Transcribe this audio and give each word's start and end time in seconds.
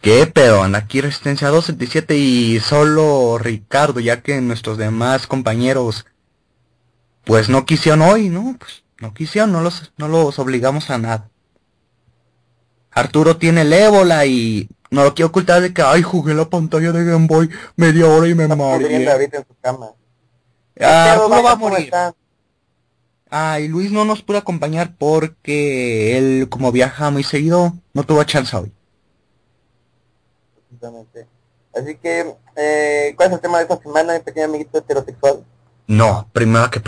¿Qué 0.00 0.26
pedo? 0.26 0.62
Aquí 0.62 1.00
Resistencia 1.00 1.48
277 1.48 2.16
y 2.16 2.60
solo 2.60 3.36
Ricardo, 3.38 4.00
ya 4.00 4.22
que 4.22 4.40
nuestros 4.40 4.78
demás 4.78 5.26
compañeros 5.26 6.06
pues 7.24 7.48
no 7.50 7.66
quisieron 7.66 8.00
hoy, 8.02 8.30
¿no? 8.30 8.56
Pues 8.58 8.82
no 8.98 9.12
quisieron, 9.12 9.52
no 9.52 9.60
los, 9.60 9.92
no 9.98 10.08
los 10.08 10.38
obligamos 10.38 10.88
a 10.90 10.98
nada. 10.98 11.28
Arturo 12.92 13.36
tiene 13.36 13.60
el 13.60 13.72
ébola 13.72 14.24
y 14.26 14.68
no 14.90 15.04
lo 15.04 15.14
quiero 15.14 15.28
ocultar 15.28 15.60
de 15.60 15.72
que, 15.74 15.82
ay, 15.82 16.02
jugué 16.02 16.34
la 16.34 16.48
pantalla 16.48 16.92
de 16.92 17.04
Game 17.04 17.26
Boy 17.26 17.50
media 17.76 18.06
hora 18.08 18.26
y 18.26 18.34
me 18.34 18.48
mareé. 18.56 19.06
Ah, 20.80 21.12
Arturo 21.12 21.42
va 21.42 21.52
a 21.52 21.54
¿cómo 21.54 21.68
morir. 21.68 21.84
está? 21.84 22.14
Ah, 23.30 23.60
y 23.60 23.68
Luis 23.68 23.92
no 23.92 24.04
nos 24.04 24.22
pudo 24.22 24.38
acompañar 24.38 24.96
porque 24.98 26.18
él, 26.18 26.48
como 26.48 26.72
viaja 26.72 27.10
muy 27.10 27.22
seguido, 27.22 27.74
no 27.92 28.02
tuvo 28.02 28.24
chance 28.24 28.56
hoy. 28.56 28.72
Así 31.74 31.96
que, 31.96 32.34
eh, 32.56 33.12
¿cuál 33.16 33.28
es 33.28 33.34
el 33.34 33.40
tema 33.40 33.58
de 33.58 33.62
esta 33.64 33.76
semana, 33.78 34.14
mi 34.14 34.20
pequeño 34.20 34.46
amiguito 34.46 34.78
heterosexual? 34.78 35.44
No, 35.86 36.28
primero 36.32 36.70
que 36.70 36.80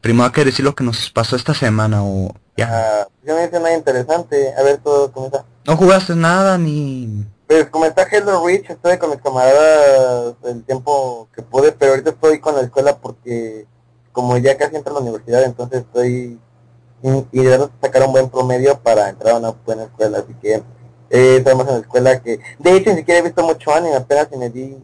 primero 0.00 0.24
hay 0.26 0.32
que 0.32 0.44
decir 0.44 0.64
lo 0.64 0.74
que 0.74 0.84
nos 0.84 1.10
pasó 1.10 1.36
esta 1.36 1.54
semana 1.54 2.02
o 2.04 2.34
ya. 2.56 2.68
Ah, 3.02 3.08
yo 3.24 3.34
no 3.34 3.42
hice 3.44 3.58
nada 3.58 3.74
interesante. 3.74 4.54
A 4.54 4.62
ver, 4.62 4.78
todo 4.78 5.10
cómo 5.12 5.26
está. 5.26 5.44
No 5.66 5.76
jugaste 5.76 6.14
nada 6.14 6.58
ni 6.58 7.24
Pues 7.46 7.68
como 7.70 7.86
está 7.86 8.02
Hello 8.10 8.46
Reach, 8.46 8.68
estuve 8.68 8.98
con 8.98 9.10
mis 9.10 9.20
camaradas 9.20 10.34
el 10.44 10.62
tiempo 10.64 11.28
que 11.34 11.42
pude, 11.42 11.72
pero 11.72 11.92
ahorita 11.92 12.10
estoy 12.10 12.38
con 12.40 12.54
la 12.54 12.62
escuela 12.62 12.96
porque 12.98 13.66
como 14.12 14.36
ya 14.38 14.56
casi 14.58 14.76
entro 14.76 14.92
a 14.92 14.94
la 14.96 15.00
universidad, 15.00 15.42
entonces 15.44 15.80
estoy 15.80 16.38
y- 17.02 17.26
ideando 17.32 17.70
sacar 17.80 18.02
un 18.02 18.12
buen 18.12 18.28
promedio 18.28 18.78
para 18.78 19.08
entrar 19.08 19.34
a 19.34 19.38
una 19.38 19.50
buena 19.50 19.84
escuela, 19.84 20.18
así 20.18 20.34
que 20.34 20.62
eh, 21.10 21.36
estamos 21.38 21.66
en 21.68 21.74
la 21.74 21.80
escuela 21.80 22.22
que, 22.22 22.40
de 22.58 22.76
hecho 22.76 22.90
ni 22.90 22.96
siquiera 22.98 23.20
he 23.20 23.22
visto 23.24 23.42
mucho 23.44 23.74
anime, 23.74 23.96
apenas 23.96 24.28
si 24.30 24.36
me 24.38 24.48
di, 24.50 24.76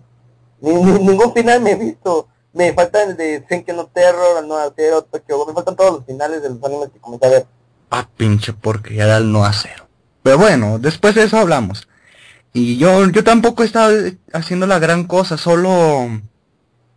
ni, 0.60 0.74
ni- 0.74 0.98
ningún 1.06 1.32
final 1.32 1.60
me 1.60 1.72
he 1.72 1.76
visto, 1.76 2.28
me 2.52 2.72
falta 2.72 3.02
el 3.04 3.16
de 3.16 3.44
Senki 3.48 3.72
no 3.72 3.86
Terror, 3.86 4.44
no 4.46 4.56
Zero, 4.76 5.02
Tokyo, 5.02 5.46
me 5.46 5.52
faltan 5.54 5.76
todos 5.76 5.92
los 5.94 6.04
finales 6.06 6.42
de 6.42 6.50
los 6.50 6.62
animes 6.64 6.90
que 6.90 6.98
comencé 6.98 7.26
a 7.26 7.30
ver. 7.30 7.46
ah 7.90 8.08
pinche 8.16 8.52
porque 8.52 8.94
ya 8.94 9.04
era 9.04 9.18
el 9.18 9.30
no 9.30 9.44
a 9.44 9.52
cero. 9.52 9.86
Pero 10.22 10.38
bueno, 10.38 10.78
después 10.78 11.14
de 11.14 11.22
eso 11.24 11.38
hablamos. 11.38 11.86
Y 12.52 12.78
yo 12.78 13.08
yo 13.10 13.22
tampoco 13.22 13.62
he 13.62 13.66
estado 13.66 13.94
haciendo 14.32 14.66
la 14.66 14.78
gran 14.78 15.04
cosa, 15.04 15.36
solo 15.36 16.08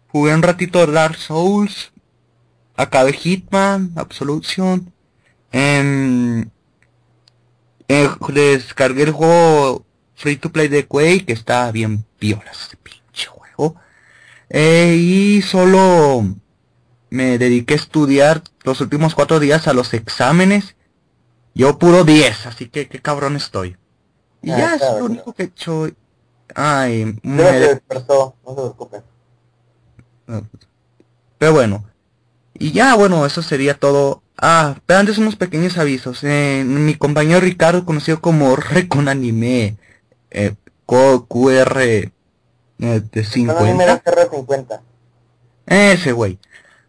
jugué 0.07 0.33
un 0.33 0.41
ratito 0.41 0.87
Dark 0.87 1.17
Souls, 1.17 1.91
acabé 2.77 3.11
Hitman, 3.13 3.91
Absolution, 3.97 4.91
em, 5.51 6.49
eh, 7.89 8.09
descargué 8.33 9.03
el 9.03 9.11
juego 9.11 9.85
Free 10.15 10.37
to 10.37 10.51
Play 10.51 10.67
de 10.69 10.85
Quake, 10.87 11.25
que 11.25 11.33
está 11.33 11.71
bien 11.71 12.05
piolas 12.19 12.67
ese 12.67 12.77
pinche 12.77 13.25
juego. 13.27 13.75
Eh, 14.49 14.95
y 14.97 15.41
solo 15.41 16.23
me 17.09 17.37
dediqué 17.37 17.73
a 17.73 17.77
estudiar 17.77 18.43
los 18.63 18.79
últimos 18.81 19.15
cuatro 19.15 19.39
días 19.39 19.67
a 19.67 19.73
los 19.73 19.93
exámenes. 19.93 20.75
Yo 21.55 21.77
puro 21.79 22.03
10, 22.03 22.45
así 22.45 22.69
que 22.69 22.87
qué 22.87 23.01
cabrón 23.01 23.35
estoy. 23.35 23.75
Y 24.41 24.51
Ah, 24.51 24.57
ya 24.57 24.75
es 24.75 24.81
lo 24.81 25.05
único 25.05 25.33
que 25.33 25.43
he 25.43 25.45
hecho. 25.47 25.89
Ay, 26.55 27.19
me- 27.23 27.43
se 27.43 27.59
despertó, 27.59 28.35
no 28.45 28.49
se 28.51 28.55
preocupen. 28.55 29.03
pero 31.37 31.53
bueno. 31.53 31.85
Y 32.53 32.71
ya, 32.71 32.95
bueno, 32.95 33.25
eso 33.25 33.41
sería 33.41 33.73
todo. 33.75 34.21
Ah, 34.41 34.75
pero 34.85 34.99
antes 34.99 35.17
unos 35.17 35.35
pequeños 35.35 35.77
avisos. 35.77 36.23
Eh, 36.23 36.63
mi 36.65 36.95
compañero 36.95 37.41
Ricardo, 37.41 37.85
conocido 37.85 38.21
como 38.21 38.55
Recon 38.55 39.09
Anime, 39.09 39.75
eh, 40.31 40.55
QR 40.85 41.81
eh, 41.81 42.11
de 42.79 43.43
No, 43.43 43.53
no, 43.53 43.75
me 43.75 43.85
50. 43.85 43.85
da 43.85 44.03
CR50. 44.03 44.79
Ese 45.65 46.13
güey. 46.13 46.39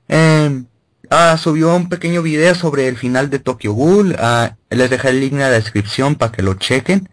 Eh, 0.09 0.63
ah, 1.11 1.37
subió 1.39 1.75
un 1.75 1.89
pequeño 1.89 2.23
video 2.23 2.55
sobre 2.55 2.87
el 2.87 2.97
final 2.97 3.31
de 3.31 3.41
Tokyo 3.41 3.73
Ghoul. 3.73 4.15
Ah, 4.19 4.57
les 4.71 4.89
dejé 4.89 5.09
el 5.09 5.21
link 5.21 5.33
en 5.33 5.41
la 5.41 5.51
descripción 5.51 6.15
para 6.15 6.31
que 6.31 6.43
lo 6.43 6.55
chequen. 6.55 7.09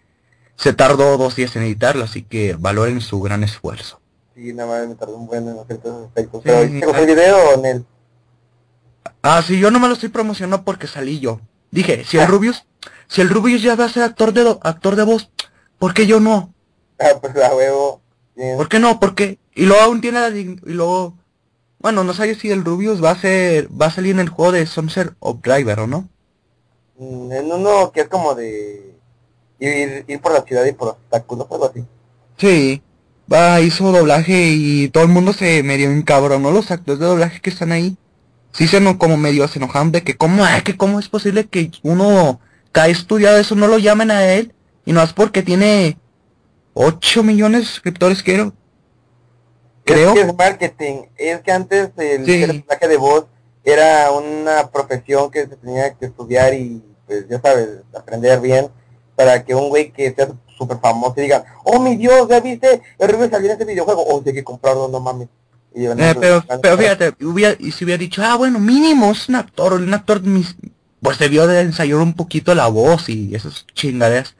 Se 0.56 0.74
tardó 0.74 1.18
dos 1.18 1.36
días 1.36 1.56
en 1.56 1.64
editarlo, 1.64 2.03
así 2.03 2.22
que 2.22 2.56
valoren 2.58 3.02
su 3.02 3.20
gran 3.22 3.44
esfuerzo. 3.44 4.00
Sí, 4.36 4.53
nada 4.53 4.70
más 4.70 4.88
me 4.88 4.96
tardé 4.96 5.14
un 5.14 5.26
buen 5.26 5.47
en 5.47 5.58
hacer 5.58 5.78
todos 5.78 5.96
esos 5.96 6.08
aspectos. 6.08 6.44
Sí, 6.44 6.50
Pero, 6.50 6.62
¿te 6.62 6.86
gustó 6.86 6.94
ah. 6.94 7.00
el 7.00 7.06
video 7.08 7.38
o 7.38 7.53
en 7.56 7.66
el? 7.66 7.86
Ah, 9.22 9.41
sí, 9.41 9.59
yo 9.59 9.72
no 9.72 9.79
me 9.79 9.88
lo 9.88 9.94
estoy 9.94 10.09
promocionando 10.09 10.63
porque 10.63 10.88
salí 10.88 11.19
yo. 11.19 11.41
Dije, 11.72 12.03
si 12.05 12.17
el 12.17 12.28
Rubius, 12.28 12.66
si 13.07 13.22
el 13.22 13.29
Rubius 13.29 13.61
ya 13.61 13.75
va 13.75 13.85
a 13.85 13.89
ser 13.89 14.03
actor 14.03 14.31
de 14.33 14.44
do- 14.44 14.59
actor 14.63 14.95
de 14.95 15.03
voz, 15.03 15.29
¿por 15.79 15.94
qué 15.94 16.07
yo 16.07 16.19
no? 16.19 16.53
Ah, 17.00 17.19
pues 17.22 17.35
a 17.38 17.55
huevo. 17.55 18.01
Bien. 18.35 18.57
¿Por 18.57 18.69
qué 18.69 18.79
no? 18.79 19.00
¿Por 19.00 19.16
qué? 19.16 19.39
Y 19.55 19.66
luego 19.66 19.83
aún 19.83 20.01
tiene 20.01 20.19
la 20.19 20.29
y 20.29 20.55
luego 20.66 21.17
bueno, 21.79 22.03
no 22.03 22.13
sé 22.13 22.33
si 22.35 22.51
el 22.51 22.63
Rubius 22.66 23.03
va 23.03 23.11
a 23.11 23.19
ser 23.19 23.69
va 23.79 23.88
a 23.88 23.91
salir 23.91 24.11
en 24.13 24.19
el 24.22 24.29
juego 24.29 24.51
de 24.51 24.66
Sunset 24.66 25.16
of 25.19 25.41
Driver 25.41 25.79
o 25.81 25.88
no. 25.88 26.09
Mm, 26.97 27.31
En 27.31 27.51
uno 27.51 27.91
que 27.91 28.01
es 28.01 28.07
como 28.09 28.35
de 28.35 28.95
ir, 29.59 30.05
ir 30.07 30.22
por 30.22 30.34
la 30.34 30.41
ciudad 30.44 30.66
y 30.66 30.73
por 30.73 30.89
obstáculos, 30.89 31.47
algo 31.51 31.66
así. 31.66 31.85
Sí, 32.38 32.81
va, 33.31 33.61
hizo 33.61 33.91
doblaje 33.91 34.49
y 34.51 34.89
todo 34.89 35.03
el 35.03 35.09
mundo 35.09 35.34
se 35.34 35.63
medio 35.63 35.91
encabronó 35.91 36.51
los 36.51 36.72
actores 36.72 36.99
de 36.99 37.05
doblaje 37.05 37.41
que 37.41 37.49
están 37.49 37.72
ahí. 37.72 37.97
Sí 38.57 38.68
se 38.68 38.79
no, 38.81 38.97
como 38.97 39.18
medio 39.18 39.47
se 39.47 39.59
enojaron 39.59 39.91
de 39.91 40.03
que 40.03 40.18
cómo, 40.18 40.44
ay, 40.44 40.63
que 40.63 40.75
cómo 40.75 41.00
es 41.00 41.07
posible 41.07 41.45
que 41.47 41.69
uno 41.84 42.40
que 42.73 42.79
ha 42.79 42.88
estudiado 42.88 43.38
eso 43.38 43.53
no 43.53 43.68
lo 43.68 43.78
llamen 43.78 44.09
a 44.09 44.25
él 44.25 44.51
y 44.84 44.94
no 44.94 45.03
es 45.03 45.13
porque 45.13 45.44
tiene 45.44 46.00
8 46.73 47.22
millones 47.22 47.62
de 47.62 47.67
suscriptores 47.67 48.23
creo. 48.23 48.53
Creo. 49.85 50.09
Es 50.09 50.16
que 50.16 50.22
es 50.22 50.35
marketing. 50.35 51.03
Es 51.17 51.41
que 51.41 51.51
antes 51.51 51.91
el 51.97 52.25
Sí. 52.25 52.46
personaje 52.46 52.88
de 52.88 52.97
voz 52.97 53.25
era 53.63 54.12
una 54.12 54.72
profesión 54.72 55.29
que 55.29 55.41
se 55.41 55.56
tenía 55.56 55.94
que 55.94 56.07
estudiar 56.07 56.53
y 56.56 56.81
pues 57.06 57.28
ya 57.29 57.40
sabes, 57.40 57.69
aprender 57.96 58.40
bien 58.41 58.69
para 59.16 59.43
que 59.43 59.53
un 59.53 59.70
güey 59.70 59.91
que 59.91 60.14
sea 60.14 60.29
súper 60.58 60.79
famoso 60.79 61.14
diga, 61.17 61.46
oh 61.64 61.79
mi 61.79 61.96
Dios, 61.96 62.28
ya 62.28 62.40
viste, 62.40 62.82
el 62.97 63.08
review 63.08 63.29
salió 63.29 63.46
en 63.47 63.52
este 63.53 63.66
videojuego, 63.66 64.03
oh, 64.03 64.23
hay 64.26 64.34
que 64.34 64.43
comprarlo, 64.43 64.87
no 64.87 64.99
mames. 64.99 65.28
Eh, 65.97 66.16
pero, 66.20 66.41
pues, 66.46 66.59
pero 66.62 66.78
fíjate, 66.78 67.14
hubiera, 67.26 67.56
y 67.59 67.72
si 67.72 67.84
hubiera 67.85 68.00
dicho, 68.00 68.24
ah, 68.24 68.35
bueno, 68.35 68.59
mínimo 68.59 69.12
es 69.12 69.29
un 69.29 69.35
actor, 69.35 69.74
un 69.74 69.94
actor, 69.94 70.22
mis- 70.24 70.56
pues 71.02 71.18
debió 71.20 71.47
de 71.47 71.62
ensayar 71.62 71.97
un 72.00 72.14
poquito 72.14 72.53
la 72.56 72.68
voz 72.68 73.09
y 73.09 73.34
esas 73.35 73.66
chingaderas. 73.74 74.35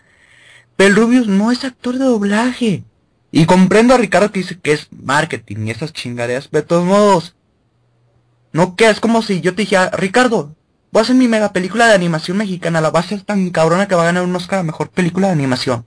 Pero 0.78 0.89
el 0.89 0.95
Rubius 0.95 1.28
no 1.28 1.51
es 1.51 1.63
actor 1.66 1.98
de 1.98 2.06
doblaje. 2.06 2.84
Y 3.31 3.45
comprendo 3.45 3.94
a 3.94 3.98
Ricardo 3.98 4.31
que 4.31 4.39
dice 4.42 4.60
que 4.60 4.74
es 4.74 4.88
marketing 4.92 5.68
y 5.68 5.72
esas 5.72 5.94
chingaderas, 5.94 6.48
pero 6.50 6.63
de 6.63 6.68
todos 6.68 6.86
modos, 6.86 7.36
no 8.51 8.75
que 8.75 8.90
es 8.90 9.00
como 9.00 9.22
si 9.22 9.42
yo 9.42 9.56
te 9.56 9.62
dijera, 9.63 9.90
Ricardo, 9.92 10.56
voy 10.92 11.00
a 11.00 11.04
hacer 11.04 11.16
mi 11.16 11.28
mega 11.28 11.54
película 11.54 11.88
de 11.88 11.94
animación 11.94 12.38
mexicana, 12.38 12.81
la 12.81 12.90
va 12.90 13.00
a 13.01 13.04
ser 13.04 13.22
tan 13.22 13.50
cabrona 13.51 13.88
que 13.88 13.95
va 13.95 14.04
a 14.04 14.06
ganar 14.06 14.24
un 14.24 14.36
Oscar 14.36 14.60
a 14.60 14.63
mejor 14.63 14.90
película 14.90 15.28
de 15.28 15.33
animación. 15.33 15.86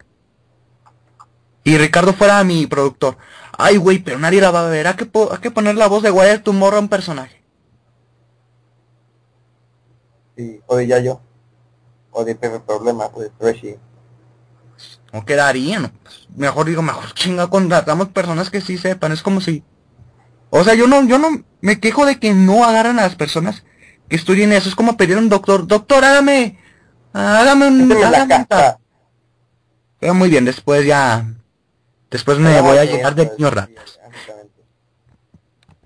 Y 1.64 1.76
Ricardo 1.78 2.12
fuera 2.12 2.42
mi 2.44 2.66
productor. 2.66 3.16
Ay, 3.56 3.76
güey, 3.76 3.98
pero 3.98 4.18
nadie 4.18 4.40
la 4.40 4.50
va 4.50 4.66
a 4.66 4.70
ver. 4.70 4.86
Hay 4.86 4.94
que, 4.94 5.06
po- 5.06 5.30
hay 5.32 5.38
que 5.38 5.50
poner 5.50 5.76
la 5.76 5.88
voz 5.88 6.02
de 6.02 6.10
Wire 6.10 6.38
Tomorrow 6.38 6.78
a 6.78 6.82
un 6.82 6.88
personaje. 6.88 7.42
Sí, 10.36 10.60
o 10.66 10.76
de 10.76 10.86
Yayo. 10.86 11.20
o 12.12 12.24
de 12.24 12.34
Pepe 12.34 12.60
Problema, 12.60 13.10
pues 13.10 13.30
Freshi. 13.38 13.76
No 15.12 15.24
quedaría, 15.24 15.80
¿no? 15.80 15.90
Mejor 16.36 16.66
digo, 16.66 16.82
mejor 16.82 17.12
chinga, 17.14 17.48
contratamos 17.50 18.08
personas 18.08 18.50
que 18.50 18.60
sí 18.60 18.78
sepan, 18.78 19.12
es 19.12 19.22
como 19.22 19.40
si... 19.40 19.64
O 20.50 20.64
sea, 20.64 20.74
yo 20.74 20.86
no, 20.86 21.04
yo 21.04 21.18
no 21.18 21.28
me 21.60 21.78
quejo 21.80 22.06
de 22.06 22.18
que 22.18 22.32
no 22.32 22.64
agarran 22.64 22.98
a 22.98 23.02
las 23.02 23.16
personas 23.16 23.64
que 24.08 24.16
estudien 24.16 24.52
eso, 24.52 24.68
es 24.68 24.74
como 24.74 24.96
pedir 24.96 25.16
a 25.16 25.20
un 25.20 25.28
doctor, 25.28 25.66
doctor, 25.66 26.04
hágame, 26.04 26.58
hágame 27.12 27.68
un... 27.68 27.92
Hágame 27.92 28.36
un. 28.36 28.46
Pero 29.98 30.14
muy 30.14 30.30
bien, 30.30 30.44
después 30.44 30.86
ya... 30.86 31.26
Después 32.10 32.38
me 32.38 32.50
Pero 32.50 32.64
voy 32.64 32.78
a 32.78 32.84
llegar 32.84 33.14
de 33.14 33.24
niño 33.26 33.48
sí, 33.48 33.54
ratas. 33.54 34.00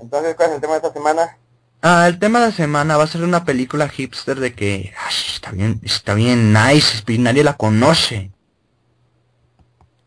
Entonces, 0.01 0.35
¿cuál 0.35 0.49
es 0.51 0.55
el 0.57 0.61
tema 0.61 0.73
de 0.73 0.79
esta 0.79 0.93
semana? 0.93 1.39
Ah, 1.83 2.07
el 2.09 2.19
tema 2.19 2.41
de 2.41 2.47
la 2.47 2.53
semana 2.53 2.97
va 2.97 3.05
a 3.05 3.09
ser 3.09 3.23
una 3.23 3.45
película 3.45 3.89
hipster 3.89 4.41
de 4.41 4.55
que 4.55 4.95
ay, 4.99 5.15
está 5.35 5.51
bien, 5.51 5.81
está 5.83 6.15
bien 6.15 6.53
nice, 6.55 7.03
y 7.07 7.19
nadie 7.19 7.45
la 7.45 7.59
conoce. 7.59 8.31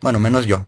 Bueno, 0.02 0.20
menos 0.20 0.48
yo. 0.48 0.66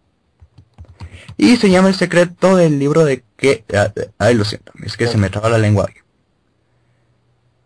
Y 1.38 1.56
se 1.56 1.70
llama 1.70 1.88
El 1.88 1.96
secreto 1.96 2.56
del 2.56 2.78
libro 2.78 3.06
de 3.06 3.24
que... 3.38 3.64
ah, 3.74 3.92
Ay, 4.18 4.36
lo 4.36 4.46
siento, 4.46 4.72
es 4.84 4.98
que 4.98 5.08
se 5.08 5.18
me 5.18 5.30
traba 5.30 5.50
la 5.50 5.58
lengua. 5.58 5.90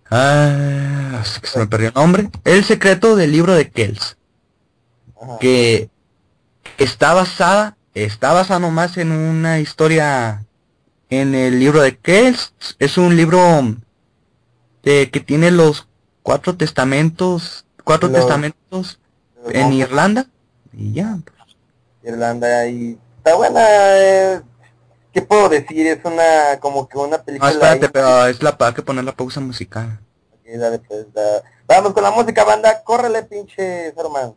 Ah, 0.09 1.23
se 1.25 1.59
me 1.59 1.67
perdió 1.67 1.87
el 1.89 1.95
nombre. 1.95 2.29
El 2.45 2.63
secreto 2.63 3.15
del 3.15 3.31
libro 3.31 3.53
de 3.55 3.71
Kells. 3.71 4.17
Ajá. 5.19 5.39
Que 5.39 5.89
está 6.83 7.13
basada, 7.13 7.77
está 7.93 8.33
basada 8.33 8.59
nomás 8.59 8.97
en 8.97 9.11
una 9.11 9.59
historia 9.59 10.45
en 11.09 11.35
el 11.35 11.59
libro 11.59 11.81
de 11.81 11.97
Kells. 11.97 12.53
Es 12.79 12.97
un 12.97 13.15
libro 13.15 13.39
de, 14.83 15.09
que 15.11 15.19
tiene 15.19 15.51
los 15.51 15.87
cuatro 16.21 16.55
testamentos, 16.55 17.65
cuatro 17.83 18.09
Los- 18.09 18.19
testamentos 18.19 18.99
Los 19.43 19.53
en 19.53 19.61
monjes 19.63 19.79
Irlanda. 19.79 20.25
Y 20.73 20.93
ya. 20.93 21.17
Irlanda 22.03 22.67
y 22.67 22.97
está 23.17 23.35
buena. 23.35 23.61
eh, 23.65 24.41
¿Qué 25.13 25.21
puedo 25.21 25.47
decir? 25.47 25.85
Es 25.87 25.99
una, 26.03 26.59
como 26.59 26.87
que 26.89 26.97
una 26.97 27.17
No, 27.17 27.23
película... 27.23 27.51
espérate, 27.51 27.85
ahí- 27.85 27.91
pero 27.93 28.25
es 28.27 28.41
la 28.41 28.57
para 28.57 28.73
que 28.73 28.81
poner 28.81 29.03
la 29.03 29.11
pausa 29.11 29.39
musical. 29.39 29.99
Dale, 30.45 30.79
pues, 30.79 31.11
da- 31.13 31.43
Vamos 31.67 31.93
con 31.93 32.03
la 32.03 32.11
música, 32.11 32.43
banda. 32.43 32.83
Córrele, 32.83 33.23
pinche 33.23 33.87
hermano. 33.89 34.35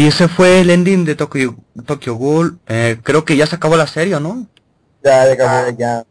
Y 0.00 0.06
ese 0.06 0.28
fue 0.28 0.62
el 0.62 0.70
ending 0.70 1.04
de 1.04 1.14
Tokyo, 1.14 1.56
Tokyo 1.84 2.14
Ghoul. 2.14 2.58
Eh, 2.66 2.98
creo 3.02 3.26
que 3.26 3.36
ya 3.36 3.46
se 3.46 3.56
acabó 3.56 3.76
la 3.76 3.86
serie, 3.86 4.14
¿o 4.14 4.20
¿no? 4.20 4.46
Ya, 5.04 5.26
ya, 5.26 5.32
acabó, 5.32 5.76
ya. 5.76 6.06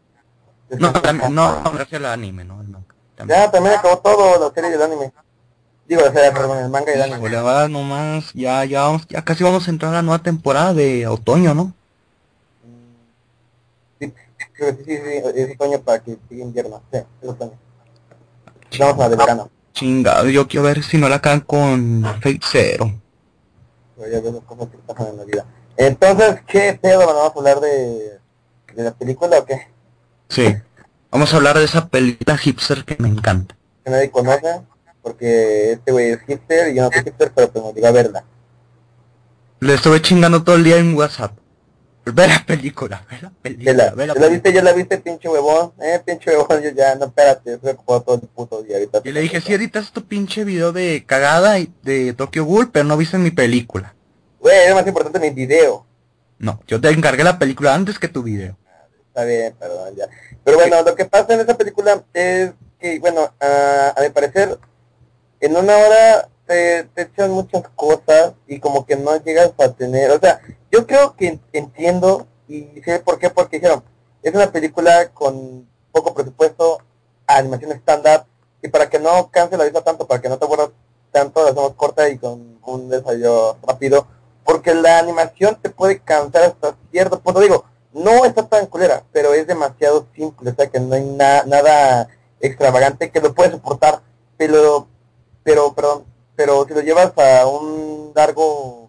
No, 0.78 0.92
también, 0.92 1.34
no, 1.34 1.60
no, 1.60 1.72
gracias 1.72 2.00
al 2.00 2.06
anime, 2.06 2.44
¿no? 2.44 2.60
El 2.60 2.68
manga. 2.68 2.94
También. 3.16 3.40
Ya, 3.40 3.50
también 3.50 3.74
acabó 3.74 3.98
todo, 3.98 4.48
la 4.48 4.54
serie 4.54 4.70
y 4.70 4.74
el 4.74 4.82
anime. 4.82 5.12
Digo, 5.88 6.02
o 6.08 6.12
sea, 6.12 6.32
perdón, 6.32 6.58
el 6.58 6.70
manga 6.70 6.92
y 6.92 6.94
el 6.94 7.02
anime. 7.02 7.36
Ahora 7.36 7.66
nomás, 7.66 8.32
ya, 8.32 8.64
ya 8.64 8.82
vamos, 8.82 9.08
ya 9.08 9.24
casi 9.24 9.42
vamos 9.42 9.66
a 9.66 9.70
entrar 9.72 9.92
a 9.92 9.96
la 9.96 10.02
nueva 10.02 10.22
temporada 10.22 10.72
de 10.72 11.08
otoño, 11.08 11.52
¿no? 11.52 11.74
Sí, 13.98 14.14
creo 14.52 14.76
que 14.76 14.84
sí, 14.84 14.96
sí, 14.98 15.02
sí, 15.04 15.40
es 15.40 15.54
otoño 15.56 15.80
para 15.80 15.98
que 15.98 16.16
siga 16.28 16.44
invierno. 16.44 16.80
Sí, 16.92 16.98
es 17.22 17.28
otoño. 17.28 17.58
Vamos 18.78 18.94
a 18.94 18.98
la 18.98 19.08
de 19.08 19.16
verano. 19.16 19.50
Chingado, 19.72 20.28
yo 20.28 20.46
quiero 20.46 20.66
ver 20.66 20.84
si 20.84 20.96
no 20.96 21.08
la 21.08 21.16
acaban 21.16 21.40
con 21.40 22.04
Fate 22.22 22.40
Zero. 22.48 23.00
Ya 24.08 24.20
las 24.20 24.42
cosas 24.44 24.68
que 24.68 24.78
pasan 24.78 25.08
en 25.08 25.16
la 25.18 25.24
vida. 25.24 25.44
Entonces, 25.76 26.40
¿qué 26.46 26.78
pedo? 26.80 27.04
Bueno, 27.04 27.14
¿Vamos 27.14 27.32
a 27.34 27.38
hablar 27.38 27.60
de, 27.60 28.18
de 28.74 28.82
la 28.82 28.92
película 28.92 29.38
o 29.38 29.44
qué? 29.44 29.68
Sí. 30.28 30.56
Vamos 31.10 31.32
a 31.32 31.36
hablar 31.36 31.58
de 31.58 31.64
esa 31.64 31.88
película 31.88 32.36
hipster 32.36 32.84
que 32.84 32.96
me 32.98 33.08
encanta. 33.08 33.56
Que 33.84 33.90
nadie 33.90 34.10
conoce, 34.10 34.60
porque 35.02 35.72
este 35.72 35.92
güey 35.92 36.10
es 36.10 36.20
hipster 36.22 36.68
y 36.68 36.76
yo 36.76 36.84
no 36.84 36.90
soy 36.92 37.02
hipster, 37.02 37.32
pero 37.34 37.50
pues 37.50 37.64
me 37.64 37.70
obligó 37.70 37.86
a 37.88 37.92
verla. 37.92 38.24
Le 39.60 39.74
estuve 39.74 40.00
chingando 40.00 40.42
todo 40.42 40.56
el 40.56 40.64
día 40.64 40.76
en 40.78 40.94
WhatsApp. 40.94 41.32
Ve 42.04 42.26
la 42.26 42.44
película, 42.44 43.04
ve 43.10 43.18
la 43.22 43.30
película, 43.30 43.72
¿Ya 43.72 43.76
la, 43.76 43.90
ve 43.94 44.06
la 44.06 44.14
¿ya 44.14 44.20
la 44.20 44.26
película. 44.26 44.28
viste? 44.28 44.52
¿Ya 44.52 44.62
la 44.62 44.72
viste, 44.72 44.98
pinche 44.98 45.28
huevón? 45.28 45.72
Eh, 45.80 46.00
pinche 46.04 46.30
huevón, 46.30 46.60
yo 46.62 46.70
ya, 46.70 46.94
no, 46.96 47.06
espérate, 47.06 47.54
estoy 47.54 47.70
ocupado 47.72 48.00
todo 48.02 48.14
el 48.16 48.28
puto 48.28 48.62
día 48.62 48.76
ahorita. 48.76 49.02
Y 49.04 49.12
le 49.12 49.20
dije, 49.20 49.40
sí 49.40 49.52
editas 49.52 49.92
tu 49.92 50.04
pinche 50.04 50.42
video 50.44 50.72
de 50.72 51.04
cagada 51.06 51.58
y 51.58 51.72
de 51.82 52.12
Tokyo 52.14 52.44
Ghoul, 52.44 52.70
pero 52.72 52.84
no 52.84 52.96
viste 52.96 53.18
mi 53.18 53.30
película. 53.30 53.94
Güey, 54.40 54.68
es 54.68 54.74
más 54.74 54.86
importante 54.86 55.20
mi 55.20 55.30
video. 55.30 55.86
No, 56.38 56.60
yo 56.66 56.80
te 56.80 56.88
encargué 56.88 57.22
la 57.22 57.38
película 57.38 57.74
antes 57.74 57.98
que 57.98 58.08
tu 58.08 58.22
video. 58.22 58.56
Está 59.08 59.24
bien, 59.24 59.54
perdón, 59.58 59.94
ya. 59.94 60.06
Pero 60.42 60.56
bueno, 60.56 60.82
lo 60.82 60.94
que 60.94 61.04
pasa 61.04 61.34
en 61.34 61.40
esa 61.40 61.56
película 61.56 62.02
es 62.14 62.52
que, 62.80 62.98
bueno, 62.98 63.30
a, 63.38 63.94
a 63.96 64.02
mi 64.02 64.08
parecer, 64.08 64.58
en 65.40 65.56
una 65.56 65.76
hora 65.76 66.28
te, 66.46 66.84
te 66.94 67.02
echan 67.02 67.30
muchas 67.30 67.62
cosas 67.76 68.32
y 68.48 68.58
como 68.58 68.86
que 68.86 68.96
no 68.96 69.22
llegas 69.22 69.52
a 69.58 69.70
tener, 69.72 70.10
o 70.10 70.18
sea, 70.18 70.40
yo 70.70 70.86
creo 70.86 71.14
que 71.16 71.28
en- 71.28 71.40
entiendo 71.52 72.26
y 72.48 72.80
sé 72.84 72.98
por 73.00 73.18
qué, 73.18 73.30
porque 73.30 73.56
dijeron, 73.58 73.82
es 74.22 74.34
una 74.34 74.50
película 74.50 75.08
con 75.10 75.68
poco 75.92 76.14
presupuesto, 76.14 76.78
animación 77.26 77.72
estándar, 77.72 78.26
y 78.62 78.68
para 78.68 78.88
que 78.90 78.98
no 78.98 79.30
canse 79.30 79.56
la 79.56 79.64
vista 79.64 79.82
tanto, 79.82 80.06
para 80.06 80.20
que 80.20 80.28
no 80.28 80.38
te 80.38 80.44
aburras 80.44 80.70
tanto, 81.12 81.42
la 81.42 81.50
hacemos 81.50 81.74
corta 81.74 82.08
y 82.08 82.18
con 82.18 82.58
un 82.64 82.88
desarrollo 82.88 83.56
rápido, 83.66 84.06
porque 84.44 84.74
la 84.74 84.98
animación 84.98 85.58
te 85.60 85.70
puede 85.70 86.00
cansar 86.00 86.42
hasta 86.42 86.76
cierto 86.90 87.20
punto, 87.20 87.40
digo, 87.40 87.64
no 87.92 88.24
está 88.24 88.46
tan 88.46 88.66
culera, 88.66 89.02
pero 89.12 89.34
es 89.34 89.46
demasiado 89.46 90.06
simple, 90.14 90.50
o 90.50 90.54
sea 90.54 90.68
que 90.68 90.78
no 90.80 90.94
hay 90.94 91.04
na- 91.04 91.44
nada 91.44 92.08
extravagante 92.40 93.10
que 93.10 93.20
lo 93.20 93.34
puede 93.34 93.50
soportar, 93.52 94.00
pero, 94.36 94.86
pero, 95.42 95.72
perdón, 95.74 96.04
pero 96.36 96.64
si 96.66 96.74
lo 96.74 96.80
llevas 96.80 97.12
a 97.18 97.46
un 97.46 98.12
largo 98.14 98.79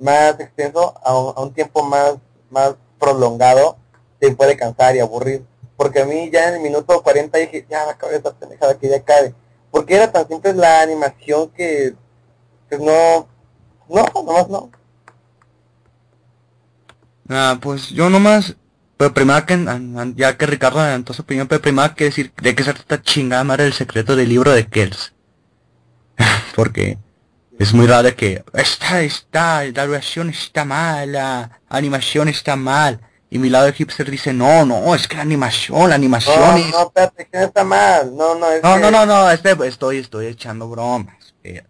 más 0.00 0.38
extenso, 0.40 0.94
a 1.02 1.18
un, 1.18 1.34
a 1.36 1.40
un 1.40 1.52
tiempo 1.52 1.82
más, 1.82 2.14
más 2.50 2.74
prolongado, 2.98 3.76
te 4.18 4.34
puede 4.34 4.56
cansar 4.56 4.96
y 4.96 5.00
aburrir. 5.00 5.44
Porque 5.76 6.00
a 6.00 6.04
mí 6.06 6.28
ya 6.30 6.48
en 6.48 6.54
el 6.54 6.60
minuto 6.60 7.00
40 7.02 7.38
dije, 7.38 7.64
ya 7.70 7.86
me 7.86 8.16
esta 8.16 8.32
pendejada 8.32 8.76
que 8.76 8.88
ya 8.88 9.02
cae. 9.02 9.32
Porque 9.70 9.94
era 9.94 10.10
tan 10.10 10.26
simple 10.26 10.52
la 10.54 10.82
animación 10.82 11.50
que, 11.50 11.94
que 12.68 12.78
no, 12.78 13.28
no, 13.88 14.04
nomás 14.14 14.48
no. 14.48 14.70
Ah, 17.28 17.58
pues 17.60 17.90
yo 17.90 18.10
nomás, 18.10 18.56
pero 18.96 19.12
primero 19.12 19.44
que, 19.46 19.56
ya 20.16 20.36
que 20.36 20.46
Ricardo 20.46 20.80
adelantó 20.80 21.12
su 21.12 21.22
opinión, 21.22 21.46
pero 21.46 21.60
primero 21.60 21.94
que 21.94 22.04
decir 22.04 22.32
de 22.42 22.54
qué 22.54 22.64
se 22.64 22.74
trata 22.74 23.02
chingada 23.02 23.44
madre 23.44 23.66
el 23.66 23.72
secreto 23.72 24.16
del 24.16 24.30
libro 24.30 24.50
de 24.52 24.66
Kells. 24.66 25.12
Porque 26.56 26.98
es 27.58 27.72
muy 27.74 27.86
raro 27.86 28.14
que 28.14 28.44
está, 28.54 29.02
está, 29.02 29.64
la 29.64 29.86
duración 29.86 30.30
está 30.30 30.64
mal, 30.64 31.12
la 31.12 31.60
animación 31.68 32.28
está 32.28 32.56
mal. 32.56 33.00
Y 33.30 33.38
mi 33.38 33.50
lado 33.50 33.66
de 33.66 33.72
hipster 33.74 34.10
dice, 34.10 34.32
no, 34.32 34.64
no, 34.64 34.94
es 34.94 35.06
que 35.06 35.16
la 35.16 35.22
animación, 35.22 35.90
la 35.90 35.96
animación 35.96 36.40
No, 36.40 36.56
es... 36.56 36.70
no, 36.70 36.82
espérate, 36.84 37.28
que 37.30 37.38
no 37.38 37.44
está 37.44 37.62
mal. 37.64 38.16
No, 38.16 38.34
no, 38.36 38.50
es 38.50 38.62
No, 38.62 38.74
que- 38.76 38.80
no, 38.80 38.90
no, 38.90 39.04
no, 39.06 39.30
este, 39.30 39.54
estoy, 39.66 39.98
estoy 39.98 40.26
echando 40.26 40.68
bromas. 40.70 41.14
espérate. 41.26 41.68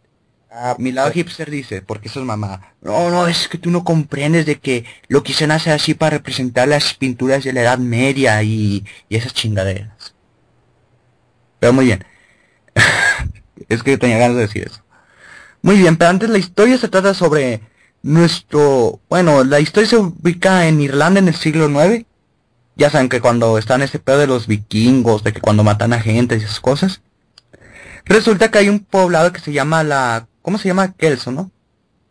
Ah, 0.50 0.76
Mi 0.78 0.92
lado 0.92 1.10
hipster 1.10 1.50
dice, 1.50 1.82
porque 1.82 2.08
eso 2.08 2.20
es 2.20 2.26
mamá. 2.26 2.74
No, 2.80 3.10
no, 3.10 3.26
es 3.26 3.48
que 3.48 3.58
tú 3.58 3.70
no 3.70 3.84
comprendes 3.84 4.46
de 4.46 4.58
que 4.60 4.84
lo 5.08 5.22
quisieron 5.22 5.54
hacer 5.54 5.72
así 5.72 5.94
para 5.94 6.10
representar 6.16 6.68
las 6.68 6.94
pinturas 6.94 7.44
de 7.44 7.52
la 7.52 7.60
Edad 7.62 7.78
Media 7.78 8.42
y, 8.42 8.84
y 9.08 9.16
esas 9.16 9.34
chingaderas. 9.34 10.14
Pero 11.58 11.72
muy 11.72 11.86
bien. 11.86 12.04
es 13.68 13.82
que 13.82 13.98
tenía 13.98 14.18
ganas 14.18 14.36
de 14.36 14.42
decir 14.42 14.66
eso. 14.66 14.82
Muy 15.62 15.76
bien, 15.76 15.96
pero 15.96 16.10
antes 16.10 16.30
la 16.30 16.38
historia 16.38 16.78
se 16.78 16.88
trata 16.88 17.14
sobre 17.14 17.62
nuestro... 18.02 19.00
Bueno, 19.08 19.44
la 19.44 19.60
historia 19.60 19.88
se 19.88 19.96
ubica 19.96 20.66
en 20.66 20.80
Irlanda 20.80 21.20
en 21.20 21.28
el 21.28 21.34
siglo 21.34 21.68
IX. 21.68 22.06
Ya 22.76 22.90
saben 22.90 23.08
que 23.08 23.20
cuando 23.20 23.58
están 23.58 23.82
ese 23.82 23.98
pedo 23.98 24.18
de 24.18 24.28
los 24.28 24.46
vikingos, 24.46 25.24
de 25.24 25.32
que 25.32 25.40
cuando 25.40 25.64
matan 25.64 25.92
a 25.92 26.00
gente 26.00 26.36
y 26.36 26.38
esas 26.38 26.60
cosas. 26.60 27.00
Resulta 28.04 28.50
que 28.50 28.58
hay 28.58 28.68
un 28.68 28.80
poblado 28.80 29.32
que 29.32 29.40
se 29.40 29.52
llama 29.52 29.82
la... 29.82 30.28
¿Cómo 30.42 30.58
se 30.58 30.68
llama? 30.68 30.92
Kelso, 30.92 31.32
¿no? 31.32 31.50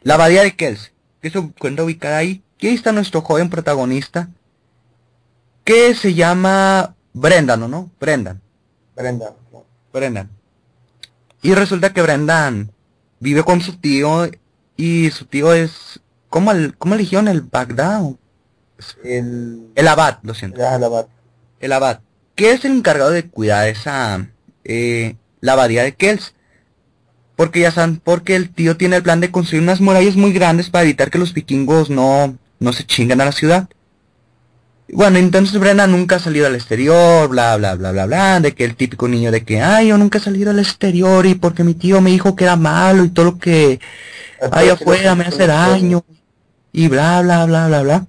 La 0.04 0.16
abadía 0.16 0.44
de 0.44 0.56
Kelso. 0.56 0.90
Que 1.22 1.30
se 1.30 1.40
encuentra 1.40 1.86
ubicada 1.86 2.18
ahí. 2.18 2.44
Y 2.60 2.68
ahí 2.68 2.76
está 2.76 2.92
nuestro 2.92 3.22
joven 3.22 3.50
protagonista. 3.50 4.30
Que 5.64 5.96
se 5.96 6.14
llama 6.14 6.96
Brendan, 7.14 7.64
¿o 7.64 7.68
¿no? 7.68 7.90
Brendan. 8.00 8.42
Brenda. 8.96 9.34
Brendan. 9.94 10.30
Y 11.42 11.54
resulta 11.54 11.94
que 11.94 12.02
Brendan 12.02 12.72
vive 13.20 13.44
con 13.44 13.62
su 13.62 13.78
tío. 13.78 14.30
Y 14.76 15.10
su 15.12 15.26
tío 15.26 15.54
es... 15.54 16.00
¿Cómo, 16.30 16.52
el, 16.52 16.76
cómo 16.78 16.96
eligieron 16.96 17.28
el 17.28 17.42
Bagdad? 17.42 18.04
El... 19.04 19.70
El 19.76 19.88
abad, 19.88 20.20
lo 20.24 20.34
siento. 20.34 20.60
Ya, 20.60 20.78
la 20.78 20.88
bat. 20.88 21.08
el 21.60 21.72
abad, 21.72 22.02
que 22.36 22.52
es 22.52 22.66
el 22.66 22.74
encargado 22.74 23.10
de 23.12 23.28
cuidar 23.28 23.68
esa 23.68 24.28
eh, 24.64 25.16
la 25.42 25.54
abadía 25.54 25.84
de 25.84 25.96
Kells. 25.96 26.36
Porque 27.36 27.62
ya 27.62 27.72
saben, 27.72 27.98
porque 27.98 28.36
el 28.36 28.50
tío 28.50 28.78
tiene 28.78 28.96
el 28.96 29.04
plan 29.04 29.22
de 29.22 29.32
construir 29.32 29.62
unas 29.62 29.80
murallas 29.80 30.16
muy 30.16 30.34
grandes 30.34 30.70
para 30.70 30.84
evitar 30.84 31.12
que 31.12 31.20
los 31.20 31.34
vikingos 31.34 31.90
no, 31.90 32.36
no 32.60 32.74
se 32.74 32.84
chingan 32.84 33.22
a 33.22 33.26
la 33.26 33.32
ciudad. 33.32 33.70
Bueno, 34.90 35.18
entonces 35.18 35.60
Brenna 35.60 35.86
nunca 35.86 36.16
ha 36.16 36.20
salido 36.20 36.48
al 36.48 36.56
exterior, 36.56 37.28
bla, 37.28 37.58
bla, 37.58 37.76
bla, 37.76 37.92
bla, 37.92 38.06
bla, 38.06 38.40
de 38.40 38.54
que 38.54 38.64
el 38.64 38.76
típico 38.76 39.08
niño 39.08 39.32
de 39.32 39.44
que, 39.44 39.62
ay, 39.62 39.90
yo 39.90 39.98
nunca 39.98 40.18
he 40.18 40.22
salido 40.22 40.52
al 40.52 40.60
exterior 40.60 41.26
y 41.26 41.36
porque 41.36 41.66
mi 41.66 41.74
tío 41.74 42.00
me 42.00 42.12
dijo 42.12 42.36
que 42.36 42.46
era 42.46 42.56
malo 42.56 43.04
y 43.04 43.10
todo 43.10 43.26
lo 43.26 43.38
que 43.38 43.82
ahí 44.52 44.70
afuera 44.70 45.14
me 45.16 45.26
hace 45.26 45.46
daño 45.46 46.06
y 46.72 46.88
bla 46.88 47.22
bla 47.22 47.46
bla 47.46 47.68
bla 47.68 47.82
bla. 47.82 48.08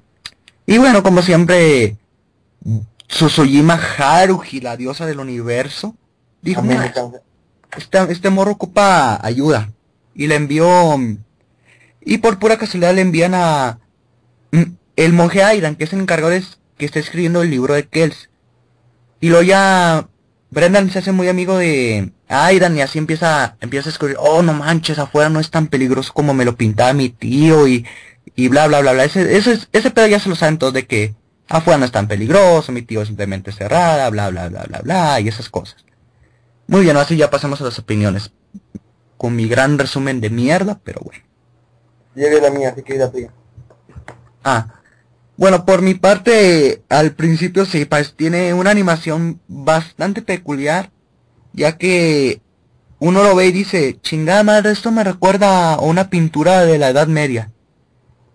Y 0.66 0.78
bueno 0.78 1.02
como 1.02 1.22
siempre 1.22 1.96
Susujima 3.08 3.80
Haruhi 3.98 4.60
la 4.60 4.76
diosa 4.76 5.06
del 5.06 5.20
universo 5.20 5.96
dijo 6.42 6.62
"Mira, 6.62 6.92
este, 7.76 8.12
este 8.12 8.30
morro 8.30 8.52
ocupa 8.52 9.18
ayuda 9.24 9.70
y 10.14 10.26
le 10.26 10.34
envió 10.34 10.96
y 12.02 12.18
por 12.18 12.38
pura 12.38 12.58
casualidad 12.58 12.94
le 12.94 13.00
envían 13.00 13.34
a 13.34 13.78
mm, 14.52 14.62
el 14.96 15.12
monje 15.12 15.42
Aidan 15.42 15.76
que 15.76 15.84
es 15.84 15.92
el 15.92 16.00
encargado 16.00 16.30
de, 16.30 16.44
que 16.78 16.86
está 16.86 16.98
escribiendo 16.98 17.42
el 17.42 17.50
libro 17.50 17.74
de 17.74 17.86
Kells 17.86 18.30
y 19.20 19.28
luego 19.28 19.42
ya 19.42 20.08
Brendan 20.50 20.90
se 20.90 21.00
hace 21.00 21.12
muy 21.12 21.28
amigo 21.28 21.58
de 21.58 22.12
Aidan 22.28 22.76
y 22.76 22.82
así 22.82 22.98
empieza, 22.98 23.56
empieza 23.60 23.88
a 23.88 23.92
escribir, 23.92 24.16
oh 24.18 24.42
no 24.42 24.54
manches, 24.54 24.98
afuera 24.98 25.28
no 25.28 25.40
es 25.40 25.50
tan 25.50 25.66
peligroso 25.66 26.12
como 26.12 26.34
me 26.34 26.44
lo 26.44 26.56
pintaba 26.56 26.92
mi 26.92 27.10
tío 27.10 27.66
y, 27.66 27.86
y 28.34 28.48
bla 28.48 28.66
bla 28.68 28.80
bla 28.80 28.92
bla. 28.92 29.04
Ese, 29.04 29.36
ese, 29.36 29.58
ese 29.72 29.90
pedo 29.90 30.06
ya 30.06 30.20
se 30.20 30.28
lo 30.28 30.36
saben 30.36 30.58
todos 30.58 30.72
de 30.72 30.86
que 30.86 31.14
afuera 31.48 31.78
no 31.78 31.84
es 31.84 31.92
tan 31.92 32.08
peligroso, 32.08 32.72
mi 32.72 32.82
tío 32.82 33.02
es 33.02 33.08
simplemente 33.08 33.52
cerrada, 33.52 34.08
bla 34.10 34.30
bla 34.30 34.48
bla 34.48 34.64
bla 34.64 34.80
bla 34.80 35.20
y 35.20 35.28
esas 35.28 35.48
cosas. 35.48 35.84
Muy 36.66 36.82
bien, 36.82 36.96
así 36.96 37.16
ya 37.16 37.30
pasamos 37.30 37.60
a 37.60 37.64
las 37.64 37.78
opiniones. 37.78 38.30
Con 39.16 39.34
mi 39.34 39.48
gran 39.48 39.78
resumen 39.78 40.20
de 40.20 40.30
mierda, 40.30 40.78
pero 40.84 41.00
bueno. 41.02 41.24
Vi 42.14 42.22
la 42.40 42.50
mía, 42.50 42.70
así 42.70 42.82
que 42.82 42.94
la 42.96 43.10
tuya. 43.10 43.32
Ah, 44.44 44.77
bueno, 45.38 45.64
por 45.64 45.80
mi 45.80 45.94
parte, 45.94 46.82
al 46.90 47.14
principio 47.14 47.64
sí, 47.64 47.86
pues 47.86 48.14
tiene 48.14 48.52
una 48.52 48.70
animación 48.70 49.40
bastante 49.48 50.20
peculiar, 50.20 50.90
ya 51.54 51.78
que 51.78 52.42
uno 52.98 53.22
lo 53.22 53.34
ve 53.34 53.46
y 53.46 53.52
dice, 53.52 53.98
chingada 54.02 54.42
madre, 54.42 54.72
esto 54.72 54.90
me 54.90 55.02
recuerda 55.02 55.72
a 55.72 55.80
una 55.80 56.10
pintura 56.10 56.66
de 56.66 56.76
la 56.76 56.90
Edad 56.90 57.06
Media. 57.06 57.52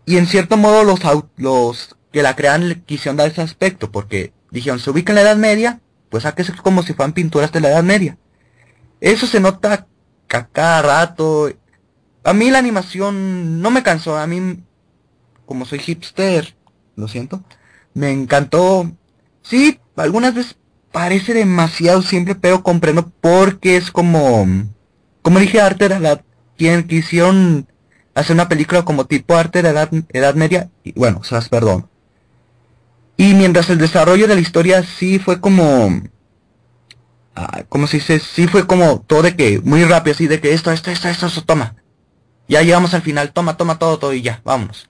Y 0.05 0.17
en 0.17 0.25
cierto 0.25 0.57
modo 0.57 0.83
los, 0.83 1.00
los 1.38 1.95
que 2.12 2.24
la 2.24 2.36
crean 2.36 2.69
le 2.69 2.81
quisieron 2.81 3.17
dar 3.17 3.29
ese 3.29 3.41
aspecto, 3.41 3.91
porque 3.91 4.33
dijeron, 4.50 4.79
se 4.79 4.89
ubica 4.89 5.12
en 5.12 5.17
la 5.17 5.22
Edad 5.22 5.38
Media, 5.38 5.81
pues 6.10 6.24
saque 6.24 6.43
como 6.63 6.81
si 6.81 6.93
fueran 6.93 7.13
pinturas 7.13 7.51
de 7.51 7.62
la 7.62 7.69
Edad 7.69 7.83
Media. 7.83 8.17
Eso 9.00 9.27
se 9.27 9.39
nota 9.39 9.88
a 10.29 10.48
cada 10.48 10.81
rato 10.81 11.51
a 12.24 12.33
mí 12.33 12.50
la 12.50 12.60
animación 12.60 13.62
no 13.62 13.69
me 13.69 13.83
cansó, 13.83 14.17
a 14.17 14.27
mí, 14.27 14.63
como 15.45 15.65
soy 15.65 15.79
hipster, 15.79 16.55
lo 16.95 17.07
siento, 17.07 17.43
me 17.93 18.12
encantó. 18.12 18.91
Sí, 19.41 19.79
algunas 19.95 20.33
veces 20.33 20.57
parece 20.91 21.33
demasiado 21.33 22.01
simple, 22.01 22.35
pero 22.35 22.63
comprendo 22.63 23.12
porque 23.21 23.75
es 23.77 23.91
como, 23.91 24.47
como 25.21 25.39
dije, 25.39 25.59
arte 25.59 25.89
de 25.89 25.95
edad, 25.95 26.23
quien 26.57 26.88
quisieron 26.88 27.67
hacer 28.15 28.35
una 28.35 28.47
película 28.47 28.85
como 28.85 29.05
tipo 29.05 29.35
arte 29.35 29.62
de 29.62 29.69
edad, 29.69 29.89
edad 30.09 30.35
media, 30.35 30.69
y 30.83 30.93
bueno, 30.93 31.19
o 31.19 31.23
sea, 31.23 31.41
perdón. 31.41 31.89
Y 33.17 33.33
mientras 33.33 33.69
el 33.69 33.77
desarrollo 33.77 34.27
de 34.27 34.35
la 34.35 34.41
historia 34.41 34.83
sí 34.83 35.19
fue 35.19 35.39
como, 35.39 36.01
ah, 37.35 37.63
¿cómo 37.69 37.88
se 37.88 37.97
dice? 37.97 38.19
Sí 38.19 38.47
fue 38.47 38.65
como 38.67 39.01
todo 39.01 39.23
de 39.23 39.35
que, 39.35 39.59
muy 39.62 39.83
rápido, 39.83 40.13
así 40.13 40.27
de 40.27 40.39
que 40.39 40.53
esto, 40.53 40.71
esto, 40.71 40.91
esto, 40.91 41.09
esto, 41.09 41.27
esto, 41.27 41.41
toma. 41.43 41.75
Ya 42.47 42.62
llegamos 42.62 42.93
al 42.93 43.01
final, 43.01 43.31
toma, 43.31 43.57
toma 43.57 43.79
todo, 43.79 43.97
todo 43.97 44.13
y 44.13 44.21
ya, 44.21 44.41
vámonos. 44.43 44.89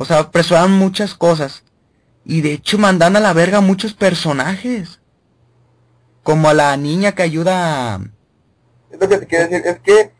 O 0.00 0.06
sea, 0.06 0.20
apresuraron 0.20 0.72
muchas 0.72 1.12
cosas. 1.12 1.62
Y 2.24 2.40
de 2.40 2.54
hecho 2.54 2.78
mandan 2.78 3.16
a 3.16 3.20
la 3.20 3.34
verga 3.34 3.60
muchos 3.60 3.92
personajes. 3.92 4.98
Como 6.22 6.48
a 6.48 6.54
la 6.54 6.74
niña 6.78 7.12
que 7.12 7.22
ayuda 7.22 7.96
a... 7.96 8.00
Es 8.90 8.98
lo 8.98 9.06
que 9.10 9.18
te 9.18 9.26
quiero 9.26 9.46
decir, 9.46 9.66
es 9.66 9.78
que 9.80 10.10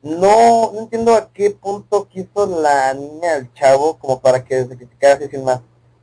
no, 0.00 0.72
no 0.72 0.80
entiendo 0.80 1.14
a 1.14 1.30
qué 1.34 1.50
punto 1.50 2.08
quiso 2.08 2.46
la 2.62 2.94
niña 2.94 3.34
el 3.34 3.52
chavo 3.52 3.98
como 3.98 4.22
para 4.22 4.42
que 4.42 4.62
se 4.62 4.68
sacrificara 4.70 5.16
así 5.16 5.28
sin 5.28 5.44
más. 5.44 5.60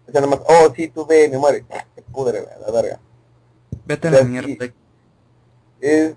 O 0.07 0.11
sea, 0.11 0.21
nomás, 0.21 0.41
oh, 0.47 0.71
sí, 0.75 0.89
tú 0.89 1.03
ve, 1.03 1.27
me 1.27 1.39
muere. 1.39 1.65
Se 1.95 2.03
pudre, 2.03 2.39
güey, 2.39 2.53
a 2.53 2.59
la 2.59 2.71
verga. 2.71 2.99
Vete 3.83 4.09
a 4.09 4.11
la 4.11 4.23
mierda. 4.25 4.71
Es... 5.81 6.13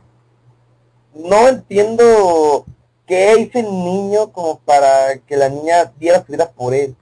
No 1.14 1.48
entiendo 1.48 2.66
qué 3.06 3.40
hizo 3.40 3.58
el 3.58 3.70
niño 3.70 4.30
como 4.32 4.58
para 4.58 5.16
que 5.16 5.34
la 5.34 5.48
niña 5.48 5.90
diera 5.98 6.22
su 6.22 6.32
vida 6.32 6.50
por 6.50 6.74
él. 6.74 6.94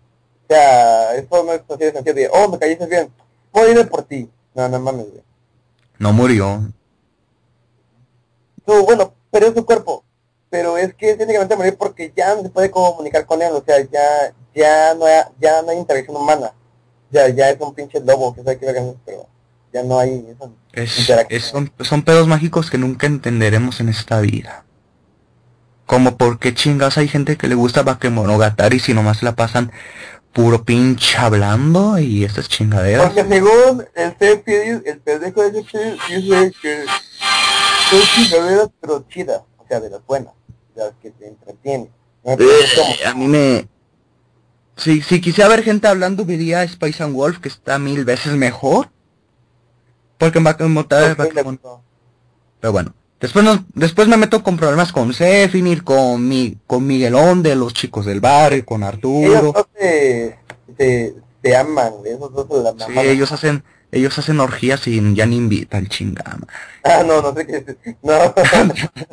O 0.45 0.53
sea, 0.53 1.15
eso 1.15 1.43
no 1.45 1.53
es 1.53 1.63
así 1.69 1.85
de 1.85 1.93
sencillo 1.93 2.15
de, 2.15 2.29
oh, 2.33 2.49
me 2.49 2.59
caíste 2.59 2.87
bien, 2.87 3.11
voy 3.53 3.69
a 3.71 3.81
ir 3.81 3.89
por 3.89 4.03
ti. 4.05 4.29
No, 4.55 4.69
no 4.69 4.79
mames, 4.79 5.07
güey. 5.11 5.23
No 5.99 6.13
murió. 6.13 6.73
Tú, 8.67 8.85
bueno, 8.85 9.15
pero 9.31 9.47
es 9.47 9.55
su 9.55 9.65
cuerpo. 9.65 10.05
Pero 10.51 10.79
es 10.79 10.95
que 10.95 11.17
que 11.17 11.37
a 11.37 11.57
morir 11.57 11.77
porque 11.77 12.13
ya 12.17 12.35
no 12.37 12.43
se 12.43 12.49
puede 12.49 12.71
comunicar 12.71 13.27
con 13.27 13.43
él, 13.43 13.53
o 13.53 13.65
sea, 13.65 13.81
ya, 13.81 14.33
ya 14.55 14.95
no 14.95 15.05
hay, 15.05 15.23
ya 15.41 15.63
no 15.63 15.71
hay 15.71 15.79
interacción 15.79 16.17
humana. 16.17 16.53
Ya, 17.11 17.29
ya 17.29 17.51
es 17.51 17.61
un 17.61 17.75
pinche 17.75 18.01
lobo, 18.01 18.35
que 18.35 18.43
sabe 18.43 18.59
qué 18.59 18.67
verga 18.67 18.83
es, 18.83 18.95
pero 19.05 19.27
ya 19.73 19.83
no 19.83 19.99
hay 19.99 20.25
esa 20.31 20.51
Es, 20.73 20.99
interacción. 20.99 21.37
es- 21.41 21.45
son, 21.47 21.73
son 21.81 22.03
pedos 22.03 22.29
mágicos 22.29 22.71
que 22.71 22.79
nunca 22.79 23.07
entenderemos 23.07 23.81
en 23.81 23.89
esta 23.89 24.21
vida. 24.21 24.65
Como 25.87 26.17
por 26.17 26.39
qué 26.39 26.55
chingas 26.55 26.97
hay 26.99 27.09
gente 27.09 27.37
que 27.37 27.49
le 27.49 27.55
gusta 27.57 27.83
Bakemonogatari 27.83 28.79
si 28.81 28.95
nomás 28.95 29.23
la 29.23 29.35
pasan 29.37 29.71
puro 30.35 30.65
pinche 30.65 31.17
hablando 31.17 31.99
y 31.99 32.25
estas 32.25 32.49
chingaderas. 32.49 33.07
Porque 33.07 33.25
según 33.27 33.87
el 33.95 34.11
CP, 34.19 34.83
el 34.85 34.99
pendejo 35.01 35.43
de 35.43 35.63
CP 35.63 35.97
dice 36.09 36.53
que 36.61 36.85
son 37.91 38.01
chingaderas 38.15 38.69
pero 38.81 39.05
chidas, 39.09 39.41
o 39.59 39.65
sea, 39.67 39.81
de 39.81 39.91
las 39.91 40.05
buenas, 40.07 40.35
de 40.75 40.85
las 40.85 40.93
que 41.01 41.11
te 41.13 41.29
entretienen. 41.29 41.91
No 42.25 42.37
me. 42.37 42.45
Eh, 42.45 43.07
a 43.07 43.15
mí 43.15 43.27
me... 43.27 43.69
Si, 44.77 45.03
si 45.03 45.21
quisiera 45.21 45.49
ver 45.49 45.63
gente 45.63 45.87
hablando, 45.87 46.25
diría 46.25 46.67
Spice 46.67 47.05
and 47.05 47.15
Wolf, 47.15 47.39
que 47.39 47.49
está 47.49 47.79
mil 47.79 48.05
veces 48.05 48.33
mejor. 48.33 48.91
Porque. 50.19 50.39
Ok, 50.41 50.45
le 50.45 50.51
Bakemon- 50.51 51.45
gustó. 51.45 51.83
Pero 52.61 52.73
bueno, 52.73 52.95
después 53.21 53.45
nos, 53.45 53.61
después 53.75 54.09
me 54.09 54.17
meto 54.17 54.43
con 54.43 54.57
problemas 54.57 54.91
con 54.91 55.13
Zefinir, 55.15 55.85
con 55.85 56.27
mi, 56.27 56.59
con 56.67 56.87
Miguelón 56.87 57.43
de 57.43 57.55
los 57.55 57.73
chicos 57.75 58.05
del 58.07 58.21
bar, 58.21 58.65
con 58.65 58.83
Arturo. 58.83 59.55
Se, 59.89 60.39
se, 60.79 61.15
se 61.43 61.57
aman, 61.57 61.93
esos 62.05 62.33
dos 62.33 62.65
la 62.65 62.73
Sí, 62.73 62.79
maman. 62.91 63.07
ellos 63.07 63.33
hacen, 63.33 63.65
ellos 63.93 64.19
hacen 64.19 64.41
orgías 64.41 64.87
y 64.87 65.15
ya 65.15 65.27
ni 65.27 65.37
invitan, 65.37 65.87
chingama. 65.89 66.47
Ah, 66.83 67.03
no, 67.07 67.23
no 67.23 67.35
sé 67.35 67.47
qué 67.47 67.57
es. 67.57 67.97
No, 68.03 68.35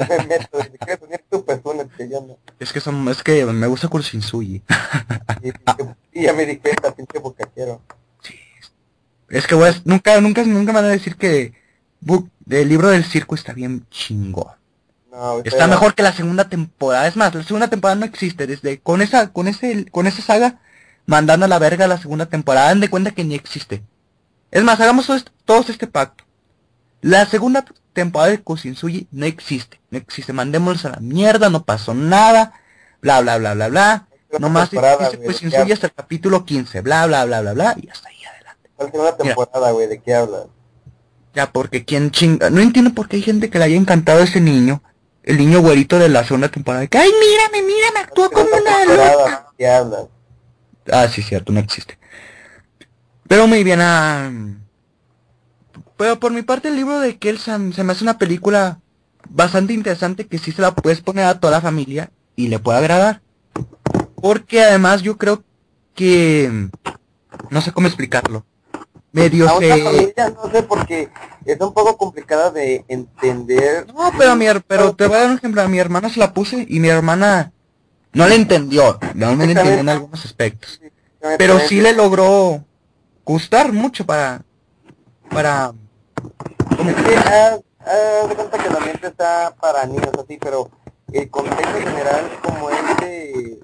me 0.09 0.25
meto, 0.27 0.61
si 0.63 0.77
quieres 0.77 1.01
unir 1.01 1.23
tu 1.29 1.45
persona, 1.45 1.85
te 1.97 2.05
llamo. 2.07 2.37
Es 2.59 2.73
que 2.73 2.79
son, 2.79 3.07
es 3.09 3.23
que 3.23 3.45
me 3.45 3.67
gusta 3.67 3.87
Kursinsuyi. 3.87 4.63
Y 6.13 6.23
ya 6.23 6.33
me 6.33 6.45
di 6.45 6.57
cuenta, 6.57 6.93
pinche 6.93 7.19
bocaquero. 7.19 7.81
Es 9.29 9.47
que 9.47 9.55
güey, 9.55 9.73
nunca, 9.85 10.19
nunca, 10.19 10.43
nunca 10.43 10.73
me 10.73 10.79
van 10.81 10.85
a 10.85 10.89
decir 10.89 11.15
que 11.15 11.53
el 12.49 12.69
libro 12.69 12.89
del 12.89 13.05
circo 13.05 13.35
está 13.35 13.53
bien 13.53 13.85
chingón. 13.89 14.60
No, 15.11 15.39
Está 15.39 15.51
pero- 15.51 15.67
mejor 15.67 15.93
que 15.93 16.03
la 16.03 16.13
segunda 16.13 16.47
temporada. 16.47 17.05
Es 17.05 17.17
más, 17.17 17.35
la 17.35 17.43
segunda 17.43 17.67
temporada 17.67 17.99
no 17.99 18.05
existe. 18.05 18.47
Desde 18.47 18.79
con 18.79 19.01
esa, 19.01 19.33
con 19.33 19.47
ese, 19.49 19.85
con 19.91 20.07
esa 20.07 20.21
saga, 20.21 20.59
mandando 21.05 21.45
a 21.45 21.49
la 21.49 21.59
verga 21.59 21.87
la 21.87 21.97
segunda 21.97 22.27
temporada, 22.27 22.67
dan 22.67 22.79
de 22.79 22.89
cuenta 22.89 23.11
que 23.11 23.25
ni 23.25 23.35
existe. 23.35 23.83
Es 24.51 24.63
más, 24.63 24.79
hagamos 24.79 25.09
este, 25.09 25.31
todos 25.43 25.69
este 25.69 25.87
pacto. 25.87 26.23
La 27.01 27.25
segunda 27.25 27.65
temporada 27.91 28.31
de 28.31 28.41
Kusinsuyi 28.41 29.07
no 29.11 29.25
existe. 29.25 29.81
No 29.89 29.97
existe. 29.97 30.31
Mandémoslos 30.31 30.85
a 30.85 30.89
la 30.91 30.99
mierda, 30.99 31.49
no 31.49 31.63
pasó 31.65 31.93
nada. 31.93 32.53
Bla 33.01 33.19
bla 33.19 33.37
bla 33.37 33.53
bla 33.53 33.67
bla. 33.67 34.07
¿de 34.31 35.17
qué 35.17 35.25
Kusinsuyi 35.25 35.73
hasta 35.73 35.87
el 35.87 35.93
capítulo 35.93 36.45
15. 36.45 36.79
Bla 36.81 37.05
bla 37.07 37.25
bla 37.25 37.41
bla 37.41 37.53
bla. 37.53 37.75
Y 37.81 37.89
hasta 37.89 38.07
ahí 38.07 38.23
adelante. 38.23 38.69
La 38.79 38.85
segunda 38.85 39.17
temporada, 39.17 39.71
güey, 39.71 39.87
¿de 39.87 40.01
qué 40.01 40.15
hablas? 40.15 40.45
Ya, 41.33 41.51
porque 41.51 41.83
quien 41.83 42.11
chinga. 42.11 42.49
No 42.49 42.61
entiendo 42.61 42.93
por 42.93 43.09
qué 43.09 43.17
hay 43.17 43.23
gente 43.23 43.49
que 43.49 43.59
le 43.59 43.65
haya 43.65 43.75
encantado 43.75 44.21
a 44.21 44.23
ese 44.23 44.39
niño. 44.39 44.81
El 45.23 45.37
niño 45.37 45.61
güerito 45.61 45.99
de 45.99 46.09
la 46.09 46.23
segunda 46.23 46.49
temporada. 46.49 46.87
Que, 46.87 46.97
ay, 46.97 47.11
mírame, 47.19 47.67
mírame, 47.67 47.99
actúa 47.99 48.29
como 48.29 48.49
una 48.49 48.85
loca. 48.85 49.47
Ah, 50.91 51.07
sí, 51.07 51.21
cierto, 51.21 51.51
no 51.51 51.59
existe. 51.59 51.99
Pero 53.27 53.47
muy 53.47 53.63
bien, 53.63 53.79
ah, 53.81 54.31
Pero 55.97 56.19
por 56.19 56.31
mi 56.31 56.41
parte 56.41 56.69
el 56.69 56.75
libro 56.75 56.99
de 56.99 57.17
Kelsan 57.17 57.71
se 57.71 57.83
me 57.83 57.93
hace 57.93 58.03
una 58.03 58.17
película 58.17 58.79
bastante 59.29 59.73
interesante 59.73 60.27
que 60.27 60.39
sí 60.39 60.51
se 60.51 60.61
la 60.61 60.73
puedes 60.73 61.01
poner 61.01 61.25
a 61.25 61.39
toda 61.39 61.51
la 61.51 61.61
familia 61.61 62.11
y 62.35 62.47
le 62.47 62.59
puede 62.59 62.79
agradar. 62.79 63.21
Porque 64.15 64.61
además 64.61 65.01
yo 65.01 65.17
creo 65.17 65.43
que... 65.95 66.69
No 67.49 67.61
sé 67.61 67.71
cómo 67.71 67.87
explicarlo. 67.87 68.45
Medio 69.13 69.49
A 69.49 69.59
se... 69.59 69.69
familia 69.83 70.29
no 70.29 70.49
sé 70.51 70.63
porque 70.63 71.09
es 71.45 71.59
un 71.59 71.73
poco 71.73 71.97
complicada 71.97 72.49
de 72.49 72.85
entender. 72.87 73.87
No, 73.93 74.11
pero 74.17 74.35
mi 74.35 74.45
her- 74.45 74.63
pero 74.65 74.95
te 74.95 75.07
voy 75.07 75.17
a 75.17 75.21
dar 75.21 75.31
un 75.31 75.37
ejemplo. 75.37 75.61
A 75.61 75.67
mi 75.67 75.79
hermana 75.79 76.09
se 76.09 76.19
la 76.19 76.33
puse 76.33 76.65
y 76.67 76.79
mi 76.79 76.87
hermana 76.87 77.51
no 78.13 78.27
le 78.27 78.35
entendió. 78.35 78.99
No 79.13 79.35
me 79.35 79.45
entendió 79.45 79.73
en 79.73 79.89
algunos 79.89 80.23
aspectos. 80.23 80.79
Pero 81.37 81.59
sí 81.59 81.81
le 81.81 81.93
logró 81.93 82.63
gustar 83.25 83.73
mucho 83.73 84.05
para... 84.05 84.43
Para... 85.29 85.73
Es 86.87 86.95
que 86.95 87.15
haz, 87.17 87.59
haz 87.79 88.29
de 88.29 88.35
cuenta 88.35 88.57
que 88.57 88.69
la 88.69 88.79
mente 88.79 89.07
está 89.07 89.55
para 89.59 89.85
niños 89.85 90.11
así, 90.23 90.37
pero 90.37 90.69
el 91.11 91.29
contexto 91.29 91.79
general 91.79 92.29
como 92.41 92.69
es 92.69 92.97
de, 93.01 93.59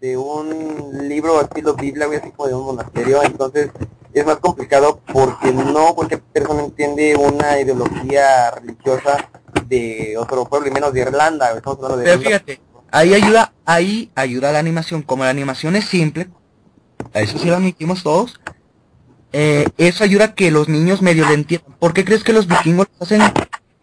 de 0.00 0.16
un 0.16 1.08
libro 1.08 1.40
estilo 1.40 1.74
Biblia, 1.74 2.06
así 2.06 2.30
como 2.30 2.48
de 2.48 2.54
un 2.54 2.64
monasterio, 2.64 3.22
entonces 3.22 3.70
es 4.12 4.26
más 4.26 4.36
complicado 4.38 5.00
porque 5.12 5.52
no 5.52 5.94
cualquier 5.94 6.20
persona 6.20 6.62
entiende 6.64 7.16
una 7.16 7.60
ideología 7.60 8.50
religiosa 8.52 9.28
de 9.66 10.16
otro 10.18 10.44
pueblo 10.46 10.68
y 10.68 10.72
menos 10.72 10.92
de 10.92 11.00
Irlanda, 11.02 11.52
estamos 11.56 11.78
hablando 11.78 11.98
de 11.98 12.04
Pero 12.04 12.16
Irlanda. 12.20 12.38
fíjate, 12.44 12.60
ahí 12.90 13.14
ayuda, 13.14 13.52
ahí 13.64 14.10
ayuda 14.14 14.52
la 14.52 14.58
animación. 14.58 15.02
Como 15.02 15.24
la 15.24 15.30
animación 15.30 15.76
es 15.76 15.84
simple, 15.84 16.28
a 17.14 17.20
eso 17.20 17.38
sí 17.38 17.46
lo 17.48 17.56
admitimos 17.56 18.02
todos, 18.02 18.40
eh, 19.32 19.66
eso 19.78 20.02
ayuda 20.04 20.24
a 20.26 20.34
que 20.34 20.50
los 20.50 20.68
niños 20.68 21.02
medio 21.02 21.26
le 21.28 21.34
entiendan. 21.34 21.72
¿Por 21.78 21.92
qué 21.92 22.04
crees 22.04 22.24
que 22.24 22.32
los 22.32 22.46
vikingos 22.48 22.88
hacen, 22.98 23.22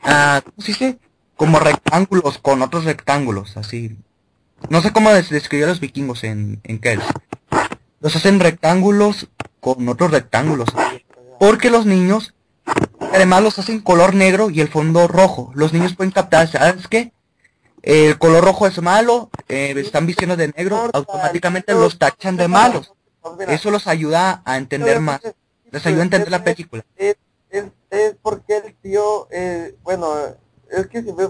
ah, 0.03 0.41
¿cómo 0.43 0.55
se 0.59 0.67
dice? 0.73 0.99
Como 1.37 1.59
rectángulos 1.59 2.37
con 2.39 2.61
otros 2.61 2.83
rectángulos, 2.85 3.55
así. 3.57 3.95
No 4.69 4.81
sé 4.81 4.91
cómo 4.91 5.11
des- 5.13 5.29
describir 5.29 5.65
a 5.65 5.69
los 5.69 5.79
vikingos 5.79 6.23
en, 6.23 6.59
en 6.63 6.79
Kells. 6.79 7.05
Los 7.99 8.15
hacen 8.15 8.39
rectángulos 8.39 9.27
con 9.59 9.87
otros 9.89 10.11
rectángulos. 10.11 10.69
Porque 11.39 11.69
los 11.69 11.85
niños, 11.85 12.33
además 13.13 13.43
los 13.43 13.59
hacen 13.59 13.81
color 13.81 14.13
negro 14.13 14.49
y 14.49 14.61
el 14.61 14.67
fondo 14.67 15.07
rojo. 15.07 15.51
Los 15.55 15.73
niños 15.73 15.95
pueden 15.95 16.11
captar, 16.11 16.47
¿sabes 16.47 16.87
qué? 16.87 17.11
El 17.81 18.17
color 18.17 18.43
rojo 18.43 18.67
es 18.67 18.81
malo, 18.81 19.29
eh, 19.47 19.73
están 19.77 20.05
vistiendo 20.05 20.35
de 20.35 20.49
negro, 20.49 20.89
automáticamente 20.93 21.73
los 21.73 21.97
tachan 21.97 22.35
de 22.35 22.47
malos. 22.47 22.93
Eso 23.47 23.71
los 23.71 23.87
ayuda 23.87 24.41
a 24.45 24.57
entender 24.57 24.99
más. 24.99 25.21
Les 25.71 25.85
ayuda 25.85 26.01
a 26.01 26.03
entender 26.03 26.31
la 26.31 26.43
película. 26.43 26.85
Es, 26.95 27.15
es, 27.49 28.15
porque 28.21 28.57
el 28.57 28.75
tío, 28.75 29.27
eh, 29.31 29.75
bueno, 29.83 30.13
es 30.69 30.87
que 30.87 31.01
si 31.01 31.11
ves 31.11 31.29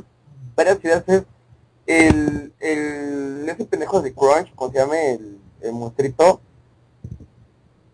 varias 0.56 0.84
ideas 0.84 1.03
es 1.08 1.23
el, 1.86 2.53
el, 2.60 3.49
ese 3.49 3.65
pendejo 3.65 4.01
de 4.01 4.13
Crunch, 4.13 4.53
como 4.56 4.71
se 4.71 4.80
llama 4.80 4.99
el, 4.99 5.39
el 5.62 5.73
monstruito, 5.73 6.41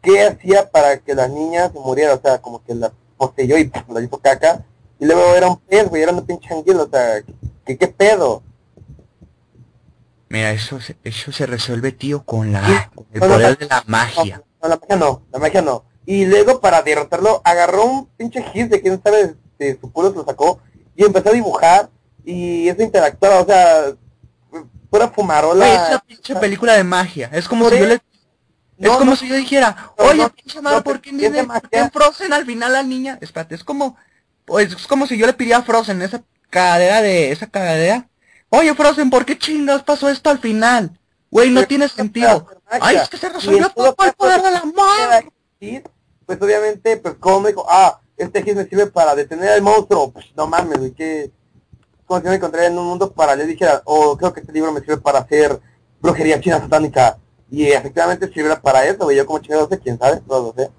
¿qué 0.03 0.21
hacía 0.27 0.69
para 0.69 0.99
que 0.99 1.15
la 1.15 1.27
niña 1.27 1.71
se 1.71 1.79
muriera? 1.79 2.13
O 2.13 2.21
sea, 2.21 2.39
como 2.39 2.63
que 2.63 2.75
la 2.75 2.91
poseyó 3.17 3.57
y 3.57 3.63
pff, 3.65 3.89
la 3.89 4.01
hizo 4.01 4.19
caca, 4.19 4.63
y 4.99 5.05
luego 5.05 5.21
era 5.35 5.47
un 5.47 5.57
pez, 5.57 5.89
güey, 5.89 6.03
era 6.03 6.11
una 6.11 6.23
pinche 6.23 6.53
anguila, 6.53 6.83
o 6.83 6.89
sea, 6.89 7.23
¿qué, 7.65 7.77
qué 7.77 7.87
pedo? 7.87 8.43
Mira, 10.29 10.51
eso, 10.51 10.79
se- 10.81 10.97
eso 11.03 11.31
se 11.31 11.45
resuelve, 11.45 11.91
tío, 11.91 12.23
con 12.23 12.51
la 12.51 12.89
con 12.93 13.05
el 13.13 13.19
No, 13.19 13.27
poder 13.27 13.49
no. 13.51 13.55
de 13.55 13.65
la 13.67 13.83
magia. 13.87 14.43
No, 14.61 14.69
no, 14.69 14.69
la 14.69 14.77
magia 14.79 14.95
no, 14.97 15.21
la 15.31 15.39
magia 15.39 15.61
no. 15.61 15.83
Y 16.05 16.25
luego 16.25 16.59
para 16.59 16.81
derrotarlo, 16.81 17.41
agarró 17.43 17.85
un 17.85 18.05
pinche 18.07 18.41
hit 18.51 18.69
de 18.69 18.81
quién 18.81 19.01
sabe 19.01 19.35
de 19.59 19.79
su 19.79 19.91
culo 19.91 20.09
se 20.11 20.17
lo 20.17 20.25
sacó 20.25 20.59
y 20.95 21.05
empezó 21.05 21.29
a 21.29 21.33
dibujar 21.33 21.89
y 22.25 22.67
eso 22.67 22.81
interactuaba, 22.81 23.41
o 23.41 23.45
sea, 23.45 23.93
pura 24.89 25.09
fumarola. 25.09 25.65
Güey, 25.65 25.75
es 25.77 25.89
una 25.89 25.99
pinche 25.99 26.35
película 26.35 26.73
de 26.73 26.83
magia. 26.83 27.29
Es 27.31 27.47
como 27.47 27.69
si 27.69 27.79
yo 27.79 27.85
le... 27.85 28.01
Es 28.77 28.89
como 28.89 29.11
no, 29.11 29.15
si 29.15 29.27
yo 29.27 29.35
dijera, 29.35 29.93
oye, 29.97 30.23
no, 30.23 30.29
pinche 30.29 30.61
no, 30.61 30.83
¿por 30.83 30.99
qué 30.99 31.11
en 31.11 31.17
de 31.17 31.43
por 31.43 31.91
Frozen 31.91 32.33
al 32.33 32.45
final 32.45 32.73
la 32.73 32.83
niña? 32.83 33.17
Espérate, 33.21 33.55
es 33.55 33.63
como, 33.63 33.95
pues, 34.45 34.73
es 34.73 34.87
como 34.87 35.07
si 35.07 35.17
yo 35.17 35.25
le 35.25 35.33
pidiera 35.33 35.59
a 35.59 35.63
Frozen 35.63 36.01
esa 36.01 36.23
cadera 36.49 37.01
de, 37.01 37.31
esa 37.31 37.47
cadera. 37.47 38.07
Oye, 38.49 38.73
Frozen, 38.73 39.09
¿por 39.09 39.25
qué 39.25 39.37
chingados 39.37 39.83
pasó 39.83 40.09
esto 40.09 40.29
al 40.29 40.39
final? 40.39 40.99
Güey, 41.29 41.49
no 41.49 41.61
Pero 41.61 41.67
tiene 41.67 41.89
sentido. 41.89 42.47
Ay, 42.67 42.97
es 42.97 43.09
que 43.09 43.17
se 43.17 43.29
resolvió 43.29 43.69
todo 43.69 43.95
el 44.05 44.13
poder 44.13 44.41
del 44.41 44.55
amor. 44.55 45.31
hit, 45.59 45.87
pues 46.25 46.41
obviamente, 46.41 46.97
pues 46.97 47.15
como 47.15 47.41
me 47.41 47.49
dijo, 47.49 47.65
ah, 47.67 47.99
este 48.17 48.43
hit 48.43 48.55
me 48.55 48.65
sirve 48.65 48.87
para 48.87 49.15
detener 49.15 49.49
al 49.49 49.61
monstruo, 49.61 50.11
pues 50.11 50.27
no 50.35 50.47
mames, 50.47 50.77
güey, 50.77 50.91
que 50.91 51.31
como 52.05 52.21
si 52.21 52.27
me 52.27 52.35
encontrara 52.35 52.67
en 52.67 52.77
un 52.77 52.85
mundo 52.85 53.11
paralelo 53.11 53.49
y 53.49 53.53
dijera, 53.53 53.81
oh, 53.85 54.17
creo 54.17 54.33
que 54.33 54.41
este 54.41 54.51
libro 54.51 54.71
me 54.71 54.81
sirve 54.81 54.97
para 54.97 55.19
hacer 55.19 55.59
brujería 56.01 56.39
china 56.39 56.59
satánica, 56.59 57.17
y 57.53 57.67
efectivamente 57.67 58.33
sirve 58.33 58.55
para 58.57 58.83
eso, 58.83 59.03
güey, 59.03 59.15
yo 59.15 59.27
como 59.27 59.37
chingado 59.37 59.69
sé, 59.69 59.77
quién 59.77 59.99
sabe, 59.99 60.21
no 60.27 60.39
lo 60.39 60.55
sé. 60.57 60.71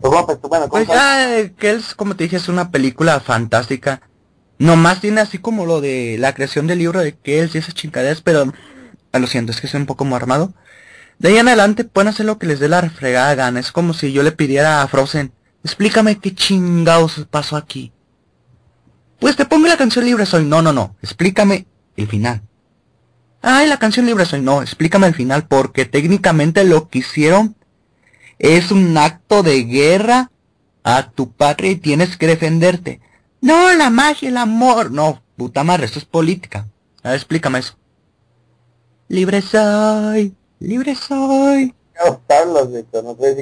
Pues 0.00 0.12
bueno, 0.12 0.26
pues 0.26 0.38
bueno, 0.42 0.68
¿cómo 0.68 0.84
Pues 0.84 0.86
ya, 0.86 1.36
eh, 1.36 1.52
que 1.58 1.72
es, 1.72 1.92
como 1.96 2.14
te 2.14 2.22
dije, 2.22 2.36
es 2.36 2.48
una 2.48 2.70
película 2.70 3.18
fantástica. 3.18 4.00
Nomás 4.58 5.00
tiene 5.00 5.20
así 5.20 5.38
como 5.38 5.66
lo 5.66 5.80
de 5.80 6.14
la 6.20 6.34
creación 6.34 6.68
del 6.68 6.78
libro 6.78 7.00
de 7.00 7.16
Kells 7.16 7.56
y 7.56 7.58
esas 7.58 7.74
chingaderas, 7.74 8.20
pero 8.20 8.52
ah, 9.10 9.18
lo 9.18 9.26
siento, 9.26 9.50
es 9.50 9.60
que 9.60 9.66
soy 9.66 9.80
un 9.80 9.86
poco 9.86 10.04
muy 10.04 10.14
armado. 10.14 10.54
De 11.18 11.30
ahí 11.30 11.38
en 11.38 11.48
adelante 11.48 11.82
pueden 11.82 12.06
hacer 12.06 12.26
lo 12.26 12.38
que 12.38 12.46
les 12.46 12.60
dé 12.60 12.68
la 12.68 12.88
fregada 12.90 13.34
gana. 13.34 13.58
Es 13.58 13.72
como 13.72 13.92
si 13.92 14.12
yo 14.12 14.22
le 14.22 14.30
pidiera 14.30 14.82
a 14.82 14.86
Frozen, 14.86 15.32
explícame 15.64 16.20
qué 16.20 16.32
chingados 16.32 17.26
pasó 17.28 17.56
aquí. 17.56 17.92
Pues 19.18 19.34
te 19.34 19.46
pongo 19.46 19.66
la 19.66 19.76
canción 19.76 20.04
libre 20.04 20.26
soy. 20.26 20.44
No, 20.44 20.62
no, 20.62 20.72
no. 20.72 20.94
Explícame 21.02 21.66
el 21.96 22.06
final. 22.06 22.42
Ay, 23.42 23.68
la 23.68 23.78
canción 23.78 24.06
libre 24.06 24.24
soy. 24.26 24.40
No, 24.40 24.62
explícame 24.62 25.06
el 25.06 25.14
final 25.14 25.46
porque 25.46 25.84
técnicamente 25.84 26.64
lo 26.64 26.88
que 26.88 26.98
hicieron 26.98 27.56
es 28.38 28.70
un 28.70 28.96
acto 28.96 29.42
de 29.42 29.64
guerra 29.64 30.30
a 30.82 31.10
tu 31.10 31.32
patria 31.32 31.72
y 31.72 31.76
tienes 31.76 32.16
que 32.16 32.26
defenderte. 32.26 33.00
No, 33.40 33.72
la 33.74 33.90
magia, 33.90 34.28
el 34.28 34.36
amor. 34.36 34.90
No, 34.90 35.22
puta 35.36 35.64
madre, 35.64 35.86
esto 35.86 35.98
es 35.98 36.04
política. 36.04 36.66
A 37.02 37.10
ver, 37.10 37.16
explícame 37.16 37.60
eso. 37.60 37.74
Libre 39.08 39.40
soy, 39.40 40.34
libre 40.58 40.94
soy. 40.94 41.74
Carlos, 42.28 42.68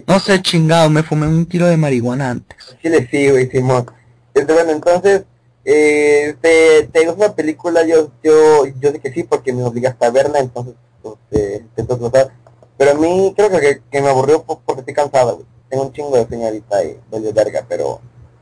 No 0.06 0.18
sé, 0.20 0.40
chingado, 0.40 0.88
me 0.88 1.02
fumé 1.02 1.26
un 1.26 1.44
kilo 1.44 1.66
de 1.66 1.76
marihuana 1.76 2.30
antes. 2.30 2.76
Chile 2.80 3.06
sí, 3.10 3.30
güey, 3.30 3.50
Simón. 3.50 3.86
Este, 4.32 4.52
bueno, 4.52 4.70
entonces, 4.70 5.24
eh, 5.66 6.36
¿te, 6.40 6.88
¿te 6.92 7.06
gusta 7.06 7.26
la 7.26 7.34
película? 7.34 7.84
Yo, 7.84 8.10
yo, 8.22 8.64
yo 8.66 8.90
sé 8.92 9.00
que 9.00 9.12
sí, 9.12 9.24
porque 9.24 9.52
me 9.52 9.64
obligaste 9.64 10.06
a 10.06 10.10
verla, 10.10 10.38
entonces, 10.38 10.74
pues, 11.02 11.16
eh, 11.32 11.66
que 11.74 11.82
gustar. 11.82 12.30
Pero 12.78 12.92
a 12.92 12.94
mí 12.94 13.34
creo 13.36 13.50
que, 13.50 13.82
que 13.90 14.00
me 14.00 14.08
aburrió 14.08 14.42
po- 14.44 14.60
porque 14.64 14.80
estoy 14.80 14.94
cansado, 14.94 15.34
güey. 15.36 15.46
Tengo 15.68 15.82
un 15.84 15.92
chingo 15.92 16.16
de 16.16 16.26
señorita 16.26 16.84
y 16.84 16.96
de 17.10 17.32
verga, 17.32 17.66
pero 17.68 18.00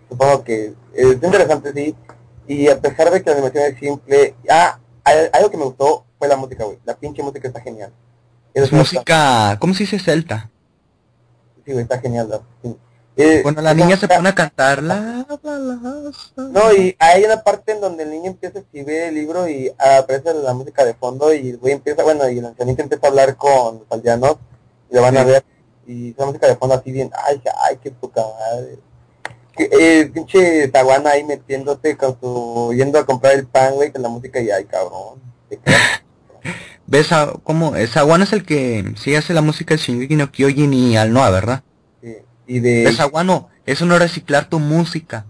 supongo 0.09 0.45
que 0.45 0.75
es 0.93 1.05
interesante, 1.15 1.73
sí. 1.73 1.97
Y 2.47 2.69
a 2.69 2.79
pesar 2.79 3.11
de 3.11 3.23
que 3.23 3.31
la 3.31 3.37
animación 3.37 3.65
es 3.73 3.79
simple, 3.79 4.35
ah, 4.51 4.79
algo 5.33 5.51
que 5.51 5.57
me 5.57 5.65
gustó 5.65 6.05
fue 6.19 6.29
la 6.29 6.37
música, 6.37 6.65
güey. 6.65 6.79
La 6.85 6.95
pinche 6.95 7.23
música 7.23 7.49
está 7.49 7.61
genial. 7.61 7.91
Eso 8.53 8.67
Es 8.67 8.73
música, 8.73 9.57
¿cómo 9.59 9.73
se 9.73 9.85
dice 9.85 9.99
celta? 9.99 10.51
Sí, 11.65 11.73
güey, 11.73 11.83
está 11.85 11.99
genial, 11.99 12.29
la- 12.29 12.41
sí. 12.63 12.77
Eh, 13.17 13.41
Bueno, 13.43 13.63
la 13.63 13.75
niña 13.75 13.97
se 13.97 14.09
pone 14.09 14.29
a 14.29 14.35
cantar 14.35 14.83
la. 14.83 15.27
No, 16.37 16.73
y 16.73 16.97
hay 16.99 17.25
una 17.25 17.43
parte 17.43 17.73
en 17.73 17.81
donde 17.81 18.03
el 18.03 18.11
niño 18.11 18.27
empieza 18.27 18.59
a 18.59 18.63
escribir 18.63 19.03
el 19.03 19.15
libro 19.15 19.49
y 19.49 19.73
aparece 19.79 20.35
la 20.35 20.53
música 20.53 20.85
de 20.85 20.95
fondo 20.95 21.33
y 21.33 21.51
el 21.51 21.59
güey 21.59 21.75
empieza, 21.75 22.03
bueno, 22.03 22.29
y 22.29 22.39
el 22.39 22.47
ancianito 22.47 22.83
empieza 22.83 23.07
a 23.07 23.11
hablar 23.11 23.37
con 23.37 23.79
los 23.79 23.87
aldeanos 23.91 24.37
y 24.91 24.97
lo 24.97 25.03
van 25.03 25.17
a 25.17 25.25
ver 25.25 25.45
y 25.87 26.11
esa 26.11 26.27
música 26.27 26.47
de 26.47 26.57
fondo 26.57 26.75
así 26.75 26.91
bien, 26.93 27.11
ay, 27.27 27.41
ay, 27.69 27.79
qué 27.83 27.91
poca 27.91 28.23
madre. 28.23 28.79
Que, 29.57 29.69
eh, 29.71 30.07
pinche 30.07 30.69
Taguana 30.69 31.11
ahí 31.11 31.25
metiéndote 31.25 31.97
con 31.97 32.19
su, 32.21 32.73
yendo 32.75 32.99
a 32.99 33.07
comprar 33.07 33.35
el 33.35 33.47
pan, 33.47 33.75
güey, 33.75 33.93
con 33.93 34.03
la 34.03 34.09
música 34.09 34.41
y 34.41 34.51
ay, 34.51 34.65
cabrón. 34.65 35.21
¿Ves 36.87 37.13
a, 37.13 37.33
cómo? 37.43 37.75
Sawan 37.87 38.23
es 38.23 38.33
el 38.33 38.45
que 38.45 38.93
sí 38.97 39.15
hace 39.15 39.33
la 39.33 39.41
música 39.41 39.75
de 39.75 39.79
Shingeki 39.79 40.17
no 40.17 40.31
Kyojin 40.31 40.75
y 40.75 40.97
al 40.97 41.13
Noah, 41.13 41.31
¿verdad? 41.31 41.63
Y 42.47 42.61
de... 42.61 42.85
¿Ves 42.85 43.01
Aguano? 43.01 43.49
Eso 43.67 43.87
no 43.87 43.95
es 43.95 44.01
reciclar 44.01 44.49
tu 44.49 44.59
música. 44.59 45.25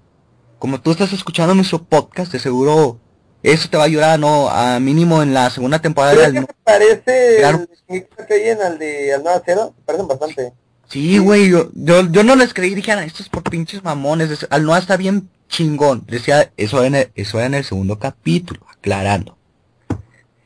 Como 0.59 0.81
tú 0.81 0.91
estás 0.93 1.13
escuchando 1.13 1.55
nuestro 1.55 1.83
podcast, 1.85 2.33
de 2.33 2.39
seguro 2.39 2.99
eso 3.43 3.69
te 3.69 3.77
va 3.77 3.83
a 3.83 3.87
ayudar, 3.87 4.19
¿no? 4.19 4.49
A 4.49 4.81
mínimo 4.81 5.23
en 5.23 5.35
la 5.35 5.51
segunda 5.51 5.79
temporada 5.79 6.15
¿Crees 6.15 6.33
del 6.33 6.47
se 6.47 6.55
parece 6.65 7.37
Claro. 7.41 7.67
el 7.89 8.07
que 8.27 8.35
hay 8.35 8.49
en 8.49 8.63
al 8.63 8.79
de 8.79 9.13
al 9.13 9.23
Nueva 9.23 9.43
Cero? 9.45 9.75
Se 9.77 9.83
parecen 9.85 10.09
bastante. 10.09 10.53
Sí, 10.89 11.19
güey, 11.19 11.51
yo, 11.51 11.69
yo, 11.75 12.11
yo 12.11 12.25
no 12.25 12.37
les 12.37 12.55
creí, 12.55 12.75
dije, 12.75 12.93
"Ah, 12.93 13.05
esto 13.05 13.23
es 13.23 13.29
por 13.29 13.43
pinches 13.43 13.85
mamones, 13.85 14.31
es- 14.31 14.47
al 14.51 14.65
Noah 14.65 14.79
está 14.79 14.97
bien 14.97 15.29
chingón. 15.49 16.05
Decía, 16.07 16.51
eso 16.57 16.83
en 16.85 16.95
el, 16.95 17.11
eso 17.15 17.37
era 17.39 17.47
en 17.47 17.55
el 17.55 17.65
segundo 17.65 17.99
capítulo, 17.99 18.61
aclarando. 18.71 19.37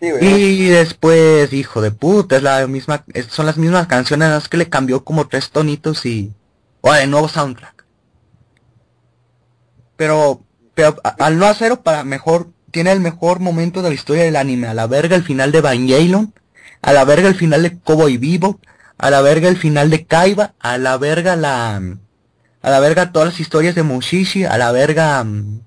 Sí, 0.01 0.11
güey. 0.11 0.63
Y 0.63 0.69
después, 0.69 1.53
hijo 1.53 1.81
de 1.81 1.91
puta, 1.93 2.37
es 2.37 2.43
la 2.43 2.67
misma, 2.67 3.05
son 3.29 3.47
las 3.47 3.57
mismas 3.59 3.87
canciones, 3.89 4.29
más 4.29 4.49
que 4.49 4.57
le 4.57 4.69
cambió 4.69 5.05
como 5.05 5.27
tres 5.29 5.51
tonitos 5.51 6.05
y, 6.07 6.33
o 6.83 6.95
el 6.95 7.11
nuevo 7.11 7.29
soundtrack. 7.29 7.85
Pero, 9.97 10.45
pero 10.75 10.97
a- 11.05 11.17
al 11.27 11.39
no 11.39 11.47
hacerlo 11.47 11.83
para 11.83 12.05
mejor, 12.05 12.49
tiene 12.71 12.93
el 12.93 13.01
mejor 13.01 13.41
momento 13.41 13.83
de 13.83 13.89
la 13.89 13.95
historia 13.95 14.25
del 14.25 14.37
anime, 14.37 14.69
a 14.69 14.75
la 14.75 14.87
verga 14.87 15.17
el 15.17 15.25
final 15.25 15.53
de 15.53 15.59
Evangelion, 15.59 16.35
a 16.83 16.93
la 16.93 17.05
verga 17.05 17.29
el 17.29 17.35
final 17.35 17.63
de 17.63 17.79
Cowboy 17.81 18.17
Vivo, 18.17 18.61
a 18.99 19.11
la 19.11 19.21
verga 19.23 19.49
el 19.49 19.57
final 19.57 19.91
de 19.91 20.07
Kaiba, 20.07 20.55
a 20.61 20.79
la 20.79 20.97
verga 20.99 21.37
la, 21.37 21.77
a 22.63 22.71
la 22.71 22.81
verga 22.81 23.13
todas 23.13 23.29
las 23.29 23.41
historias 23.41 23.75
de 23.75 23.83
Mushishi, 23.83 24.45
a 24.45 24.59
la 24.59 24.73
verga 24.73 25.23
mm, 25.25 25.61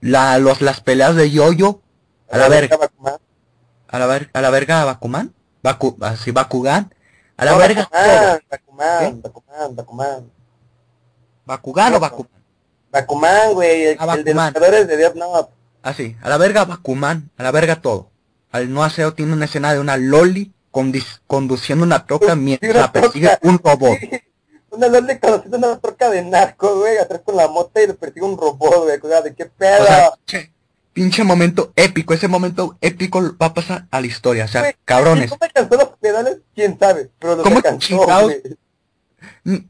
la, 0.00 0.38
los, 0.38 0.60
las 0.62 0.80
peleas 0.80 1.16
de 1.16 1.30
Yoyo, 1.30 1.82
a 2.30 2.38
la 2.38 2.48
verga. 2.48 2.76
Bakuman. 2.76 3.16
A 3.88 3.98
la, 3.98 4.06
ver, 4.06 4.30
a 4.34 4.40
la 4.40 4.50
verga 4.50 4.84
Bakuman. 4.84 5.34
Baku, 5.62 5.96
así 6.02 6.30
Bakugan. 6.32 6.94
A 7.36 7.44
la 7.44 7.52
No, 7.52 7.58
verga 7.58 7.88
Bakuman, 7.92 8.40
Bakuman, 8.78 9.14
¿Qué? 9.14 9.28
Bakuman, 9.28 9.76
Bakuman. 9.76 10.30
Bakugan 11.44 11.94
o 11.94 12.00
Bakuman. 12.00 12.30
Bakuman, 12.90 13.52
güey, 13.54 13.84
el, 13.86 13.96
Ah, 14.00 14.14
el 14.14 14.24
de 14.24 14.34
los 14.34 14.50
creadores 14.50 14.86
de 14.88 14.96
Death 14.96 15.14
Note. 15.14 15.50
Así. 15.82 16.16
A 16.22 16.28
la 16.28 16.36
verga 16.38 16.64
Bakuman. 16.64 17.30
A 17.36 17.42
la 17.42 17.50
verga 17.50 17.80
todo. 17.80 18.10
Al 18.50 18.72
no 18.72 18.82
aseo 18.84 19.14
tiene 19.14 19.32
una 19.34 19.44
escena 19.44 19.72
de 19.72 19.80
una 19.80 19.96
loli 19.96 20.52
conduciendo 21.26 21.84
una 21.84 22.06
troca 22.06 22.34
mientras 22.36 22.74
una 22.76 22.92
persigue 22.92 23.28
troca. 23.28 23.48
un 23.48 23.58
robot. 23.58 23.98
Sí, 23.98 24.10
Una 24.70 24.86
lole 24.88 25.18
conociendo 25.18 25.56
una 25.58 25.78
troca 25.78 26.08
de 26.10 26.22
narco, 26.22 26.78
güey, 26.78 26.98
atrás 26.98 27.22
con 27.24 27.36
la 27.36 27.48
moto 27.48 27.80
y 27.82 27.86
le 27.88 27.94
persigue 27.94 28.24
un 28.24 28.36
robot, 28.38 28.84
güey, 28.84 28.98
cuidado, 29.00 29.24
de 29.24 29.34
qué 29.34 29.46
pedo. 29.46 29.82
O 29.82 29.86
sea, 29.86 30.10
pinche, 30.24 30.52
pinche 30.92 31.24
momento 31.24 31.72
épico. 31.76 32.14
Ese 32.14 32.28
momento 32.28 32.76
épico 32.80 33.20
va 33.40 33.46
a 33.46 33.54
pasar 33.54 33.86
a 33.90 34.00
la 34.00 34.06
historia. 34.06 34.44
O 34.44 34.48
sea, 34.48 34.60
Güey, 34.62 34.76
cabrones. 34.84 35.30
¿Cómo 35.30 35.42
alcanzó 35.44 35.76
los 35.76 35.88
pedales? 35.98 36.38
¿Quién 36.54 36.78
sabe? 36.78 37.10
Pero 37.18 37.36
los 37.36 37.44
¿Cómo 37.44 37.56
alcanzó, 37.56 38.06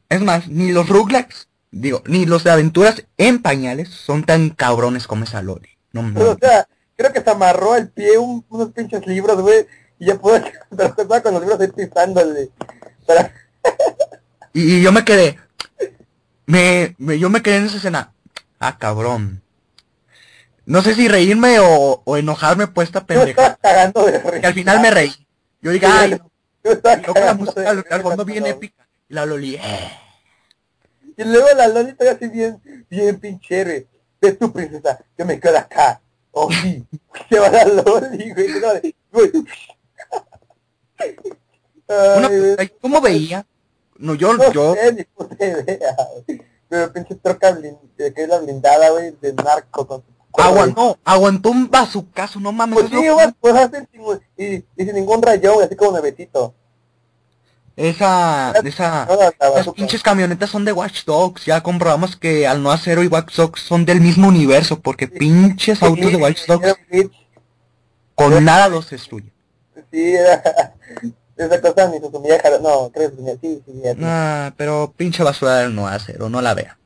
Es 0.08 0.20
más, 0.20 0.48
ni 0.48 0.72
los 0.72 0.88
Rugrats, 0.88 1.48
digo, 1.70 2.02
ni 2.06 2.26
los 2.26 2.44
de 2.44 2.50
aventuras 2.50 3.04
en 3.16 3.40
pañales 3.40 3.88
son 3.88 4.24
tan 4.24 4.50
cabrones 4.50 5.06
como 5.06 5.24
esa 5.24 5.42
loli. 5.42 5.68
No, 5.92 6.02
no. 6.02 6.30
o 6.32 6.38
sea, 6.38 6.66
creo 6.96 7.12
que 7.12 7.20
se 7.22 7.30
amarró 7.30 7.72
al 7.72 7.88
pie 7.88 8.18
un- 8.18 8.44
unos 8.48 8.72
pinches 8.72 9.06
libros, 9.06 9.40
güey, 9.40 9.66
y 9.98 10.06
ya 10.06 10.16
pudo 10.16 10.36
estaba 10.36 11.20
con 11.22 11.32
los 11.34 11.42
libros 11.42 11.60
ahí 11.60 11.68
pisándole. 11.68 12.50
Para... 13.06 13.32
Y, 14.54 14.76
y 14.78 14.82
yo 14.82 14.92
me 14.92 15.04
quedé, 15.04 15.38
me, 16.46 16.94
me- 16.98 17.18
yo 17.18 17.28
me 17.30 17.42
quedé 17.42 17.56
en 17.58 17.66
esa 17.66 17.76
escena. 17.76 18.12
Ah, 18.58 18.76
cabrón. 18.78 19.42
No 20.66 20.82
sé 20.82 20.94
si 20.94 21.06
reírme 21.06 21.60
o, 21.60 22.02
o 22.04 22.16
enojarme 22.16 22.66
por 22.66 22.82
esta 22.84 23.00
Yo 23.00 23.06
pendeja. 23.06 23.56
cagando 23.56 24.04
de. 24.04 24.20
Que 24.40 24.46
al 24.46 24.54
final 24.54 24.80
me 24.80 24.90
reí. 24.90 25.12
Yo 25.62 25.70
dije, 25.70 25.86
ay, 25.86 26.10
no. 26.12 26.30
Yo 26.64 26.72
estaba 26.72 26.94
Y 26.94 26.98
luego 27.02 27.14
la 27.14 27.20
cagando 27.20 27.44
música 27.44 27.60
de 27.60 27.68
al, 27.68 27.76
al 27.78 27.84
risa, 27.84 28.00
fondo 28.02 28.24
bien 28.24 28.46
épica. 28.46 28.87
Y 29.08 29.14
la 29.14 29.26
Loli, 29.26 29.54
eh. 29.56 29.90
Y 31.16 31.24
luego 31.24 31.48
la 31.56 31.68
Loli 31.68 31.94
todavía 31.94 32.16
así 32.16 32.28
bien, 32.28 32.62
bien 32.88 33.18
pinche, 33.18 33.88
Ve 34.20 34.32
tu 34.32 34.52
princesa, 34.52 34.98
yo 35.16 35.24
me 35.24 35.38
quedo 35.38 35.58
acá. 35.58 36.00
Oh, 36.32 36.50
sí. 36.50 36.84
Se 37.30 37.38
va 37.38 37.50
la 37.50 37.64
Loli, 37.64 38.32
güey. 38.32 38.48
no, 38.60 38.68
güey. 39.12 39.30
Ay, 40.98 41.16
Una, 41.88 42.70
¿Cómo 42.80 43.00
veía? 43.00 43.46
No, 43.96 44.14
yo, 44.14 44.34
no 44.34 44.52
yo, 44.52 44.74
sé, 44.74 44.92
ni 44.92 45.04
puta 45.04 45.44
idea. 45.44 45.96
Pero 46.68 46.92
pinche 46.92 47.14
troca 47.14 47.52
blin- 47.52 47.78
eh, 47.96 48.12
que 48.14 48.22
es 48.24 48.28
la 48.28 48.38
blindada, 48.38 48.90
güey, 48.90 49.16
de 49.20 49.32
narco 49.32 49.86
con 49.86 50.02
su 50.02 50.12
aguantó, 50.42 50.98
aguantó 51.04 51.50
un 51.50 51.70
bazucazo, 51.70 52.40
no 52.40 52.52
mames. 52.52 52.78
Pues 52.78 52.92
es 52.92 53.00
sí, 53.00 53.08
güey, 53.08 53.32
pues 53.40 53.54
hacen 53.54 53.88
Y 54.36 54.64
dice 54.76 54.92
ningún 54.92 55.22
rayón, 55.22 55.62
así 55.62 55.74
como 55.74 55.92
nuevecito. 55.92 56.54
Esa, 57.78 58.52
esa, 58.64 59.06
bazooka. 59.38 59.76
pinches 59.76 60.02
camionetas 60.02 60.50
son 60.50 60.64
de 60.64 60.72
Watch 60.72 61.04
Dogs. 61.04 61.44
Ya 61.44 61.62
comprobamos 61.62 62.16
que 62.16 62.46
al 62.46 62.62
no 62.62 62.72
acero 62.72 63.04
y 63.04 63.06
Watch 63.06 63.36
Dogs 63.36 63.62
son 63.62 63.84
del 63.84 64.00
mismo 64.00 64.26
universo. 64.26 64.80
Porque 64.80 65.06
pinches 65.06 65.82
autos 65.82 66.10
de 66.10 66.16
Watch 66.16 66.46
Dogs 66.46 66.76
con 68.16 68.44
nada 68.44 68.68
los 68.68 68.90
destruyen. 68.90 69.32
Sí, 69.92 70.14
era... 70.14 70.74
Esa 71.36 71.60
cosa 71.60 71.88
ni 71.88 72.00
sumía, 72.00 72.40
jala- 72.40 72.58
no, 72.58 72.90
creo 72.92 73.14
que 73.14 73.38
sí, 73.40 73.62
sí, 73.64 73.72
sí. 73.80 73.82
Nah, 73.96 74.50
pero 74.56 74.92
pinche 74.96 75.22
basura 75.22 75.58
del 75.58 75.72
no 75.72 75.86
acero, 75.86 76.28
no 76.28 76.42
la 76.42 76.52
vea. 76.52 76.76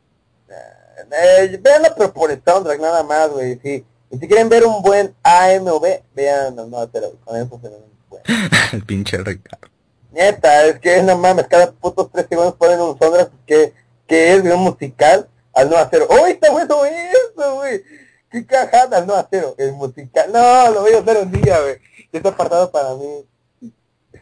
Eh, 1.11 1.59
véanlo, 1.63 1.89
pero 1.97 2.13
por 2.13 2.31
el 2.31 2.43
soundtrack 2.45 2.79
nada 2.79 3.03
más, 3.03 3.31
güey, 3.31 3.59
sí. 3.63 3.83
Y 4.11 4.19
si 4.19 4.29
quieren 4.29 4.51
ver 4.51 4.67
un 4.67 4.83
buen 4.83 5.15
AMV, 5.23 6.03
vean, 6.15 6.55
no, 6.55 6.67
no, 6.67 6.87
pero 6.89 7.13
con 7.25 7.37
eso 7.37 7.59
se 7.63 7.69
ven 7.71 7.79
bueno. 8.11 8.25
El 8.73 8.85
pinche 8.85 9.17
Ricardo. 9.17 9.72
Neta, 10.13 10.67
es 10.67 10.79
que 10.79 11.03
no 11.03 11.17
mames, 11.17 11.47
cada 11.49 11.73
putos 11.73 12.11
tres 12.13 12.27
segundos 12.29 12.55
ponen 12.57 12.81
un 12.81 12.99
soundtrack 12.99 13.31
que, 13.47 13.73
que 14.07 14.35
es 14.35 14.45
de 14.45 14.53
un 14.53 14.61
musical 14.61 15.29
al 15.55 15.71
no 15.71 15.77
hacer. 15.77 16.03
¡Oh, 16.09 16.27
está 16.27 16.51
bueno 16.51 16.85
eso, 16.85 17.55
güey! 17.57 17.83
¡Qué 18.31 18.47
cajada 18.47 18.99
al 18.99 19.07
no 19.07 19.15
hacer! 19.15 19.45
El 19.59 19.73
musical, 19.73 20.31
no, 20.33 20.71
lo 20.71 20.83
voy 20.83 20.93
a 20.93 20.99
hacer 20.99 21.17
un 21.19 21.33
día, 21.33 21.61
güey. 21.61 21.77
Está 22.13 22.29
apartado 22.31 22.71
para 22.71 22.95
mí. 22.95 23.25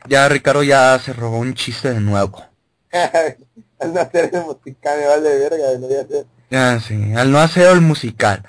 Ya 0.09 0.29
Ricardo 0.29 0.63
ya 0.63 0.99
se 0.99 1.13
robó 1.13 1.39
un 1.39 1.55
chiste 1.55 1.93
de 1.93 2.01
nuevo. 2.01 2.45
al 2.93 3.95
no 3.95 4.01
hacer 4.01 4.31
el 4.33 4.43
musical, 4.45 4.99
me 4.99 5.07
vale 5.07 5.39
verga, 5.39 5.73
lo 5.73 5.87
voy 5.87 5.97
a 5.97 6.01
hacer. 6.03 6.27
Ya, 6.51 6.81
sí, 6.81 7.13
al 7.15 7.31
no 7.31 7.39
acero 7.39 7.73
el 7.73 7.81
musical. 7.81 8.43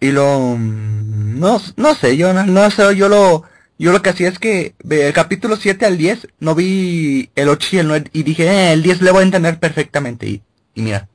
Y 0.00 0.12
lo... 0.12 0.38
mm, 0.56 1.38
No, 1.38 1.60
no 1.76 1.94
sé, 1.94 2.16
yo 2.16 2.30
al 2.30 2.52
no 2.52 2.62
acero 2.62 2.92
yo 2.92 3.08
lo... 3.08 3.44
Yo 3.80 3.92
lo 3.92 4.02
que 4.02 4.10
hacía 4.10 4.28
es 4.28 4.38
que 4.38 4.74
del 4.82 5.14
capítulo 5.14 5.56
7 5.56 5.86
al 5.86 5.96
10 5.96 6.28
no 6.38 6.54
vi 6.54 7.30
el 7.34 7.48
8 7.48 7.68
y 7.72 7.78
el 7.78 7.88
9 7.88 8.10
y 8.12 8.24
dije, 8.24 8.46
eh, 8.46 8.72
el 8.74 8.82
10 8.82 9.00
le 9.00 9.10
voy 9.10 9.20
a 9.20 9.24
entender 9.24 9.58
perfectamente. 9.58 10.26
Y, 10.26 10.42
y 10.74 10.82
mira, 10.82 11.08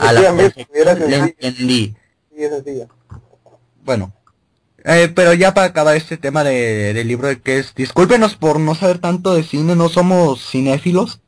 a 0.00 0.12
la 0.12 0.32
le 0.32 0.52
entendí. 1.38 1.94
sí. 2.36 2.82
Bueno, 3.84 4.12
eh, 4.82 5.12
pero 5.14 5.32
ya 5.32 5.54
para 5.54 5.68
acabar 5.68 5.94
este 5.94 6.16
tema 6.16 6.42
de, 6.42 6.92
del 6.92 7.06
libro 7.06 7.28
de 7.28 7.40
que 7.40 7.60
es, 7.60 7.72
discúlpenos 7.76 8.34
por 8.34 8.58
no 8.58 8.74
saber 8.74 8.98
tanto 8.98 9.32
de 9.36 9.44
cine, 9.44 9.76
no 9.76 9.88
somos 9.88 10.44
cinéfilos. 10.50 11.20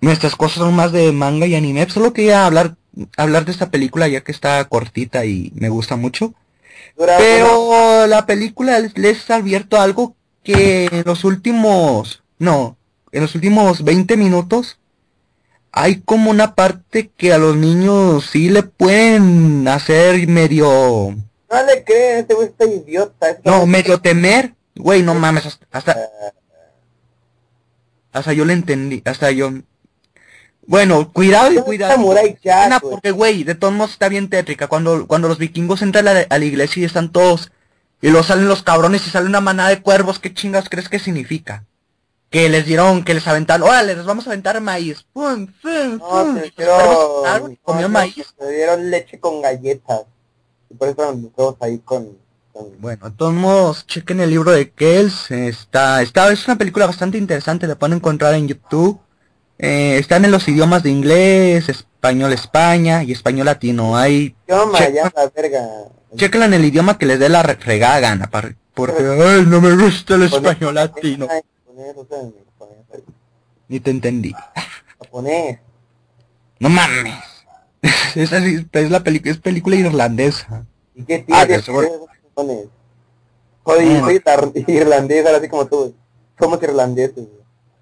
Nuestras 0.00 0.36
cosas 0.36 0.60
son 0.60 0.74
más 0.74 0.90
de 0.90 1.12
manga 1.12 1.44
y 1.46 1.54
anime. 1.54 1.86
Solo 1.90 2.14
quería 2.14 2.46
hablar, 2.46 2.76
hablar 3.18 3.44
de 3.44 3.52
esta 3.52 3.70
película 3.70 4.08
ya 4.08 4.22
que 4.22 4.32
está 4.32 4.64
cortita 4.64 5.26
y 5.26 5.52
me 5.54 5.68
gusta 5.68 5.96
mucho. 5.96 6.32
Pero 6.96 8.06
la 8.06 8.26
película 8.26 8.78
les, 8.78 8.96
les 8.96 9.30
advierto 9.30 9.80
algo 9.80 10.16
que 10.42 10.86
en 10.86 11.02
los 11.04 11.24
últimos, 11.24 12.22
no, 12.38 12.76
en 13.12 13.22
los 13.22 13.34
últimos 13.34 13.82
20 13.84 14.16
minutos 14.16 14.78
hay 15.76 16.00
como 16.02 16.30
una 16.30 16.54
parte 16.54 17.10
que 17.16 17.32
a 17.32 17.38
los 17.38 17.56
niños 17.56 18.26
sí 18.30 18.48
le 18.48 18.62
pueden 18.62 19.66
hacer 19.66 20.26
medio, 20.28 21.16
No 21.50 21.66
le 21.66 21.82
creen, 21.82 22.18
este 22.18 22.34
güey 22.34 22.46
está 22.48 22.64
idiota. 22.64 23.30
este 23.30 23.50
no, 23.50 23.66
medio 23.66 24.00
temer. 24.00 24.54
Güey, 24.76 25.02
no 25.02 25.14
mames, 25.14 25.46
hasta, 25.46 25.66
hasta, 25.72 25.96
hasta 28.12 28.32
yo 28.32 28.44
le 28.44 28.52
entendí, 28.52 29.02
hasta 29.04 29.30
yo... 29.32 29.50
Bueno, 30.66 31.12
cuidado 31.12 31.50
y 31.52 31.56
¿dónde 31.56 31.62
cuidado. 31.66 31.92
Jack, 32.42 32.82
güey? 32.82 32.92
porque, 32.92 33.10
güey, 33.10 33.44
de 33.44 33.54
todos 33.54 33.74
modos 33.74 33.92
está 33.92 34.08
bien 34.08 34.28
tétrica. 34.30 34.66
Cuando, 34.68 35.06
cuando 35.06 35.28
los 35.28 35.38
vikingos 35.38 35.82
entran 35.82 36.08
a 36.08 36.14
la, 36.14 36.26
a 36.28 36.38
la 36.38 36.44
iglesia 36.44 36.80
y 36.82 36.84
están 36.84 37.12
todos, 37.12 37.52
y 38.00 38.08
luego 38.08 38.24
salen 38.24 38.48
los 38.48 38.62
cabrones 38.62 39.06
y 39.06 39.10
sale 39.10 39.26
una 39.26 39.40
manada 39.40 39.68
de 39.70 39.82
cuervos, 39.82 40.18
¿qué 40.18 40.32
chingas 40.32 40.68
crees 40.68 40.88
que 40.88 40.98
significa? 40.98 41.64
Que 42.30 42.48
les 42.48 42.66
dieron, 42.66 43.04
que 43.04 43.14
les 43.14 43.26
aventaron, 43.28 43.68
órale, 43.68 43.94
les 43.94 44.04
vamos 44.06 44.26
a 44.26 44.30
aventar 44.30 44.60
maíz. 44.60 45.04
Pum, 45.12 45.46
pum, 45.62 45.98
No, 45.98 46.08
pum. 46.08 46.34
te 46.40 46.46
Y 46.46 46.50
los 46.50 46.52
cuervos 46.66 47.16
entraron 47.18 47.46
y 47.46 47.50
dijeron... 47.50 47.58
comieron 47.62 47.92
no, 47.92 47.98
maíz. 47.98 48.34
Me 48.40 48.50
dieron 48.50 48.90
leche 48.90 49.20
con 49.20 49.40
galletas. 49.42 50.00
Y 50.70 50.74
por 50.74 50.88
eso 50.88 51.02
huevos 51.36 51.56
ahí 51.60 51.78
con... 51.84 52.16
con- 52.52 52.80
Bueno, 52.80 53.10
de 53.10 53.16
todos 53.16 53.34
modos, 53.34 53.86
chequen 53.86 54.20
el 54.20 54.30
libro 54.30 54.50
de 54.50 54.70
Kells, 54.70 55.30
está, 55.30 56.02
está, 56.02 56.32
es 56.32 56.46
una 56.48 56.56
película 56.58 56.86
bastante 56.86 57.18
interesante, 57.18 57.66
la 57.66 57.76
pueden 57.76 57.96
encontrar 57.98 58.34
en 58.34 58.48
YouTube. 58.48 58.98
Eh, 59.58 59.98
están 59.98 60.24
en 60.24 60.30
los 60.32 60.46
idiomas 60.48 60.82
de 60.82 60.90
inglés, 60.90 61.68
español 61.68 62.32
España 62.32 63.02
y 63.04 63.12
español 63.12 63.46
latino. 63.46 63.96
Hay 63.96 64.34
Yo 64.48 64.66
me 64.66 64.78
Che- 64.78 64.92
ya 64.92 65.12
la 65.14 65.30
verga. 65.34 65.68
El 66.56 66.64
idioma 66.64 66.98
que 66.98 67.06
les 67.06 67.18
dé 67.18 67.28
la 67.28 67.42
re- 67.42 67.56
fregada 67.56 68.00
gana, 68.00 68.30
porque 68.74 69.02
ay, 69.02 69.44
no 69.46 69.60
me 69.60 69.74
gusta 69.76 70.14
el 70.16 70.24
español 70.24 70.74
latino. 70.74 71.28
Ni 73.68 73.80
te 73.80 73.90
entendí. 73.90 74.34
japonés. 74.98 75.58
No 76.60 76.68
mames. 76.68 77.14
Esa 78.14 78.40
sí, 78.40 78.66
es 78.72 78.90
la 78.90 79.02
película, 79.02 79.32
es 79.32 79.38
película 79.38 79.76
irlandesa. 79.76 80.64
¿Y 80.94 81.04
qué 81.04 81.24
Ah, 81.30 81.44
tiene? 81.44 81.56
de 81.58 81.62
seguro. 81.62 82.06
japonés? 82.22 82.66
Soy, 83.66 83.96
Ah. 83.96 84.00
soy 84.04 84.16
ir- 84.18 84.64
irlandés, 84.68 85.24
ahora 85.26 85.38
así 85.38 85.48
como 85.48 85.66
tú. 85.66 85.94
Somos 86.38 86.62
irlandeses. 86.62 87.24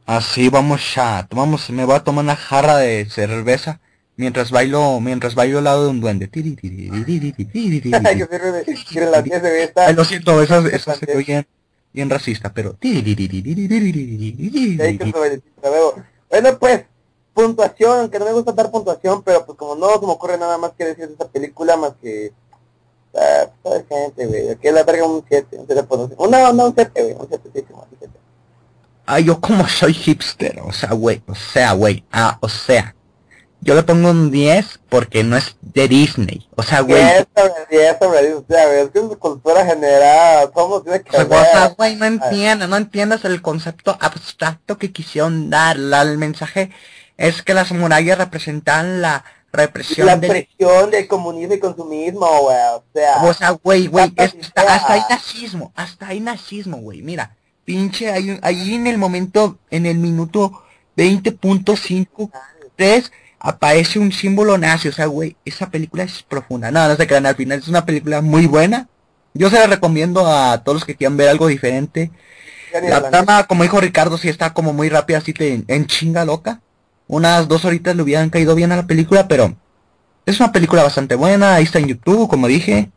Así 0.06 0.48
vamos 0.48 0.94
ya, 0.94 1.26
tomamos, 1.28 1.70
me 1.70 1.84
voy 1.84 1.94
a 1.94 2.00
tomar 2.00 2.24
una 2.24 2.36
jarra 2.36 2.78
de 2.78 3.06
cerveza 3.08 3.80
mientras 4.16 4.50
bailo, 4.50 5.00
mientras 5.00 5.34
bailo 5.34 5.58
al 5.58 5.64
lado 5.64 5.84
de 5.84 5.90
un 5.90 6.00
duende. 6.00 6.28
Ay, 9.76 9.94
lo 9.94 10.04
siento, 10.04 10.42
eso, 10.42 10.66
eso 10.66 10.94
se 10.94 11.04
Irlandés. 11.04 11.16
oye 11.16 11.46
bien 11.92 12.10
racista, 12.10 12.52
pero... 12.52 12.76
Bueno, 16.30 16.58
pues, 16.58 16.84
puntuación, 17.34 18.10
que 18.10 18.18
no 18.18 18.24
me 18.24 18.32
gusta 18.32 18.52
dar 18.52 18.70
puntuación, 18.70 19.22
pero 19.22 19.44
pues 19.44 19.58
como 19.58 19.74
no 19.74 19.92
se 20.00 20.06
me 20.06 20.12
ocurre 20.12 20.38
nada 20.38 20.58
más 20.58 20.72
que 20.72 20.86
decir 20.86 21.06
de 21.06 21.12
esta 21.12 21.28
película, 21.28 21.76
más 21.76 21.92
que... 22.00 22.32
Ah, 23.14 23.50
pues, 23.62 23.84
gente, 23.88 24.26
güey, 24.26 24.48
aquí 24.48 24.70
la 24.70 24.84
verga 24.84 25.04
un 25.04 25.22
7, 25.28 25.58
un 25.58 25.66
7 25.66 25.82
por 25.82 25.98
No, 26.30 26.52
no, 26.54 26.66
un 26.66 26.74
7, 26.74 27.02
güey, 27.02 27.14
un 27.14 27.28
7, 27.28 27.50
sí, 27.52 27.60
sí, 27.60 27.72
un 27.74 27.84
7. 27.98 28.21
Ay, 29.06 29.24
yo 29.24 29.40
como 29.40 29.66
soy 29.68 29.94
hipster, 29.94 30.60
o 30.64 30.72
sea, 30.72 30.90
güey, 30.92 31.22
o 31.26 31.34
sea, 31.34 31.72
güey, 31.72 32.04
ah, 32.12 32.38
o 32.40 32.48
sea, 32.48 32.94
yo 33.60 33.74
le 33.74 33.82
pongo 33.82 34.10
un 34.10 34.30
10 34.30 34.80
porque 34.88 35.22
no 35.24 35.36
es 35.36 35.56
de 35.60 35.88
Disney, 35.88 36.48
o 36.56 36.62
sea, 36.62 36.80
güey, 36.80 37.02
10 37.02 37.26
sobre 37.36 37.52
10 37.70 37.96
sobre 38.00 38.22
10, 38.22 38.34
o 38.36 38.44
sea, 38.48 38.80
es 38.80 38.90
que 38.90 38.98
es 38.98 39.16
cultura 39.18 39.64
general, 39.66 40.50
somos 40.54 40.84
tiene 40.84 41.02
que 41.02 41.16
o 41.16 41.28
sea, 41.28 41.68
güey, 41.76 41.96
no 41.96 42.06
entiendes, 42.06 42.68
no 42.68 42.76
entiendes 42.76 43.24
el 43.24 43.42
concepto 43.42 43.96
abstracto 44.00 44.78
que 44.78 44.92
quisieron 44.92 45.50
dar, 45.50 45.76
la- 45.78 46.02
el 46.02 46.18
mensaje 46.18 46.70
es 47.16 47.42
que 47.42 47.54
las 47.54 47.70
murallas 47.72 48.18
representan 48.18 49.02
la 49.02 49.24
represión 49.52 50.06
La 50.06 50.18
presión 50.18 50.90
del 50.90 51.06
comunismo 51.08 51.54
y 51.54 51.60
consumismo, 51.60 52.26
güey, 52.42 52.56
o 52.56 52.84
sea, 52.94 53.22
O 53.22 53.34
sea, 53.34 53.50
güey, 53.50 53.86
güey, 53.88 54.12
hasta, 54.16 54.92
hay 54.92 55.02
nazismo, 55.10 55.72
hasta 55.76 56.06
hay 56.08 56.20
nazismo, 56.20 56.78
güey, 56.78 57.02
mira, 57.02 57.36
pinche, 57.64 58.10
ahí, 58.10 58.38
ahí 58.42 58.74
en 58.74 58.86
el 58.86 58.98
momento, 58.98 59.58
en 59.70 59.86
el 59.86 59.98
minuto 59.98 60.62
20.53 60.96 63.10
aparece 63.40 63.98
un 63.98 64.12
símbolo 64.12 64.58
nazi, 64.58 64.88
o 64.88 64.92
sea, 64.92 65.06
güey, 65.06 65.36
esa 65.44 65.70
película 65.70 66.04
es 66.04 66.22
profunda, 66.22 66.70
no, 66.70 66.86
no 66.86 66.96
se 66.96 67.06
crean, 67.06 67.26
al 67.26 67.34
final 67.34 67.58
es 67.58 67.68
una 67.68 67.84
película 67.84 68.22
muy 68.22 68.46
buena, 68.46 68.88
yo 69.34 69.50
se 69.50 69.58
la 69.58 69.66
recomiendo 69.66 70.26
a 70.26 70.62
todos 70.62 70.76
los 70.76 70.84
que 70.84 70.94
quieran 70.94 71.16
ver 71.16 71.28
algo 71.28 71.48
diferente, 71.48 72.12
la 72.72 72.78
irlandés. 72.78 73.10
trama, 73.10 73.44
como 73.44 73.62
dijo 73.62 73.80
Ricardo, 73.80 74.18
sí 74.18 74.28
está 74.28 74.52
como 74.52 74.72
muy 74.72 74.88
rápida, 74.88 75.18
así 75.18 75.32
te 75.32 75.62
en 75.66 75.86
chinga 75.86 76.24
loca. 76.24 76.60
Unas 77.06 77.48
dos 77.48 77.64
horitas 77.64 77.94
le 77.94 78.02
hubieran 78.02 78.30
caído 78.30 78.54
bien 78.54 78.72
a 78.72 78.76
la 78.76 78.86
película, 78.86 79.28
pero 79.28 79.54
es 80.24 80.40
una 80.40 80.52
película 80.52 80.82
bastante 80.82 81.14
buena, 81.14 81.56
ahí 81.56 81.64
está 81.64 81.78
en 81.78 81.88
YouTube, 81.88 82.28
como 82.28 82.46
dije. 82.46 82.90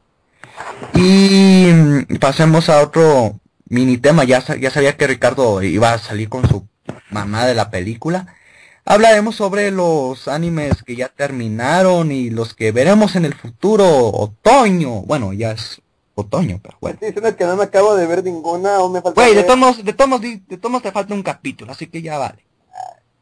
Y 0.93 1.67
mm, 1.73 2.17
pasemos 2.19 2.69
a 2.69 2.81
otro 2.81 3.39
mini 3.67 3.97
tema, 3.97 4.23
ya, 4.23 4.43
ya 4.59 4.69
sabía 4.71 4.97
que 4.97 5.07
Ricardo 5.07 5.61
iba 5.63 5.93
a 5.93 5.97
salir 5.97 6.29
con 6.29 6.47
su 6.47 6.67
mamá 7.09 7.45
de 7.45 7.55
la 7.55 7.69
película. 7.69 8.27
Hablaremos 8.85 9.35
sobre 9.35 9.71
los 9.71 10.27
animes 10.27 10.83
que 10.83 10.95
ya 10.95 11.09
terminaron 11.09 12.11
y 12.11 12.29
los 12.29 12.53
que 12.53 12.71
veremos 12.71 13.15
en 13.15 13.25
el 13.25 13.33
futuro 13.33 13.87
otoño. 14.09 15.01
Bueno, 15.01 15.33
ya 15.33 15.51
es 15.53 15.81
otoño, 16.13 16.59
pero 16.61 16.77
bueno. 16.79 16.93
Estoy 16.95 17.07
diciendo 17.09 17.35
que 17.35 17.45
no 17.45 17.55
me 17.55 17.63
acabo 17.63 17.95
de 17.95 18.05
ver 18.05 18.23
ninguna, 18.23 18.75
aún 18.75 18.93
me 18.93 19.01
falta 19.01 19.19
Güey, 19.19 19.33
de 19.33 19.55
modos, 19.55 19.77
de 19.77 19.93
di- 20.19 20.43
de 20.47 20.57
todos 20.57 20.71
modos 20.71 20.83
te 20.83 20.91
falta 20.91 21.13
un 21.13 21.23
capítulo, 21.23 21.71
así 21.71 21.87
que 21.87 22.01
ya 22.01 22.17
vale. 22.17 22.45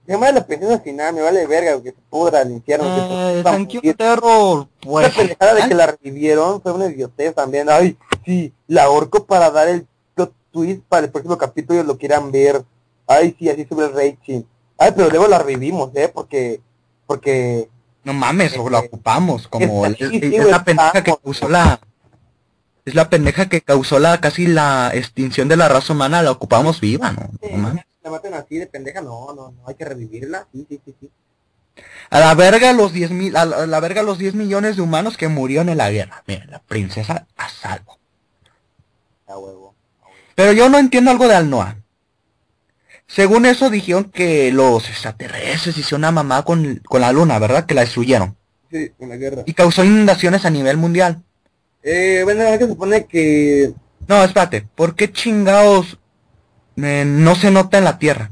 Me 0.06 0.16
llama 0.16 0.32
la 0.34 0.40
atención 0.42 0.70
al 0.74 0.82
final, 0.82 1.14
me 1.16 1.22
vale 1.22 1.48
verga, 1.48 1.82
que 1.82 1.92
se 1.92 1.98
pudra 2.10 2.42
al 2.42 2.52
infierno. 2.52 2.86
Eh. 2.86 3.94
Terror, 3.98 4.68
pues. 4.82 5.08
Esa 5.08 5.16
pendejada 5.18 5.54
de 5.54 5.68
que 5.70 5.76
la 5.76 5.88
revivieron 5.88 6.62
fue 6.62 6.74
una 6.74 6.88
idiotez 6.88 7.34
también. 7.34 7.70
Ay, 7.70 7.98
sí, 8.26 8.52
la 8.68 8.84
ahorco 8.84 9.26
para 9.26 9.50
dar 9.50 9.70
el 9.70 9.88
twist 10.54 10.82
para 10.88 11.06
el 11.08 11.12
próximo 11.12 11.38
capítulo 11.38 11.82
y 11.82 11.84
lo 11.84 11.98
quieran 11.98 12.32
ver. 12.32 12.64
Ay, 13.08 13.36
sí, 13.38 13.50
así 13.50 13.66
sube 13.66 13.86
el 13.86 13.94
rating. 13.94 14.44
Ay, 14.78 14.92
pero 14.96 15.10
luego 15.10 15.28
la 15.28 15.40
revivimos, 15.40 15.92
¿eh? 15.96 16.10
Porque, 16.14 16.62
porque, 17.06 17.70
No 18.06 18.14
mames, 18.14 18.58
o 18.58 18.70
la 18.70 18.80
ocupamos, 18.80 19.48
como 19.50 19.86
el- 19.86 19.98
el- 20.00 20.10
sí, 20.12 20.36
esa 20.36 20.44
güey, 20.44 20.64
pendeja 20.64 21.04
que 21.04 21.14
puso 21.22 21.50
la... 21.50 21.80
Es 22.86 22.96
la 22.96 23.10
pendeja 23.10 23.48
que 23.48 23.62
causó 23.62 23.98
la 24.00 24.20
casi 24.20 24.46
la 24.46 24.92
extinción 24.94 25.48
de 25.48 25.56
la 25.58 25.70
raza 25.70 25.94
humana, 25.94 26.22
la 26.22 26.32
ocupamos 26.32 26.82
viva, 26.82 27.12
¿no? 27.14 27.30
No 27.52 27.58
mames. 27.58 27.86
la 28.04 28.12
maten 28.12 28.34
así 28.34 28.58
de 28.58 28.68
pendeja, 28.68 29.00
no, 29.02 29.34
no, 29.34 29.52
no, 29.52 29.56
hay 29.66 29.76
que 29.76 29.86
revivirla, 29.86 30.46
sí, 30.52 30.66
sí, 30.70 30.82
sí, 30.86 30.94
sí. 31.00 31.10
A 32.10 32.20
la 32.20 32.36
verga 32.36 32.74
los 32.74 32.92
10 32.92 33.12
mil, 33.12 33.38
a 33.38 33.46
la, 33.46 33.64
a 33.64 33.68
la 33.68 33.80
verga 33.80 34.04
los 34.04 34.18
10 34.18 34.36
millones 34.36 34.76
de 34.76 34.82
humanos 34.82 35.16
que 35.16 35.30
murieron 35.30 35.70
en 35.70 35.78
la 35.78 35.90
guerra. 35.92 36.24
Mira, 36.28 36.46
la 36.48 36.60
princesa 36.60 37.26
a 37.38 37.50
salvo. 37.50 37.98
A 39.28 39.38
huevo. 39.38 39.63
Pero 40.36 40.52
yo 40.54 40.70
no 40.70 40.78
entiendo 40.78 41.12
algo 41.12 41.28
de 41.28 41.36
Alnoa. 41.36 41.78
Según 43.08 43.46
eso 43.46 43.70
dijeron 43.70 44.06
que 44.06 44.52
los 44.52 44.90
extraterrestres 44.90 45.78
hicieron 45.78 46.02
una 46.02 46.12
mamá 46.12 46.44
con, 46.44 46.82
con 46.86 47.02
la 47.02 47.12
luna, 47.12 47.38
¿verdad? 47.38 47.66
Que 47.66 47.76
la 47.76 47.82
destruyeron. 47.82 48.36
Sí, 48.72 48.92
en 48.98 49.10
la 49.10 49.18
guerra. 49.18 49.44
Y 49.46 49.54
causó 49.54 49.84
inundaciones 49.84 50.46
a 50.46 50.50
nivel 50.50 50.78
mundial. 50.78 51.22
Eh, 51.84 52.22
bueno, 52.24 52.44
es 52.44 52.58
que 52.58 52.66
se 52.66 52.72
supone 52.72 53.06
que 53.06 53.74
No, 54.08 54.24
espérate. 54.24 54.68
¿Por 54.76 54.96
qué 54.96 55.12
chingados 55.12 56.00
eh, 56.78 57.04
no 57.06 57.36
se 57.36 57.52
nota 57.52 57.78
en 57.78 57.84
la 57.84 58.00
Tierra? 58.00 58.32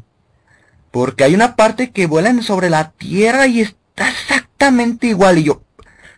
Porque 0.90 1.26
hay 1.26 1.36
una 1.36 1.56
parte 1.56 1.92
que 1.92 2.08
vuelan 2.08 2.42
sobre 2.42 2.70
la 2.70 2.92
Tierra 2.92 3.46
y 3.48 3.62
está 3.62 4.10
exactamente 4.10 5.08
igual. 5.08 5.38
Y 5.38 5.44
yo, 5.44 5.62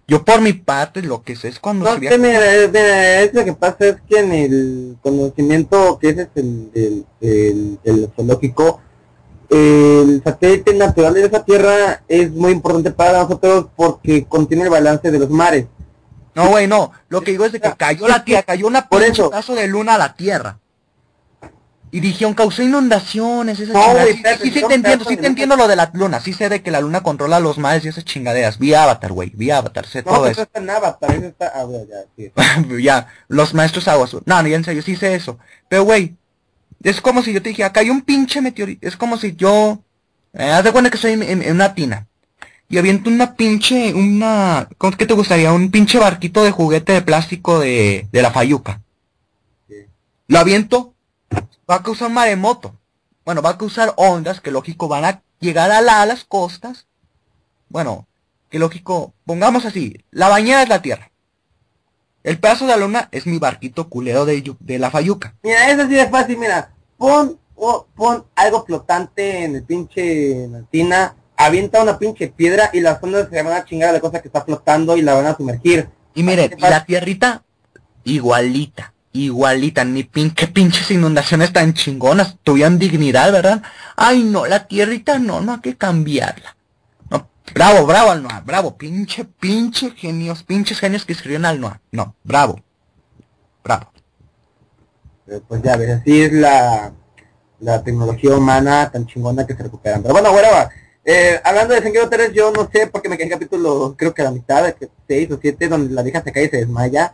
yo 0.08 0.26
por 0.26 0.42
mi 0.42 0.54
parte, 0.54 1.02
lo 1.02 1.24
que 1.24 1.36
sé 1.36 1.48
es 1.48 1.60
cuando 1.60 1.86
No 1.86 1.98
mira, 1.98 2.18
mira, 2.18 3.22
es 3.22 3.34
lo 3.34 3.46
que 3.46 3.54
pasa 3.54 3.88
es 3.88 3.96
que 4.08 4.20
en 4.20 4.34
el 4.34 4.98
conocimiento 5.02 5.98
que 6.00 6.10
ese 6.10 6.22
es 6.24 6.30
el, 6.36 6.72
el, 6.74 7.06
el, 7.22 7.80
el 7.84 8.12
zoológico, 8.16 8.82
el 9.50 10.22
satélite 10.24 10.74
natural 10.74 11.14
de 11.14 11.26
esa 11.26 11.44
tierra 11.46 12.04
es 12.08 12.32
muy 12.32 12.52
importante 12.52 12.92
para 12.92 13.24
nosotros 13.24 13.68
porque 13.76 14.26
contiene 14.26 14.64
el 14.64 14.70
balance 14.70 15.10
de 15.10 15.20
los 15.20 15.30
mares. 15.30 15.68
No, 16.36 16.50
güey, 16.50 16.68
no. 16.68 16.92
Lo 17.10 17.22
que 17.22 17.32
digo 17.32 17.46
es 17.46 17.52
de 17.52 17.62
que 17.62 17.72
cayó 17.78 18.08
la 18.08 18.26
Tierra, 18.26 18.44
cayó 18.44 18.68
una 18.68 18.90
Por 18.90 19.04
eso. 19.04 19.30
de 19.30 19.68
luna 19.68 19.96
a 19.96 19.98
la 20.00 20.16
Tierra. 20.16 20.60
Y 21.96 22.00
dijeron, 22.00 22.34
causó 22.34 22.64
inundaciones, 22.64 23.60
esas 23.60 23.76
No, 23.76 23.92
güey, 23.92 24.06
Sí, 24.06 24.10
espérate, 24.16 24.44
sí, 24.52 24.62
te 24.68 24.74
entiendo, 24.74 25.06
sí 25.06 25.16
te 25.16 25.28
entiendo 25.28 25.56
lo 25.56 25.68
de 25.68 25.76
la 25.76 25.92
luna. 25.94 26.20
Sí 26.20 26.34
sé 26.34 26.50
de 26.50 26.64
que 26.64 26.72
la 26.72 26.82
luna 26.82 27.04
controla 27.04 27.40
los 27.40 27.60
mares 27.60 27.86
y 27.86 27.90
esas 27.90 28.04
chingaderas. 28.04 28.58
Vi 28.58 28.74
Avatar, 28.74 29.12
güey, 29.12 29.30
vi 29.36 29.52
Avatar, 29.52 29.86
sé 29.86 30.00
No, 30.02 30.12
todo 30.14 30.26
eso. 30.26 30.32
eso 30.32 30.42
está 30.42 30.60
en 30.60 30.70
Avatar, 30.72 31.12
eso 31.12 31.28
está... 31.28 31.52
Ah, 31.54 31.68
ya, 31.70 32.06
sí. 32.18 32.82
ya, 32.84 33.08
los 33.28 33.54
maestros 33.54 33.88
aguas. 33.88 34.12
No, 34.26 34.42
no, 34.42 34.48
ya 34.48 34.56
en 34.56 34.64
serio, 34.64 34.82
sí 34.82 34.96
sé 34.96 35.14
eso. 35.14 35.38
Pero, 35.70 35.84
güey, 35.84 36.16
es 36.82 37.00
como 37.00 37.22
si 37.22 37.32
yo 37.32 37.44
te 37.44 37.50
dijera, 37.50 37.72
cayó 37.72 37.92
un 37.92 38.02
pinche 38.02 38.42
meteorito. 38.42 38.88
Es 38.88 38.98
como 38.98 39.18
si 39.18 39.36
yo... 39.36 39.80
Eh, 40.34 40.50
haz 40.50 40.64
de 40.64 40.72
cuenta 40.72 40.90
que 40.90 40.96
estoy 40.96 41.12
en, 41.12 41.22
en- 41.22 41.44
en 41.44 41.52
una 41.52 41.76
tina. 41.76 42.08
Y 42.70 42.80
aviento 42.80 43.12
una 43.12 43.36
pinche, 43.36 43.94
una... 43.94 44.68
¿Cómo 44.80 44.98
qué 44.98 45.06
te 45.06 45.14
gustaría? 45.14 45.54
Un 45.54 45.70
pinche 45.70 46.00
barquito 46.00 46.44
de 46.44 46.50
juguete 46.50 46.94
de 46.94 47.02
plástico 47.04 47.60
de, 47.60 48.08
de 48.12 48.22
la 48.24 48.32
Fayuca. 48.32 48.82
Sí. 49.70 49.76
Lo 50.28 50.40
aviento, 50.40 50.93
va 51.70 51.76
a 51.76 51.84
causar 51.84 52.10
maremoto. 52.10 52.80
Bueno, 53.26 53.42
va 53.42 53.52
a 53.52 53.58
causar 53.58 53.94
ondas 53.96 54.42
que 54.42 54.52
lógico 54.52 54.88
van 54.88 55.06
a 55.06 55.22
llegar 55.40 55.72
a, 55.72 55.82
la- 55.82 56.02
a 56.02 56.06
las 56.06 56.24
costas. 56.24 56.88
Bueno, 57.70 58.08
que 58.50 58.60
lógico, 58.60 59.14
pongamos 59.26 59.66
así, 59.66 60.04
la 60.12 60.30
bañera 60.30 60.64
es 60.64 60.70
la 60.70 60.82
tierra. 60.82 61.12
El 62.24 62.40
pedazo 62.40 62.66
de 62.66 62.72
la 62.72 62.78
luna 62.78 63.10
es 63.12 63.26
mi 63.26 63.38
barquito 63.38 63.90
culero 63.90 64.26
de, 64.26 64.80
la 64.80 64.90
Fayuca. 64.92 65.36
Mira, 65.44 65.70
es 65.70 65.80
así 65.80 65.94
de 65.94 66.08
fácil, 66.08 66.38
mira. 66.38 66.72
Pon, 66.98 67.38
pon 67.96 68.26
algo 68.36 68.66
flotante 68.66 69.44
en 69.44 69.56
el 69.56 69.64
pinche 69.64 70.44
en 70.46 70.54
la 70.54 70.62
tina, 70.64 71.16
avienta 71.36 71.82
una 71.84 71.98
pinche 72.00 72.30
piedra 72.30 72.70
y 72.72 72.80
las 72.80 73.02
ondas 73.04 73.28
se 73.30 73.42
van 73.42 73.54
a 73.54 73.66
chingar 73.66 73.90
a 73.90 73.94
la 73.94 74.00
cosa 74.00 74.22
que 74.22 74.30
está 74.30 74.42
flotando 74.42 74.96
y 74.96 75.02
la 75.02 75.16
van 75.16 75.26
a 75.26 75.36
sumergir. 75.36 75.90
Y 76.14 76.24
miren, 76.24 76.56
y 76.58 76.62
la 76.62 76.86
tierrita, 76.86 77.44
igualita, 78.06 78.93
igualita, 79.14 79.86
ni 79.86 80.04
pinche 80.04 80.48
pinches 80.48 80.92
inundaciones 80.92 81.54
tan 81.54 81.74
chingonas, 81.74 82.38
tuvieron 82.44 82.80
dignidad, 82.80 83.32
¿verdad? 83.32 83.62
Ay 83.96 84.24
no, 84.24 84.46
la 84.46 84.68
tierrita 84.68 85.20
no, 85.20 85.42
no 85.42 85.54
hay 85.54 85.60
que 85.62 85.78
cambiarla. 85.78 86.58
No, 87.10 87.30
bravo, 87.54 87.86
bravo 87.86 88.12
Alnoa, 88.12 88.42
bravo, 88.42 88.76
pinche, 88.78 89.26
pinche 89.26 89.92
genios, 89.92 90.44
pinches 90.44 90.80
genios 90.80 91.06
que 91.06 91.14
escribieron 91.14 91.46
Alnoa. 91.46 91.80
No, 91.92 92.16
bravo, 92.24 92.60
bravo. 93.64 93.92
Pero, 95.26 95.42
pues 95.42 95.62
ya 95.62 95.78
ves, 95.78 96.02
así 96.02 96.24
es 96.24 96.34
la, 96.34 96.92
la 97.60 97.84
tecnología 97.84 98.36
humana 98.36 98.92
tan 98.92 99.06
chingona 99.06 99.48
que 99.48 99.56
se 99.56 99.64
recuperan. 99.64 100.02
Pero 100.02 100.14
bueno, 100.14 100.32
bueno, 100.32 100.48
eh, 101.06 101.40
hablando 101.44 101.74
de 101.74 101.82
Shingeki 101.82 102.10
3, 102.10 102.34
yo 102.34 102.52
no 102.52 102.70
sé 102.72 102.88
porque 102.88 103.10
me 103.10 103.18
quedé 103.18 103.26
en 103.26 103.32
capítulo, 103.32 103.96
creo 103.98 104.14
que 104.14 104.22
a 104.22 104.26
la 104.26 104.32
mitad, 104.32 104.74
6 105.08 105.32
o 105.32 105.40
7, 105.42 105.68
donde 105.68 105.94
la 105.94 106.02
vieja 106.02 106.24
se 106.24 106.32
cae 106.32 106.46
y 106.46 106.50
se 106.50 106.58
desmaya. 106.58 107.14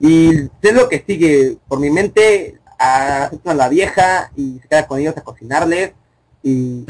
Y 0.00 0.48
sé 0.62 0.72
lo 0.72 0.88
que 0.88 1.02
sigue. 1.06 1.56
Por 1.66 1.80
mi 1.80 1.90
mente, 1.90 2.58
aceptan 2.78 3.54
a 3.54 3.56
la 3.56 3.68
vieja 3.68 4.30
y 4.36 4.58
se 4.60 4.68
queda 4.68 4.86
con 4.86 5.00
ellos 5.00 5.16
a 5.16 5.22
cocinarles. 5.22 5.92
Y, 6.42 6.84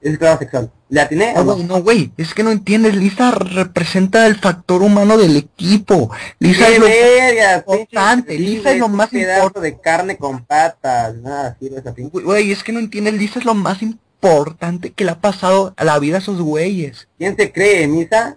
es 0.00 0.12
esclava 0.12 0.38
sexual. 0.38 0.70
¿Le 0.88 1.00
atiné 1.00 1.32
No, 1.34 1.56
no? 1.56 1.82
güey, 1.82 2.12
es 2.16 2.32
que 2.32 2.44
no 2.44 2.52
entiendes, 2.52 2.94
Lisa 2.94 3.32
representa 3.32 4.26
el 4.26 4.36
factor 4.36 4.82
humano 4.82 5.16
del 5.16 5.36
equipo. 5.36 6.10
Lisa 6.38 6.66
¡Qué 6.66 6.74
es 6.74 7.66
lo 7.66 7.76
importante! 7.76 8.38
Lisa 8.38 8.70
es 8.70 8.78
lo 8.78 8.88
más 8.88 9.12
importante. 9.12 9.60
de 9.60 9.80
carne 9.80 10.16
con 10.16 10.44
patas. 10.44 11.16
Nada 11.16 11.56
sirve 11.58 11.80
esa 11.80 11.92
pinche. 11.92 12.20
Güey, 12.20 12.52
es 12.52 12.62
que 12.62 12.72
no 12.72 12.78
entiendes, 12.78 13.14
Lisa 13.14 13.40
es 13.40 13.44
lo 13.44 13.54
más 13.54 13.82
importante 13.82 14.92
que 14.92 15.04
le 15.04 15.10
ha 15.10 15.20
pasado 15.20 15.74
a 15.76 15.84
la 15.84 15.98
vida 15.98 16.16
a 16.16 16.20
esos 16.20 16.40
güeyes. 16.40 17.08
¿Quién 17.18 17.36
se 17.36 17.50
cree, 17.50 17.88
Misa? 17.88 18.36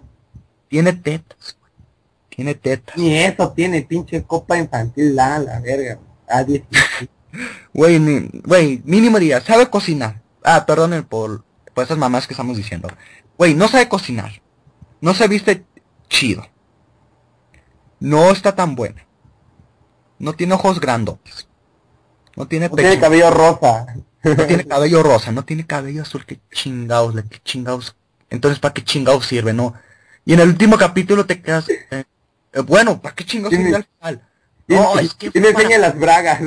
Tiene 0.68 0.92
tetas. 0.92 1.56
Tiene 2.40 2.54
tetas. 2.54 2.96
Ni 2.96 3.18
eso 3.18 3.52
tiene, 3.52 3.82
pinche 3.82 4.22
copa 4.22 4.56
infantil, 4.56 5.14
la, 5.14 5.38
la 5.40 5.60
verga. 5.60 5.98
Ah, 6.26 6.42
Güey, 7.74 8.30
güey, 8.42 8.80
mínimo 8.86 9.18
día, 9.18 9.42
sabe 9.42 9.68
cocinar. 9.68 10.22
Ah, 10.42 10.64
perdonen 10.64 11.04
por, 11.04 11.44
por 11.74 11.84
esas 11.84 11.98
mamás 11.98 12.26
que 12.26 12.32
estamos 12.32 12.56
diciendo. 12.56 12.88
Güey, 13.36 13.52
no 13.52 13.68
sabe 13.68 13.90
cocinar. 13.90 14.40
No 15.02 15.12
se 15.12 15.28
viste 15.28 15.66
chido. 16.08 16.46
No 17.98 18.30
está 18.30 18.56
tan 18.56 18.74
buena. 18.74 19.06
No 20.18 20.32
tiene 20.32 20.54
ojos 20.54 20.80
grandotes. 20.80 21.46
No 22.36 22.48
tiene 22.48 22.70
No 22.70 22.74
tiene 22.74 22.92
pecho. 22.92 23.02
cabello 23.02 23.30
rosa. 23.30 23.96
No 24.24 24.46
tiene 24.46 24.64
cabello 24.66 25.02
rosa, 25.02 25.30
no 25.30 25.44
tiene 25.44 25.66
cabello 25.66 26.00
azul, 26.00 26.24
qué 26.24 26.40
chingados, 26.50 27.14
qué 27.28 27.38
chingados. 27.44 27.96
Entonces, 28.30 28.58
¿para 28.60 28.72
qué 28.72 28.82
chingados 28.82 29.26
sirve, 29.26 29.52
no? 29.52 29.74
Y 30.24 30.32
en 30.32 30.40
el 30.40 30.48
último 30.48 30.78
capítulo 30.78 31.26
te 31.26 31.42
quedas, 31.42 31.68
eh, 31.68 32.04
eh, 32.52 32.60
bueno, 32.60 33.00
¿para 33.00 33.14
qué 33.14 33.24
chingados 33.24 33.54
al 33.58 33.64
final? 33.64 34.22
Y, 34.68 34.74
No, 34.74 35.00
y- 35.00 35.04
es 35.06 35.14
que 35.14 35.30
y 35.32 35.40
me 35.40 35.48
enseña 35.48 35.78
las 35.78 35.98
bragas. 35.98 36.40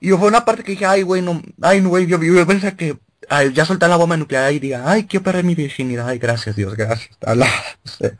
Y 0.00 0.10
fue 0.10 0.28
una 0.28 0.44
parte 0.44 0.64
que 0.64 0.72
dije, 0.72 0.84
ay, 0.86 1.02
güey, 1.02 1.22
no, 1.22 1.40
ay, 1.60 1.80
no, 1.80 1.90
güey, 1.90 2.06
yo, 2.06 2.20
yo 2.20 2.46
pensé 2.46 2.74
que, 2.74 2.98
ay, 3.28 3.52
ya 3.52 3.64
soltar 3.64 3.88
la 3.88 3.96
bomba 3.96 4.16
nuclear 4.16 4.52
y 4.52 4.58
diga, 4.58 4.82
ay, 4.90 5.04
quiero 5.06 5.22
perder 5.22 5.44
mi 5.44 5.54
virginidad, 5.54 6.08
ay, 6.08 6.18
gracias 6.18 6.56
Dios, 6.56 6.74
gracias. 6.76 7.16
Alá, 7.24 7.46
o 7.84 7.88
sea, 7.88 8.10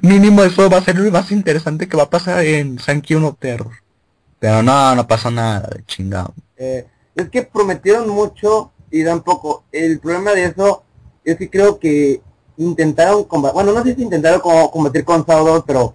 mínimo 0.00 0.42
eso 0.42 0.70
va 0.70 0.78
a 0.78 0.84
ser 0.84 0.96
lo 0.98 1.10
más 1.10 1.30
interesante 1.30 1.86
que 1.88 1.96
va 1.98 2.04
a 2.04 2.10
pasar 2.10 2.44
en 2.44 2.78
Sankey 2.78 3.18
no 3.18 3.34
Terror. 3.34 3.72
Pero 4.38 4.62
no, 4.62 4.94
no 4.94 5.06
pasó 5.06 5.30
nada 5.30 5.68
chingado. 5.86 6.34
Eh, 6.56 6.86
es 7.14 7.28
que 7.28 7.42
prometieron 7.42 8.08
mucho 8.08 8.72
y 8.90 9.02
dan 9.02 9.22
poco. 9.22 9.64
El 9.70 10.00
problema 10.00 10.32
de 10.32 10.44
eso 10.46 10.82
es 11.24 11.36
que 11.36 11.48
creo 11.50 11.78
que 11.78 12.22
intentaron 12.56 13.24
combatir, 13.24 13.54
bueno, 13.54 13.72
no 13.72 13.82
sé 13.82 13.94
si 13.94 14.02
intentaron 14.02 14.40
combatir 14.40 15.04
con 15.04 15.24
Saudos, 15.26 15.64
pero 15.66 15.94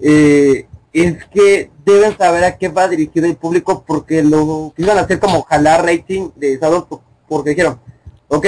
eh, 0.00 0.66
es 0.92 1.24
que 1.26 1.70
deben 1.84 2.16
saber 2.16 2.44
a 2.44 2.56
qué 2.56 2.68
va 2.68 2.88
dirigido 2.88 3.26
el 3.26 3.36
público 3.36 3.84
porque 3.86 4.22
lo 4.22 4.72
iban 4.76 4.98
a 4.98 5.02
hacer 5.02 5.20
como 5.20 5.42
jalar 5.42 5.84
rating 5.84 6.30
de 6.36 6.58
Saudos 6.58 6.86
porque 7.28 7.50
dijeron, 7.50 7.80
ok, 8.28 8.46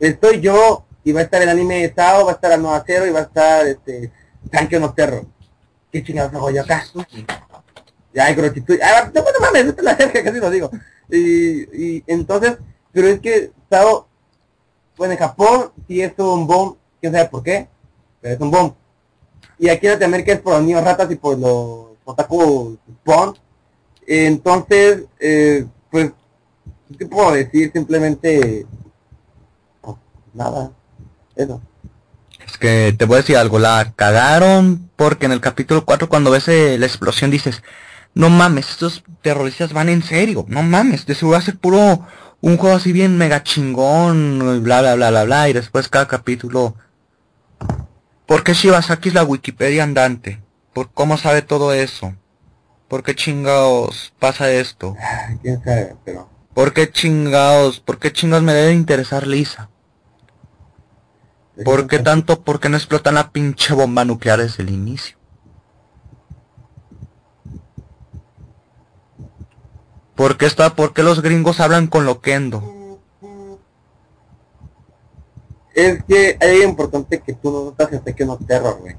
estoy 0.00 0.40
yo 0.40 0.84
y 1.04 1.12
va 1.12 1.20
a 1.20 1.24
estar 1.24 1.40
el 1.40 1.48
anime 1.48 1.82
de 1.82 1.94
Sao, 1.94 2.26
va 2.26 2.32
a 2.32 2.34
estar 2.34 2.52
Anoa 2.52 2.84
Cero 2.86 3.06
y 3.06 3.10
va 3.10 3.20
a 3.20 3.22
estar 3.22 3.66
este 3.66 4.12
Sankey 4.52 4.80
no 4.80 4.92
Terror. 4.92 5.24
¿Qué 5.90 6.02
chingados 6.02 6.34
hago 6.34 6.50
yo 6.50 6.62
acá? 6.62 6.84
Ya, 8.12 8.32
gratitud. 8.32 8.78
Ah, 8.82 9.10
no, 9.14 9.20
no 9.22 9.40
mames, 9.40 9.66
esta 9.66 9.80
es 9.80 9.84
la 9.84 9.96
cerca, 9.96 10.24
casi 10.24 10.38
lo 10.38 10.50
digo. 10.50 10.70
Y, 11.10 11.96
y 11.96 12.04
entonces, 12.06 12.58
pero 12.92 13.08
es 13.08 13.20
que 13.20 13.52
Sao, 13.70 14.07
bueno, 14.98 15.12
en 15.12 15.18
Japón 15.18 15.70
sí 15.86 16.02
es 16.02 16.12
un 16.18 16.46
boom, 16.46 16.76
quién 17.00 17.12
sabe 17.12 17.28
por 17.28 17.42
qué, 17.42 17.68
pero 18.20 18.34
es 18.34 18.40
un 18.40 18.50
boom. 18.50 18.74
Y 19.58 19.68
aquí 19.68 19.86
en 19.86 19.92
Latinoamérica 19.92 20.32
es 20.32 20.40
por 20.40 20.54
los 20.54 20.62
niños 20.62 20.84
ratas 20.84 21.10
y 21.10 21.14
por 21.14 21.38
los 21.38 21.86
otaku 22.04 22.76
spawn. 23.02 23.38
Entonces, 24.06 25.04
eh, 25.20 25.66
pues, 25.90 26.12
¿qué 26.98 27.06
puedo 27.06 27.32
decir? 27.32 27.70
Simplemente, 27.72 28.66
pues, 29.80 29.96
nada, 30.34 30.72
eso. 31.36 31.60
Es 32.44 32.56
que 32.56 32.94
te 32.96 33.04
voy 33.04 33.16
a 33.16 33.20
decir 33.20 33.36
algo, 33.36 33.58
la 33.58 33.92
cagaron 33.94 34.90
porque 34.96 35.26
en 35.26 35.32
el 35.32 35.40
capítulo 35.40 35.84
4 35.84 36.08
cuando 36.08 36.30
ves 36.30 36.48
eh, 36.48 36.76
la 36.78 36.86
explosión 36.86 37.30
dices, 37.30 37.62
no 38.14 38.30
mames, 38.30 38.70
estos 38.70 39.04
terroristas 39.22 39.72
van 39.72 39.88
en 39.88 40.02
serio, 40.02 40.44
no 40.48 40.62
mames, 40.62 41.06
de 41.06 41.14
seguro 41.14 41.34
va 41.34 41.38
a 41.38 41.44
ser 41.44 41.58
puro 41.58 42.06
un 42.40 42.56
juego 42.56 42.76
así 42.76 42.92
bien 42.92 43.18
mega 43.18 43.42
chingón, 43.42 44.62
bla 44.62 44.80
bla 44.80 44.94
bla 44.94 45.10
bla 45.10 45.24
bla, 45.24 45.48
y 45.48 45.52
después 45.52 45.88
cada 45.88 46.08
capítulo... 46.08 46.74
¿Por 48.26 48.44
qué 48.44 48.52
Shibasaki 48.52 49.08
es 49.08 49.14
la 49.14 49.24
Wikipedia 49.24 49.82
andante? 49.82 50.42
¿Por 50.74 50.90
cómo 50.92 51.16
sabe 51.16 51.40
todo 51.42 51.72
eso? 51.72 52.14
¿Por 52.86 53.02
qué 53.02 53.14
chingados 53.14 54.12
pasa 54.18 54.50
esto? 54.50 54.96
Quién 55.42 55.62
sabe, 55.64 55.96
pero... 56.04 56.28
¿Por 56.54 56.72
qué 56.72 56.90
chingados? 56.90 57.80
¿Por 57.80 57.98
qué 57.98 58.12
chingados 58.12 58.44
me 58.44 58.52
debe 58.52 58.72
interesar 58.72 59.26
Lisa? 59.26 59.70
¿Por 61.64 61.86
qué 61.86 61.98
tanto? 61.98 62.42
¿Por 62.42 62.60
qué 62.60 62.68
no 62.68 62.76
explotan 62.76 63.14
la 63.14 63.30
pinche 63.30 63.74
bomba 63.74 64.04
nuclear 64.04 64.40
desde 64.40 64.62
el 64.62 64.70
inicio? 64.70 65.17
¿Por 70.18 70.36
qué 70.36 70.46
está? 70.46 70.74
¿Por 70.74 70.92
qué 70.94 71.04
los 71.04 71.22
gringos 71.22 71.60
hablan 71.60 71.86
con 71.86 72.04
loquendo? 72.04 72.98
Es 75.76 76.02
que 76.02 76.36
hay 76.40 76.56
algo 76.56 76.70
importante 76.70 77.20
que 77.20 77.34
tú 77.34 77.52
no 77.52 77.66
notas 77.66 77.92
hasta 77.92 78.12
que 78.12 78.24
no 78.26 78.36
terror, 78.36 78.78
güey. 78.80 78.96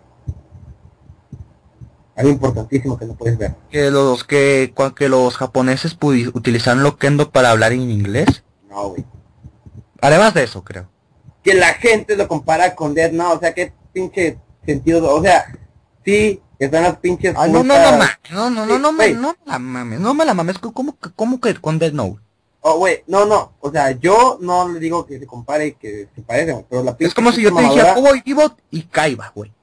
Algo 2.16 2.32
importantísimo 2.32 2.98
que 2.98 3.06
no 3.06 3.16
puedes 3.16 3.38
ver. 3.38 3.54
Que 3.70 3.92
los 3.92 4.24
que, 4.24 4.74
que 4.96 5.10
los 5.10 5.36
japoneses 5.36 5.98
utilizan 6.02 6.84
loquendo 6.84 7.32
para 7.32 7.52
hablar 7.52 7.74
en 7.74 7.92
inglés. 7.92 8.46
No, 8.70 8.88
güey. 8.92 9.06
Además 10.00 10.34
de 10.34 10.44
eso, 10.44 10.64
creo. 10.64 10.90
Que 11.44 11.54
la 11.54 11.74
gente 11.74 12.16
lo 12.16 12.30
compara 12.30 12.76
con 12.76 12.94
Death 12.94 13.12
Note, 13.12 13.36
o 13.36 13.40
sea, 13.42 13.54
qué 13.54 13.74
pinche 13.92 14.38
sentido, 14.66 15.14
o 15.14 15.22
sea, 15.22 15.54
sí, 16.06 16.42
están 16.66 16.84
las 16.84 16.98
pinches 16.98 17.34
Ay, 17.38 17.52
no, 17.52 17.64
no, 17.64 17.80
no, 17.80 17.98
ma- 17.98 18.20
no, 18.32 18.50
no, 18.50 18.66
no, 18.66 18.80
no, 18.80 18.92
me, 18.92 19.12
no 19.14 19.30
me 19.30 19.38
la 19.52 19.60
mames, 19.60 20.00
no 20.00 20.14
me 20.14 20.26
la 20.26 20.34
mames, 20.34 20.58
¿cómo, 20.60 20.98
que- 20.98 21.10
cómo 21.16 21.40
que 21.40 21.56
con 21.56 21.80
Death 21.80 21.94
Note? 21.94 22.20
Oh, 22.62 22.78
güey, 22.78 23.04
no, 23.08 23.26
no, 23.26 23.54
o 23.62 23.72
sea, 23.72 23.92
yo 23.92 24.38
no 24.42 24.68
le 24.68 24.80
digo 24.80 25.06
que 25.06 25.18
se 25.18 25.26
compare 25.26 25.68
y 25.68 25.72
que 25.74 26.10
se 26.14 26.22
parecen, 26.22 26.56
güey, 26.56 26.66
pero 26.70 26.84
la 26.84 26.96
Es 27.00 27.14
como 27.14 27.32
si 27.32 27.42
yo 27.42 27.56
te 27.56 27.62
dijera 27.62 27.94
Cowboy 27.94 28.22
Bebop 28.26 28.60
y 28.70 28.84
Kaiba, 28.84 29.32
güey. 29.34 29.54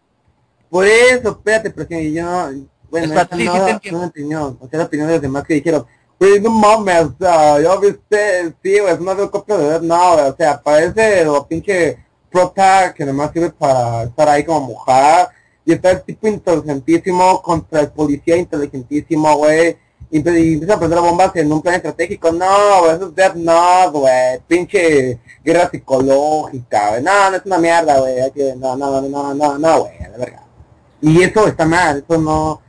Por 0.71 0.87
eso, 0.87 1.31
espérate, 1.31 1.71
pero 1.71 1.87
si 1.87 2.13
yo 2.15 2.25
no, 2.25 2.67
bueno, 2.91 3.13
esa 3.13 3.29
sí, 3.37 3.45
no, 3.45 3.53
sí 3.55 3.61
te 3.61 3.71
entiendo. 3.71 4.07
opinión, 4.07 4.59
o 4.61 4.69
sea, 4.69 4.79
la 4.79 4.85
opinión 4.87 5.09
de 5.09 5.15
los 5.15 5.23
demás 5.23 5.45
que 5.45 5.55
dijeron, 5.55 5.87
pues 6.19 6.41
no 6.41 6.49
mames, 6.51 7.03
o 7.03 7.15
sea, 7.21 7.61
ya 7.61 7.77
viste, 7.77 8.55
sí, 8.63 8.79
güey, 8.79 8.95
es 8.95 8.99
una 9.01 9.15
copia 9.31 9.57
de 9.59 9.87
Note, 9.87 10.23
o 10.23 10.37
sea, 10.37 10.63
parece 10.63 11.25
lo 11.27 11.47
pinche 11.47 11.99
prota 12.31 12.95
que 12.95 13.05
nomás 13.05 13.31
sirve 13.33 13.51
para 13.51 14.05
estar 14.05 14.29
ahí 14.29 14.43
como 14.45 14.69
mojar, 14.69 15.29
y 15.67 15.73
está 15.75 15.91
el 15.91 16.03
tipo 16.03 16.27
inteligentísimo 16.29 17.43
contra 17.43 17.81
el 17.81 17.89
policía 17.89 18.37
inteligentísimo, 18.37 19.37
güey, 19.37 19.77
y, 20.11 20.21
empe- 20.21 20.39
y 20.41 20.53
empieza 20.55 20.75
a 20.75 20.79
prender 20.79 21.01
bombas 21.01 21.35
en 21.37 21.53
un 21.53 21.61
plan 21.61 21.75
estratégico, 21.75 22.31
no, 22.33 22.81
güey, 22.83 22.95
eso 22.97 23.09
es 23.09 23.15
Death 23.15 23.35
Note, 23.35 23.99
güey, 23.99 24.41
pinche 24.47 25.19
guerra 25.45 25.69
psicológica, 25.71 26.91
güey, 26.91 27.03
no, 27.03 27.31
no 27.31 27.37
es 27.37 27.43
una 27.45 27.59
mierda, 27.59 27.99
güey, 27.99 28.15
no, 28.57 28.77
no, 28.77 29.01
no, 29.03 29.35
no, 29.35 29.59
no, 29.59 29.81
güey, 29.81 29.93
la 30.11 30.17
verga. 30.17 30.43
Y 31.03 31.23
eso 31.23 31.47
está 31.47 31.67
mal, 31.67 32.05
eso 32.09 32.19
no... 32.21 32.63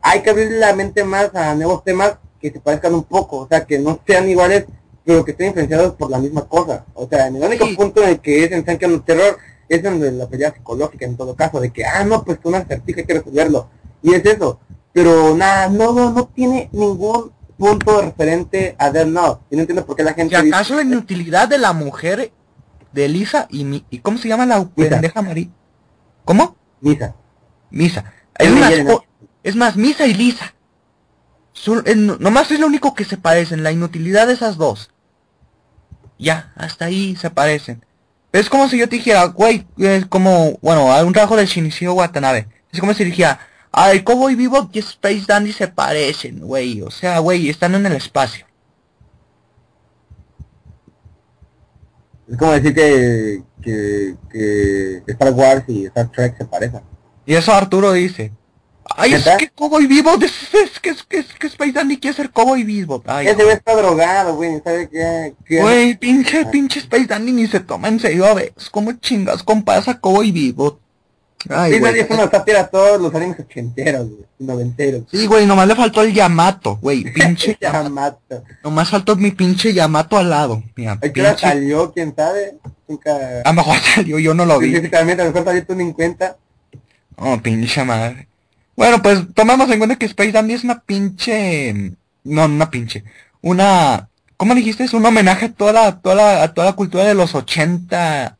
Hay 0.00 0.22
que 0.22 0.30
abrir 0.30 0.52
la 0.52 0.72
mente 0.72 1.02
más 1.02 1.34
a 1.34 1.54
nuevos 1.56 1.82
temas 1.82 2.14
que 2.40 2.50
se 2.52 2.60
parezcan 2.60 2.94
un 2.94 3.02
poco, 3.04 3.38
o 3.38 3.48
sea, 3.48 3.64
que 3.66 3.78
no 3.80 3.98
sean 4.06 4.28
iguales, 4.28 4.64
pero 5.04 5.24
que 5.24 5.32
estén 5.32 5.48
influenciados 5.48 5.94
por 5.94 6.10
la 6.10 6.18
misma 6.18 6.46
cosa. 6.48 6.84
O 6.94 7.08
sea, 7.08 7.26
en 7.26 7.36
el 7.36 7.42
único 7.42 7.66
Sí. 7.66 7.74
punto 7.76 8.02
en 8.04 8.10
el 8.10 8.20
que 8.20 8.44
es 8.44 8.52
en 8.52 8.64
Sanction 8.64 9.04
Terror 9.04 9.36
es 9.68 9.84
en 9.84 10.00
de 10.00 10.12
la 10.12 10.26
pelea 10.28 10.52
psicológica 10.54 11.04
en 11.06 11.16
todo 11.16 11.34
caso, 11.36 11.60
de 11.60 11.70
que, 11.72 11.84
ah, 11.84 12.04
no, 12.04 12.24
pues 12.24 12.38
un 12.44 12.54
acertijo 12.54 13.00
hay 13.00 13.06
que 13.06 13.14
resolverlo. 13.14 13.68
Y 14.02 14.14
es 14.14 14.24
eso. 14.24 14.60
Pero 14.92 15.34
nada, 15.36 15.68
no, 15.68 15.92
no, 15.92 16.10
no 16.12 16.26
tiene 16.28 16.68
ningún 16.72 17.32
punto 17.58 18.00
referente 18.02 18.74
a 18.78 18.90
Death 18.90 19.08
Note. 19.08 19.42
Y 19.50 19.56
no 19.56 19.60
entiendo 19.62 19.84
por 19.86 19.96
qué 19.96 20.02
la 20.04 20.12
¿Y 20.12 20.14
gente 20.14 20.42
dice- 20.42 20.54
acaso 20.54 20.74
la 20.76 20.82
inutilidad 20.82 21.48
de 21.48 21.58
la 21.58 21.72
mujer 21.72 22.32
de 22.92 23.08
Lisa 23.08 23.46
y 23.50 23.64
mi, 23.64 23.84
y 23.90 23.98
cómo 24.00 24.18
se 24.18 24.28
llama 24.28 24.46
la 24.46 24.64
pendeja 24.64 25.22
Marí? 25.22 25.50
¿Cómo? 26.24 26.56
Misa. 26.80 27.14
Misa. 27.70 28.12
Es 28.38 28.48
Es 28.48 28.54
más, 28.54 28.72
es 29.42 29.56
más, 29.56 29.76
Misa 29.76 30.06
y 30.06 30.14
Lisa. 30.14 30.54
Eh, 31.86 31.94
no- 31.94 32.16
nomás 32.18 32.50
es 32.50 32.60
lo 32.60 32.66
único 32.66 32.94
que 32.94 33.04
se 33.04 33.16
parecen, 33.16 33.62
la 33.62 33.72
inutilidad 33.72 34.26
de 34.26 34.34
esas 34.34 34.56
dos. 34.58 34.90
Ya, 36.18 36.52
hasta 36.56 36.84
ahí 36.86 37.16
se 37.16 37.30
parecen. 37.30 37.84
Es 38.32 38.50
como 38.50 38.68
si 38.68 38.78
yo 38.78 38.88
te 38.88 38.96
dijera, 38.96 39.24
güey, 39.26 39.66
es 39.78 40.06
como, 40.06 40.58
bueno, 40.60 40.92
a 40.92 41.02
un 41.04 41.12
trabajo 41.12 41.36
del 41.36 41.46
Shinichiro 41.46 41.94
Watanabe. 41.94 42.48
Es 42.72 42.80
como 42.80 42.92
si 42.92 43.04
dijera, 43.04 43.40
ay, 43.72 44.02
Cowboy 44.02 44.34
Bebop 44.34 44.74
y 44.74 44.80
Space 44.80 45.24
Dandy 45.26 45.52
se 45.52 45.68
parecen, 45.68 46.40
güey. 46.40 46.82
O 46.82 46.90
sea, 46.90 47.18
güey, 47.20 47.48
están 47.48 47.74
en 47.74 47.86
el 47.86 47.92
espacio. 47.94 48.46
Es 52.28 52.36
como 52.36 52.52
decir 52.52 52.74
que, 52.74 53.42
que, 53.62 54.16
que 54.30 55.02
Star 55.06 55.32
Wars 55.32 55.64
y 55.68 55.86
Star 55.86 56.10
Trek 56.10 56.36
se 56.36 56.44
parecen. 56.44 56.80
Y 57.24 57.34
eso 57.34 57.52
Arturo 57.52 57.92
dice. 57.92 58.32
Ay, 58.96 59.12
es 59.14 59.24
que 59.38 59.48
Cowboy 59.50 59.86
Bebop, 59.86 60.22
es, 60.22 60.32
es, 60.54 60.80
que, 60.80 60.90
es, 60.90 61.02
que, 61.02 61.18
es 61.18 61.26
que 61.38 61.46
Space 61.48 61.72
Dandy 61.72 61.98
quiere 61.98 62.16
ser 62.16 62.30
Cowboy 62.30 62.64
Bebop. 62.64 63.04
Ay, 63.08 63.26
Ese 63.28 63.42
güey 63.44 63.54
está 63.56 63.74
drogado, 63.76 64.34
güey, 64.36 64.60
¿sabe 64.64 64.88
qué? 64.88 65.34
Güey, 65.60 65.96
pinche, 65.98 66.46
pinche 66.46 66.78
Space 66.80 67.06
Dandy 67.06 67.32
ni 67.32 67.46
se 67.46 67.60
toma 67.60 67.88
en 67.88 68.00
serio 68.00 68.26
a 68.26 68.34
veces. 68.34 68.70
¿Cómo 68.70 68.92
chingas 68.92 69.42
comparas 69.42 69.88
a 69.88 70.00
Cowboy 70.00 70.32
Bebop? 70.32 70.80
Ay, 71.48 71.74
Sí, 71.74 71.78
güey. 71.78 71.92
nadie 71.92 72.04
fue 72.06 72.16
una 72.16 72.28
sátira 72.30 72.60
a 72.62 72.66
todos 72.66 73.00
los 73.00 73.14
animes 73.14 73.38
ochenteros, 73.38 74.08
güey, 74.08 74.24
noventeros. 74.40 75.02
Sí, 75.10 75.26
güey, 75.26 75.46
nomás 75.46 75.68
le 75.68 75.76
faltó 75.76 76.02
el 76.02 76.12
Yamato, 76.12 76.76
güey. 76.78 77.04
Pinche. 77.12 77.56
Ya 77.60 77.82
mato. 77.88 78.42
nomás 78.64 78.88
faltó 78.90 79.14
mi 79.14 79.30
pinche 79.30 79.72
Yamato 79.72 80.16
al 80.16 80.30
lado. 80.30 80.62
Mira, 80.74 80.92
¿A 80.92 81.00
qué 81.00 81.20
hora 81.20 81.30
pinche. 81.32 81.46
salió? 81.46 81.92
¿Quién 81.92 82.14
sabe? 82.16 82.56
Nunca... 82.88 83.10
A 83.44 83.48
lo 83.50 83.54
mejor 83.54 83.76
salió, 83.94 84.18
yo 84.18 84.34
no 84.34 84.44
lo 84.46 84.58
vi. 84.58 84.74
Físicamente, 84.74 85.22
a 85.22 85.26
lo 85.26 85.32
mejor 85.32 85.44
salió 85.46 85.66
tú 85.66 85.74
ni 85.74 85.84
en 85.84 85.92
cuenta. 85.92 86.36
Oh, 87.16 87.36
pinche 87.38 87.84
madre. 87.84 88.26
Bueno, 88.76 89.00
pues 89.02 89.20
tomamos 89.34 89.70
en 89.70 89.78
cuenta 89.78 89.96
que 89.96 90.06
Space 90.06 90.32
Dandy 90.32 90.54
es 90.54 90.64
una 90.64 90.80
pinche... 90.80 91.94
No, 92.24 92.44
una 92.44 92.70
pinche. 92.70 93.04
Una... 93.40 94.08
¿Cómo 94.36 94.54
dijiste? 94.54 94.84
Es 94.84 94.92
un 94.92 95.06
homenaje 95.06 95.46
a 95.46 95.52
toda 95.52 95.72
la, 95.72 96.00
toda 96.00 96.14
la, 96.14 96.42
a 96.42 96.52
toda 96.54 96.66
la 96.66 96.72
cultura 96.74 97.04
de 97.04 97.14
los 97.14 97.34
80... 97.34 98.36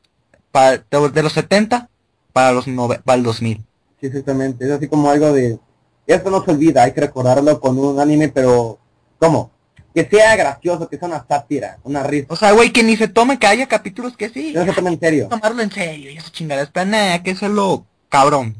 pa- 0.52 0.76
de, 0.78 1.22
los 1.22 1.32
70 1.32 1.88
para 2.32 2.52
los 2.52 2.66
nove- 2.68 3.00
para 3.02 3.16
el 3.16 3.22
2000. 3.22 3.58
Sí, 4.00 4.06
exactamente. 4.06 4.64
Es 4.66 4.70
así 4.70 4.88
como 4.88 5.08
algo 5.10 5.32
de... 5.32 5.58
Esto 6.06 6.30
no 6.30 6.44
se 6.44 6.50
olvida, 6.50 6.82
hay 6.84 6.92
que 6.92 7.00
recordarlo 7.00 7.58
con 7.60 7.78
un 7.78 7.98
anime, 7.98 8.28
pero... 8.28 8.78
¿Cómo? 9.18 9.50
Que 9.94 10.04
sea 10.04 10.36
gracioso, 10.36 10.88
que 10.90 10.98
sea 10.98 11.08
una 11.08 11.24
sátira, 11.26 11.78
una 11.82 12.02
risa. 12.02 12.26
O 12.28 12.36
sea, 12.36 12.52
güey, 12.52 12.70
que 12.70 12.82
ni 12.82 12.96
se 12.98 13.08
tome, 13.08 13.38
que 13.38 13.46
haya 13.46 13.66
capítulos 13.66 14.14
que 14.18 14.28
sí. 14.28 14.52
No 14.54 14.66
se 14.66 14.72
tome 14.74 14.90
en 14.92 15.00
serio. 15.00 15.28
tomarlo 15.28 15.62
en 15.62 15.70
serio 15.72 16.10
y 16.10 16.18
esa 16.18 16.30
chingada. 16.30 16.68
Pero 16.70 16.90
nada, 16.90 17.22
que 17.22 17.30
eso 17.30 17.46
es 17.46 17.52
lo 17.52 17.86
cabrón. 18.10 18.56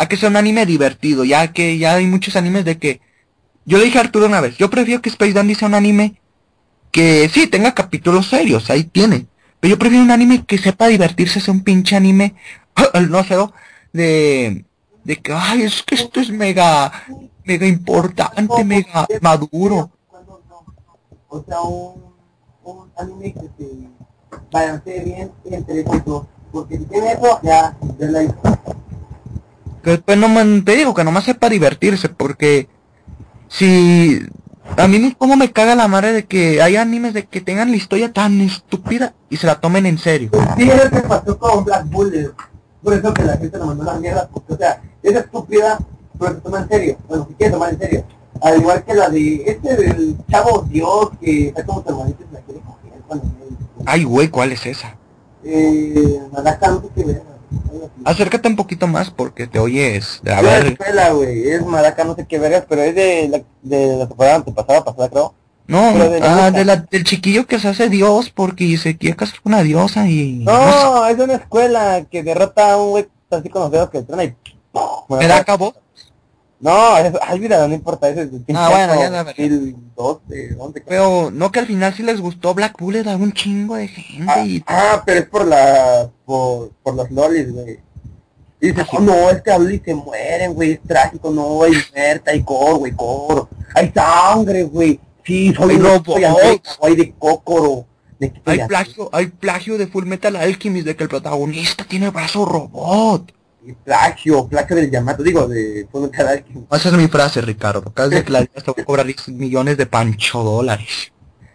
A 0.00 0.08
que 0.08 0.16
sea 0.16 0.30
un 0.30 0.36
anime 0.36 0.64
divertido, 0.64 1.24
ya 1.24 1.52
que 1.52 1.76
ya 1.76 1.96
hay 1.96 2.06
muchos 2.06 2.34
animes 2.34 2.64
de 2.64 2.78
que... 2.78 3.02
Yo 3.66 3.76
le 3.76 3.84
dije 3.84 3.98
a 3.98 4.00
Arturo 4.00 4.24
una 4.24 4.40
vez, 4.40 4.56
yo 4.56 4.70
prefiero 4.70 5.02
que 5.02 5.10
Space 5.10 5.34
Dandy 5.34 5.54
sea 5.54 5.68
un 5.68 5.74
anime 5.74 6.18
que 6.90 7.28
sí, 7.28 7.46
tenga 7.46 7.74
capítulos 7.74 8.28
serios, 8.28 8.70
ahí 8.70 8.84
tiene. 8.84 9.26
Pero 9.60 9.74
yo 9.74 9.78
prefiero 9.78 10.02
un 10.02 10.10
anime 10.10 10.46
que 10.46 10.56
sepa 10.56 10.86
divertirse, 10.86 11.38
sea 11.38 11.52
un 11.52 11.62
pinche 11.62 11.96
anime, 11.96 12.34
no 13.10 13.22
sé, 13.24 13.36
de... 13.92 14.64
De 15.04 15.16
que, 15.16 15.34
ay, 15.34 15.62
es 15.62 15.82
que 15.82 15.96
esto 15.96 16.20
es 16.20 16.30
mega, 16.30 16.92
mega 17.44 17.66
importante, 17.66 18.64
mega 18.64 19.06
maduro. 19.20 19.90
Un, 21.30 22.14
un 22.64 22.90
anime 22.96 23.34
que 23.34 23.48
se 23.58 23.88
balancee 24.50 25.04
bien. 25.04 25.30
Porque 26.52 26.78
si 26.78 26.84
tiene 26.84 27.12
eso, 27.12 27.40
ya. 27.42 27.76
Que 29.82 29.90
después 29.90 30.18
no 30.18 30.28
te 30.64 30.76
digo 30.76 30.94
que 30.94 31.04
nomás 31.04 31.24
sepa 31.24 31.48
divertirse, 31.48 32.08
porque 32.08 32.68
si 33.48 34.20
a 34.76 34.86
mí 34.86 35.14
como 35.18 35.36
me 35.36 35.50
caga 35.52 35.74
la 35.74 35.88
madre 35.88 36.12
de 36.12 36.24
que 36.26 36.62
hay 36.62 36.76
animes 36.76 37.14
de 37.14 37.24
que 37.26 37.40
tengan 37.40 37.70
la 37.70 37.76
historia 37.76 38.12
tan 38.12 38.40
estúpida 38.40 39.14
y 39.28 39.36
se 39.36 39.46
la 39.46 39.60
tomen 39.60 39.86
en 39.86 39.98
serio. 39.98 40.30
Sí, 40.56 40.68
es 40.68 40.84
lo 40.84 40.90
que 40.90 41.00
pasó 41.06 41.38
con 41.38 41.64
Black 41.64 41.88
Bullet. 41.88 42.30
Por 42.82 42.94
eso 42.94 43.12
que 43.12 43.24
la 43.24 43.36
gente 43.36 43.58
lo 43.58 43.66
mandó 43.66 43.82
a 43.82 43.94
la 43.94 44.00
mierda, 44.00 44.28
porque, 44.32 44.54
o 44.54 44.56
sea, 44.56 44.82
es 45.02 45.14
estúpida, 45.14 45.78
pero 46.18 46.34
se 46.34 46.40
toma 46.40 46.60
en 46.60 46.68
serio. 46.68 46.96
Bueno, 47.08 47.26
si 47.28 47.34
quiere 47.34 47.52
tomar 47.52 47.72
en 47.72 47.78
serio. 47.78 48.04
Al 48.42 48.58
igual 48.58 48.84
que 48.84 48.94
la 48.94 49.10
de 49.10 49.42
este 49.46 49.76
del 49.76 50.16
chavo 50.30 50.66
Dios, 50.68 51.10
que 51.20 51.48
está 51.48 51.64
como 51.64 51.82
termonitos 51.82 52.26
y 52.30 52.34
la 52.34 52.40
quiere 52.40 52.60
coger. 52.60 53.02
Bueno, 53.06 53.22
Ay, 53.84 54.04
güey, 54.04 54.28
¿cuál 54.28 54.52
es 54.52 54.64
esa? 54.66 54.96
eh, 55.44 56.20
Madaka, 56.32 56.68
no 56.68 56.80
sé 56.82 56.88
qué. 56.94 57.22
Acércate 58.04 58.48
un 58.48 58.56
poquito 58.56 58.86
más 58.86 59.10
porque 59.10 59.46
te 59.46 59.58
oyes. 59.58 60.20
A 60.26 60.30
Es 60.30 60.36
de 60.36 60.42
la 60.42 60.42
ver. 60.42 60.66
escuela, 60.68 61.10
güey, 61.12 61.48
es 61.48 61.64
Maraca, 61.64 62.04
no 62.04 62.14
sé 62.14 62.26
qué 62.26 62.38
vergas, 62.38 62.64
pero 62.68 62.82
es 62.82 62.94
de 62.94 63.28
la, 63.28 63.42
de 63.62 63.96
la 63.96 64.08
temporada 64.08 64.36
antepasada, 64.36 64.84
pasada 64.84 65.08
creo. 65.08 65.34
No, 65.66 65.92
de 65.92 66.18
la 66.18 66.46
ah, 66.46 66.50
de 66.50 66.64
la, 66.64 66.76
del 66.76 67.04
chiquillo 67.04 67.46
que 67.46 67.60
se 67.60 67.68
hace 67.68 67.88
Dios 67.88 68.30
porque 68.30 68.76
se 68.76 68.96
quiere 68.96 69.14
casar 69.16 69.40
con 69.40 69.52
una 69.52 69.62
diosa 69.62 70.08
y... 70.08 70.42
no 70.44 70.52
No, 70.52 71.06
es 71.06 71.16
de 71.16 71.24
una 71.24 71.34
escuela 71.34 72.04
que 72.10 72.24
derrota 72.24 72.72
a 72.72 72.76
un 72.76 72.90
güey 72.90 73.08
así 73.30 73.48
con 73.48 73.62
los 73.62 73.70
dedos 73.70 73.90
que 73.90 74.02
truena 74.02 74.24
y... 74.24 74.28
sé, 74.72 75.16
¿Me 75.16 75.28
da 75.28 75.36
acabó? 75.36 75.74
No, 76.60 76.98
es, 76.98 77.14
ay, 77.22 77.40
mira, 77.40 77.66
no 77.66 77.74
importa, 77.74 78.08
ese 78.08 78.22
es 78.22 78.32
el 78.32 78.44
Ah, 78.54 78.68
bueno, 78.70 79.00
ya 79.00 79.10
la 79.10 79.22
veré. 79.22 79.48
2012, 79.48 80.56
11, 80.58 80.82
creo. 80.82 80.84
Pero 80.86 81.30
no 81.30 81.50
que 81.50 81.60
al 81.60 81.66
final 81.66 81.94
sí 81.94 82.02
les 82.02 82.20
gustó 82.20 82.54
Black 82.54 82.78
Bullet 82.78 83.08
a 83.08 83.16
un 83.16 83.32
chingo 83.32 83.76
de 83.76 83.88
gente 83.88 84.30
Ah, 84.30 84.44
y... 84.44 84.62
ah, 84.66 85.02
pero 85.04 85.20
es 85.20 85.26
por 85.26 85.46
la, 85.46 86.10
por, 86.26 86.70
por 86.82 86.94
los 86.94 87.10
lolis, 87.10 87.50
güey. 87.52 87.80
Y 88.60 88.68
dices, 88.68 88.86
oh, 88.92 89.00
no, 89.00 89.30
es 89.30 89.40
que 89.40 89.50
y 89.72 89.78
se 89.78 89.94
mueren, 89.94 90.52
güey, 90.52 90.72
es 90.72 90.82
trágico, 90.82 91.30
no, 91.30 91.62
hay 91.62 91.72
muerta, 91.94 92.30
hay 92.30 92.42
coro, 92.42 92.76
güey, 92.76 92.92
coro. 92.92 93.48
Hay 93.74 93.90
sangre, 93.90 94.64
güey. 94.64 95.00
Sí, 95.24 95.54
soy 95.54 95.78
robots. 95.78 96.12
soy 96.12 96.60
güey, 96.78 96.96
de 96.96 97.14
cócoro. 97.18 97.86
De 98.18 98.30
Hay 98.44 98.66
plagio, 98.66 99.08
hay 99.12 99.26
plagio 99.28 99.78
de 99.78 99.86
Full 99.86 100.04
Metal 100.04 100.36
Alchemist 100.36 100.86
de 100.86 100.94
que 100.94 101.04
el 101.04 101.08
protagonista 101.08 101.84
tiene 101.84 102.10
brazo 102.10 102.44
robot. 102.44 103.32
Plagio, 103.84 104.48
plagio 104.48 104.76
del 104.76 104.90
Yamato, 104.90 105.22
digo, 105.22 105.46
de 105.46 105.86
Fullmetal 105.90 106.28
Alchemist. 106.28 106.72
Esa 106.72 106.88
es 106.88 106.94
mi 106.94 107.08
frase, 107.08 107.40
Ricardo. 107.40 107.92
Cada 107.92 108.08
vez 108.08 108.24
que 108.24 108.32
la 108.32 108.44
te 108.44 108.60
voy 108.64 108.74
a 108.78 108.84
cobrar 108.84 109.06
10 109.06 109.28
millones 109.28 109.76
de 109.76 109.86
pancho 109.86 110.42
dólares. 110.42 111.12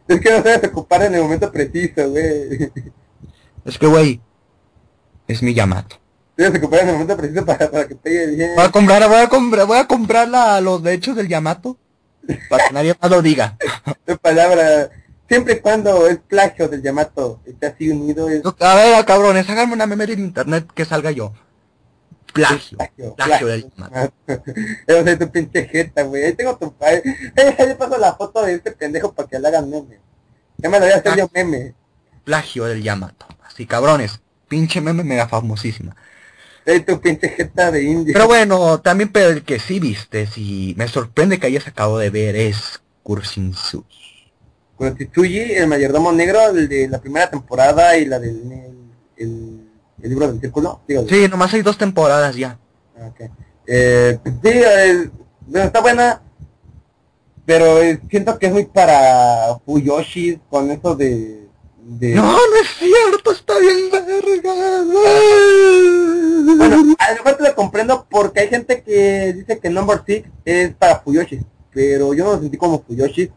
Es 0.07 0.19
que 0.19 0.29
no 0.29 0.37
sabes 0.37 0.63
ocupar 0.69 1.03
en 1.03 1.15
el 1.15 1.21
momento 1.23 1.51
preciso, 1.51 2.09
güey. 2.09 2.71
Es 3.65 3.77
que, 3.79 3.87
güey, 3.87 4.21
es 5.27 5.41
mi 5.41 5.53
Yamato. 5.53 5.97
Debes 6.37 6.59
ocupar 6.59 6.81
en 6.81 6.89
el 6.89 6.93
momento 6.93 7.17
preciso 7.17 7.45
para, 7.45 7.71
para 7.71 7.87
que 7.87 7.95
pegue 7.95 8.27
bien. 8.27 8.51
Voy 8.55 8.65
a 8.65 8.71
comprar, 8.71 9.07
voy 9.07 9.17
a 9.17 9.29
comprar, 9.29 9.65
voy 9.65 9.77
a 9.77 9.87
comprar 9.87 10.27
la, 10.27 10.61
los 10.61 10.83
derechos 10.83 11.15
del 11.15 11.27
Yamato. 11.27 11.77
Para 12.49 12.67
que 12.67 12.73
nadie 12.73 12.95
más 12.99 13.09
lo 13.11 13.21
diga. 13.21 13.57
De 14.05 14.17
palabra. 14.17 14.89
Siempre 15.27 15.55
y 15.55 15.59
cuando 15.59 16.07
es 16.07 16.19
plagio 16.19 16.67
del 16.67 16.83
Yamato 16.83 17.41
esté 17.45 17.65
así 17.65 17.89
unido, 17.89 18.29
es 18.29 18.43
A 18.59 18.75
ver, 18.75 19.05
cabrones, 19.05 19.49
háganme 19.49 19.73
una 19.73 19.87
meme 19.87 20.03
en 20.03 20.19
internet 20.19 20.67
que 20.73 20.85
salga 20.85 21.09
yo. 21.09 21.33
Plagio. 22.35 22.77
plagio. 22.77 23.15
Plagio 23.15 23.47
del 23.47 23.71
soy 25.05 25.17
tu 25.17 25.31
pinche 25.31 25.67
jeta, 25.67 26.03
güey. 26.03 26.25
Ahí 26.25 26.33
tengo 26.33 26.57
tu 26.57 26.73
padre. 26.73 27.01
Eh, 27.35 27.55
ahí 27.57 27.67
le 27.67 27.75
paso 27.75 27.97
la 27.97 28.13
foto 28.13 28.43
de 28.43 28.55
este 28.55 28.71
pendejo 28.71 29.13
para 29.13 29.27
que 29.29 29.39
le 29.39 29.47
hagan 29.47 29.69
meme. 29.69 29.99
Ya 30.57 30.69
me 30.69 30.79
lo 30.79 30.85
voy 30.85 30.93
a 30.93 30.97
hacer 30.97 31.17
yo 31.17 31.29
meme. 31.33 31.73
Plagio 32.25 32.65
del 32.65 32.83
Yamato. 32.83 33.25
Así, 33.43 33.65
cabrones. 33.65 34.19
Pinche 34.49 34.81
meme 34.81 35.03
mega 35.03 35.27
famosísima. 35.27 35.95
Soy 36.65 36.81
tu 36.81 36.99
pinche 36.99 37.29
jeta 37.29 37.71
de 37.71 37.83
indio. 37.83 38.13
Pero 38.13 38.27
bueno, 38.27 38.81
también 38.81 39.09
pero 39.11 39.29
el 39.29 39.43
que 39.43 39.59
sí 39.59 39.79
viste, 39.79 40.27
si 40.27 40.73
me 40.77 40.87
sorprende 40.87 41.39
que 41.39 41.47
hayas 41.47 41.67
acabado 41.67 41.99
de 41.99 42.09
ver 42.09 42.35
es 42.35 42.81
Kursinsu. 43.03 43.85
Tsuyi, 45.11 45.53
el 45.53 45.67
mayordomo 45.67 46.11
negro, 46.11 46.49
el 46.49 46.67
de 46.67 46.89
la 46.89 46.99
primera 46.99 47.29
temporada 47.29 47.97
y 47.97 48.05
la 48.05 48.19
del 48.19 48.51
el, 48.51 48.77
el- 49.17 49.54
el 50.01 50.09
libro 50.09 50.27
del 50.27 50.39
círculo. 50.39 50.81
Digo, 50.87 51.05
Sí, 51.07 51.27
nomás 51.27 51.53
hay 51.53 51.61
dos 51.61 51.77
temporadas 51.77 52.35
ya. 52.35 52.59
Ah, 52.97 53.07
ok. 53.07 53.29
Eh, 53.67 54.19
pues 54.21 54.35
sí, 54.43 54.49
eh, 54.49 55.09
está 55.53 55.81
buena, 55.81 56.21
pero 57.45 57.81
eh, 57.81 57.99
siento 58.09 58.37
que 58.37 58.47
es 58.47 58.53
muy 58.53 58.65
para 58.65 59.59
Fuyoshi 59.65 60.39
con 60.49 60.69
eso 60.71 60.95
de... 60.95 61.47
de 61.83 62.15
No, 62.15 62.33
no 62.33 62.55
es 62.61 62.67
cierto, 62.77 63.31
está 63.31 63.57
bien 63.59 63.89
verga. 63.91 64.53
Bueno, 66.57 66.95
a 66.99 67.09
lo 67.11 67.15
mejor 67.17 67.37
te 67.37 67.43
lo 67.43 67.55
comprendo 67.55 68.05
porque 68.09 68.41
hay 68.41 68.47
gente 68.49 68.81
que 68.83 69.33
dice 69.33 69.59
que 69.59 69.69
Number 69.69 70.01
Six 70.05 70.29
es 70.45 70.73
para 70.75 70.99
Fuyoshi, 70.99 71.41
pero 71.73 72.13
yo 72.13 72.23
no 72.25 72.33
lo 72.33 72.39
sentí 72.39 72.57
como 72.57 72.83
Fuyoshi, 72.83 73.31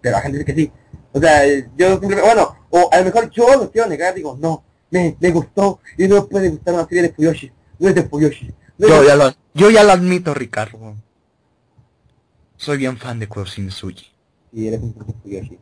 pero 0.00 0.16
la 0.16 0.22
gente 0.22 0.38
dice 0.38 0.52
que 0.52 0.60
sí. 0.60 0.72
O 1.12 1.20
sea, 1.20 1.44
yo 1.76 1.90
simplemente, 1.98 2.22
bueno, 2.22 2.56
o 2.70 2.88
a 2.90 2.98
lo 2.98 3.04
mejor 3.04 3.28
yo 3.30 3.46
lo 3.56 3.70
quiero 3.70 3.88
negar, 3.88 4.14
digo, 4.14 4.36
no, 4.40 4.64
me, 4.92 5.16
me 5.18 5.30
gustó 5.32 5.80
y 5.98 6.06
no 6.06 6.26
puede 6.28 6.50
gustar 6.50 6.74
una 6.74 6.86
serie 6.86 7.02
de 7.02 7.12
Fuyoshi, 7.12 7.50
no 7.80 7.88
es 7.88 7.94
de 7.96 8.04
Fuyoshi. 8.04 8.46
No 8.78 8.86
es 8.86 8.92
Yo 8.92 9.00
de- 9.02 9.08
ya 9.08 9.16
lo, 9.16 9.34
yo 9.54 9.70
ya 9.70 9.82
lo 9.82 9.90
admito, 9.92 10.32
Ricardo. 10.34 10.94
Soy 12.56 12.78
bien 12.78 12.96
fan 12.96 13.18
de 13.18 13.26
Kursinsuji. 13.26 14.06
Y 14.52 14.68
eres 14.68 14.80
un 14.80 14.92
pinche 14.92 15.14
Fuyoshi. 15.22 15.58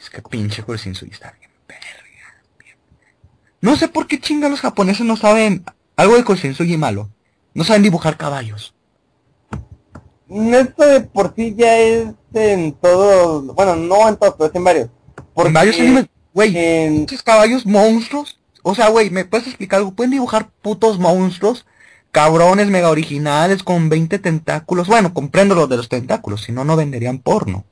Es 0.00 0.08
que 0.10 0.22
pinche 0.22 0.62
Kursinsuji 0.62 1.10
está 1.12 1.32
bien 1.38 1.50
verga. 1.68 1.84
bien. 2.58 2.76
No 3.60 3.76
sé 3.76 3.88
por 3.88 4.06
qué 4.06 4.18
chinga 4.20 4.48
los 4.48 4.60
japoneses 4.60 5.04
no 5.04 5.16
saben 5.16 5.64
algo 5.96 6.16
de 6.16 6.24
Kursinsuji 6.24 6.76
malo. 6.78 7.10
No 7.52 7.64
saben 7.64 7.82
dibujar 7.82 8.16
caballos. 8.16 8.74
Esto 10.28 10.86
de 10.86 11.00
por 11.02 11.34
sí 11.36 11.54
ya 11.56 11.78
es 11.78 12.08
en 12.34 12.72
todos, 12.72 13.46
bueno, 13.54 13.76
no 13.76 14.08
en 14.08 14.16
todos, 14.16 14.34
pero 14.36 14.50
es 14.50 14.54
en 14.56 14.64
varios. 14.64 14.88
Porque 15.32 15.48
En 15.48 15.54
varios 15.54 15.76
animes, 15.78 16.06
güey, 16.34 16.56
en- 16.56 17.06
caballos 17.24 17.64
monstruos. 17.64 18.35
O 18.68 18.74
sea, 18.74 18.88
güey, 18.88 19.10
¿me 19.10 19.24
puedes 19.24 19.46
explicar 19.46 19.78
algo? 19.78 19.94
¿Pueden 19.94 20.10
dibujar 20.10 20.50
putos 20.60 20.98
monstruos? 20.98 21.66
Cabrones 22.10 22.66
mega 22.66 22.90
originales 22.90 23.62
con 23.62 23.88
20 23.88 24.18
tentáculos. 24.18 24.88
Bueno, 24.88 25.14
comprendo 25.14 25.54
lo 25.54 25.68
de 25.68 25.76
los 25.76 25.88
tentáculos, 25.88 26.42
si 26.42 26.50
no, 26.50 26.64
no 26.64 26.74
venderían 26.74 27.20
porno. 27.20 27.64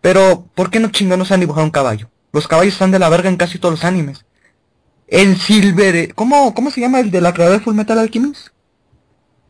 Pero, 0.00 0.46
¿por 0.54 0.70
qué 0.70 0.78
no 0.78 0.92
chingados 0.92 1.26
saben 1.26 1.40
dibujar 1.40 1.64
un 1.64 1.72
caballo? 1.72 2.08
Los 2.30 2.46
caballos 2.46 2.74
están 2.74 2.92
de 2.92 3.00
la 3.00 3.08
verga 3.08 3.28
en 3.28 3.36
casi 3.36 3.58
todos 3.58 3.72
los 3.72 3.84
animes. 3.84 4.24
El 5.08 5.36
Silver... 5.36 6.14
¿Cómo, 6.14 6.54
cómo 6.54 6.70
se 6.70 6.80
llama 6.80 7.00
el 7.00 7.10
de 7.10 7.20
la 7.20 7.34
creadora 7.34 7.58
de 7.58 7.64
Full 7.64 7.74
Metal 7.74 7.98
Alchemist? 7.98 8.50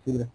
Silver. 0.07 0.29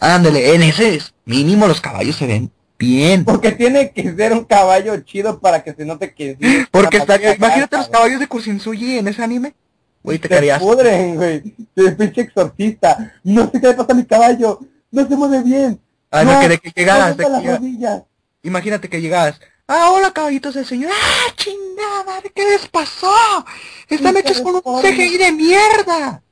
Ándale, 0.00 0.54
en 0.54 0.62
ese 0.62 0.94
es. 0.94 1.12
Mínimo 1.26 1.68
los 1.68 1.82
caballos 1.82 2.16
se 2.16 2.26
ven 2.26 2.50
bien. 2.80 3.24
Porque 3.24 3.52
tiene 3.52 3.92
que 3.92 4.12
ser 4.14 4.32
un 4.32 4.44
caballo 4.44 4.98
chido 5.00 5.38
para 5.38 5.62
que 5.62 5.74
se 5.74 5.84
note 5.84 6.14
que 6.14 6.36
sí 6.40 6.66
Porque 6.70 6.96
estaría... 6.96 7.36
Imagínate 7.36 7.76
los 7.76 7.88
caballos 7.88 8.18
de 8.18 8.26
Kursinsuji 8.26 8.98
en 8.98 9.06
ese 9.08 9.22
anime. 9.22 9.54
Güey, 10.02 10.18
te 10.18 10.28
quedarías... 10.28 10.58
pudren, 10.58 11.14
güey. 11.16 11.54
De 11.76 11.92
pinche 11.92 12.22
exorcista. 12.22 13.12
No 13.22 13.50
sé 13.50 13.60
qué 13.60 13.68
le 13.68 13.74
pasa 13.74 13.92
a 13.92 13.94
mi 13.94 14.04
caballo. 14.04 14.58
No 14.90 15.06
se 15.06 15.14
mueve 15.14 15.42
bien. 15.42 15.78
Ay, 16.10 16.24
no, 16.26 16.40
que 16.40 16.48
de 16.48 16.58
que 16.58 16.72
llegaras, 16.74 17.16
de 17.16 17.22
no 17.22 17.28
que 17.28 17.32
la 17.32 17.40
llega- 17.40 17.56
rodilla. 17.58 18.04
Imagínate 18.42 18.88
que 18.88 19.00
llegas. 19.00 19.38
Ah, 19.68 19.90
hola 19.92 20.10
caballitos 20.12 20.54
del 20.54 20.66
señor. 20.66 20.90
Ah, 20.92 21.32
chingada 21.36 22.20
¿qué 22.34 22.44
les 22.50 22.66
pasó? 22.66 23.14
Están 23.88 24.16
hechos 24.16 24.40
con 24.40 24.56
un. 24.56 24.82
CGI 24.82 25.18
de 25.18 25.32
mierda. 25.32 26.22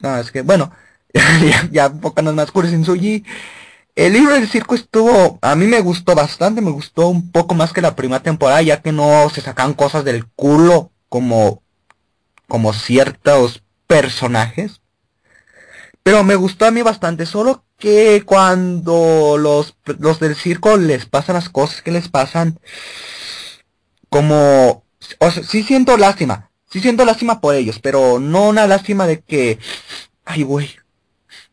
No, 0.00 0.18
es 0.18 0.32
que, 0.32 0.42
bueno, 0.42 0.72
ya, 1.14 1.68
ya 1.70 1.86
enfocándonos 1.86 2.36
más 2.36 2.52
Kurisinsuji. 2.52 3.24
El 3.94 4.12
libro 4.12 4.34
del 4.34 4.48
circo 4.48 4.76
estuvo, 4.76 5.38
a 5.42 5.56
mí 5.56 5.66
me 5.66 5.80
gustó 5.80 6.14
bastante, 6.14 6.60
me 6.60 6.70
gustó 6.70 7.08
un 7.08 7.32
poco 7.32 7.54
más 7.54 7.72
que 7.72 7.80
la 7.80 7.96
primera 7.96 8.22
temporada, 8.22 8.62
ya 8.62 8.80
que 8.80 8.92
no 8.92 9.28
se 9.28 9.40
sacan 9.40 9.74
cosas 9.74 10.04
del 10.04 10.24
culo 10.24 10.92
como, 11.08 11.62
como 12.46 12.72
ciertos 12.72 13.64
personajes. 13.88 14.80
Pero 16.04 16.22
me 16.22 16.36
gustó 16.36 16.66
a 16.66 16.70
mí 16.70 16.82
bastante, 16.82 17.26
solo 17.26 17.64
que 17.76 18.22
cuando 18.24 19.36
los, 19.36 19.76
los 19.98 20.20
del 20.20 20.36
circo 20.36 20.76
les 20.76 21.06
pasan 21.06 21.34
las 21.34 21.48
cosas 21.48 21.82
que 21.82 21.90
les 21.90 22.08
pasan, 22.08 22.60
como, 24.08 24.84
o 25.18 25.30
sea, 25.30 25.42
sí 25.42 25.62
siento 25.62 25.96
lástima, 25.96 26.50
sí 26.70 26.80
siento 26.80 27.04
lástima 27.04 27.40
por 27.40 27.54
ellos, 27.54 27.78
pero 27.80 28.18
no 28.20 28.48
una 28.48 28.66
lástima 28.66 29.06
de 29.06 29.20
que, 29.20 29.58
ay 30.24 30.44
güey, 30.44 30.76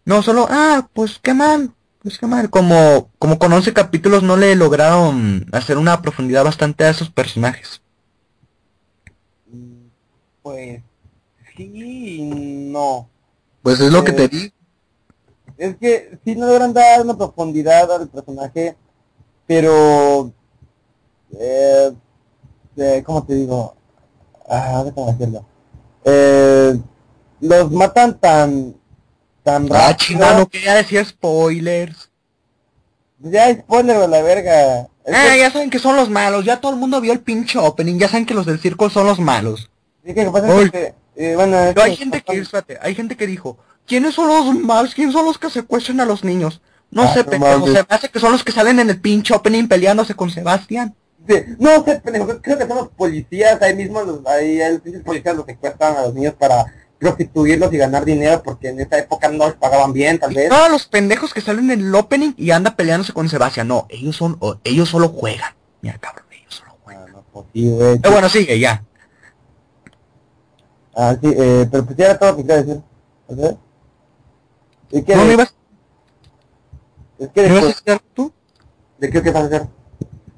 no 0.05 0.21
solo, 0.23 0.47
ah, 0.49 0.89
pues 0.93 1.19
qué 1.21 1.33
mal, 1.33 1.73
pues 2.01 2.17
qué 2.19 2.27
mal, 2.27 2.49
como, 2.49 3.11
como 3.19 3.39
con 3.39 3.53
11 3.53 3.73
capítulos 3.73 4.23
no 4.23 4.37
le 4.37 4.55
lograron 4.55 5.47
hacer 5.51 5.77
una 5.77 6.01
profundidad 6.01 6.43
bastante 6.43 6.85
a 6.85 6.89
esos 6.89 7.09
personajes. 7.09 7.81
Pues 10.41 10.81
sí 11.55 12.19
y 12.19 12.21
no. 12.71 13.09
Pues 13.61 13.79
es 13.81 13.91
lo 13.91 14.03
que 14.03 14.13
te 14.13 14.25
Eh, 14.25 14.29
digo. 14.29 14.53
Es 15.57 15.75
que 15.77 16.19
sí 16.23 16.35
no 16.35 16.47
logran 16.47 16.73
dar 16.73 17.01
una 17.01 17.17
profundidad 17.17 17.91
al 17.91 18.07
personaje, 18.09 18.75
pero 19.47 20.31
eh, 21.39 21.93
eh, 22.77 23.03
¿cómo 23.05 23.25
te 23.25 23.35
digo? 23.35 23.75
Ah, 24.49 24.83
déjame 24.85 25.13
decirlo. 25.13 25.45
Eh, 26.05 26.79
los 27.41 27.71
matan 27.71 28.19
tan 28.19 28.75
tan 29.45 29.67
Ah, 29.71 29.89
rápido. 29.91 29.97
chingada, 29.97 30.39
no 30.39 30.49
quería 30.49 30.73
decir 30.73 31.05
spoilers. 31.05 32.09
Ya 33.19 33.53
spoiler 33.53 33.97
de 33.99 34.07
la 34.07 34.21
verga. 34.21 34.87
Ah, 35.07 35.35
ya 35.37 35.51
saben 35.51 35.69
que 35.69 35.79
son 35.79 35.95
los 35.95 36.09
malos, 36.09 36.43
ya 36.45 36.59
todo 36.59 36.73
el 36.73 36.79
mundo 36.79 36.99
vio 36.99 37.13
el 37.13 37.19
pinche 37.21 37.57
opening, 37.59 37.99
ya 37.99 38.07
saben 38.09 38.25
que 38.25 38.33
los 38.33 38.45
del 38.47 38.59
circo 38.59 38.89
son 38.89 39.05
los 39.05 39.19
malos. 39.19 39.69
sí, 40.03 40.13
que 40.13 40.25
pasa 40.25 40.47
que, 40.71 40.93
eh, 41.15 41.35
bueno, 41.35 41.57
es 41.59 41.73
Pero 41.73 41.83
hay 41.85 41.91
que- 41.91 41.97
gente 41.97 42.21
que, 42.21 42.37
espérate, 42.39 42.77
hay 42.81 42.93
gente 42.95 43.15
que 43.15 43.25
dijo, 43.27 43.57
¿quiénes 43.87 44.15
son 44.15 44.27
los 44.27 44.53
malos? 44.59 44.93
¿Quiénes 44.95 45.13
son 45.13 45.25
los 45.25 45.37
que 45.37 45.49
secuestran 45.49 45.99
a 46.01 46.05
los 46.05 46.23
niños? 46.23 46.61
No 46.91 47.03
Ah, 47.03 47.13
sé, 47.13 47.23
no 47.23 47.29
pendejo, 47.29 47.65
se 47.67 47.73
me 47.73 47.85
hace 47.89 48.09
que 48.09 48.19
son 48.19 48.31
los 48.31 48.43
que 48.43 48.51
salen 48.51 48.79
en 48.79 48.89
el 48.89 48.99
pinche 48.99 49.33
opening 49.33 49.67
peleándose 49.67 50.13
con 50.15 50.29
Sebastián. 50.31 50.95
Sí, 51.27 51.35
no 51.59 51.83
sé, 51.83 51.99
pendejo, 52.01 52.39
creo 52.41 52.57
que 52.57 52.67
son 52.67 52.77
los 52.77 52.89
policías, 52.89 53.59
ahí 53.61 53.75
mismo 53.75 54.01
los, 54.03 54.25
ahí 54.27 54.59
los 54.85 55.01
policías 55.03 55.35
los 55.35 55.45
secuestran 55.45 55.97
a 55.97 56.01
los 56.03 56.13
niños 56.13 56.33
para 56.35 56.65
prostituirlos 56.99 57.71
y 57.73 57.77
ganar 57.77 58.05
dinero 58.05 58.41
porque 58.43 58.69
en 58.69 58.79
esa 58.79 58.97
época 58.97 59.27
no 59.29 59.45
les 59.47 59.55
pagaban 59.55 59.93
bien, 59.93 60.17
tal 60.19 60.33
vez. 60.33 60.49
Todos 60.49 60.69
los 60.71 60.85
pendejos 60.85 61.33
que 61.33 61.41
salen 61.41 61.69
en 61.71 61.79
el 61.81 61.95
opening 61.95 62.33
y 62.37 62.51
anda 62.51 62.75
peleándose 62.75 63.13
con 63.13 63.27
Sebastián. 63.29 63.67
No, 63.67 63.85
ellos 63.89 64.15
son, 64.15 64.37
o- 64.39 64.57
ellos 64.63 64.89
solo 64.89 65.09
juegan. 65.09 65.53
Mira, 65.81 65.97
cabrón, 65.99 66.25
ellos 66.31 66.55
solo 66.55 66.75
juegan. 66.83 67.03
Ah, 67.09 67.11
no, 67.11 67.23
pues. 67.31 67.45
Pero 67.53 68.11
bueno, 68.11 68.29
sigue, 68.29 68.59
ya. 68.59 68.83
Ah, 70.95 71.15
sí, 71.21 71.27
eh, 71.35 71.67
pero 71.69 71.85
pues 71.85 71.97
ya 71.97 72.05
era 72.05 72.17
todo 72.19 72.31
lo 72.31 72.37
que 72.37 72.43
quería 72.43 72.63
decir. 72.63 72.81
¿Ok? 73.27 73.57
¿Y 74.91 75.01
qué? 75.03 75.15
¿No 75.15 75.25
me 75.25 75.33
ibas, 75.33 75.53
es 77.19 77.29
que 77.29 77.45
ibas 77.47 77.83
a 77.87 77.91
algo 77.91 78.03
tú? 78.13 78.33
¿de 78.99 79.09
qué, 79.09 79.21
qué 79.21 79.31
vas 79.31 79.43
a 79.43 79.45
hacer? 79.47 79.67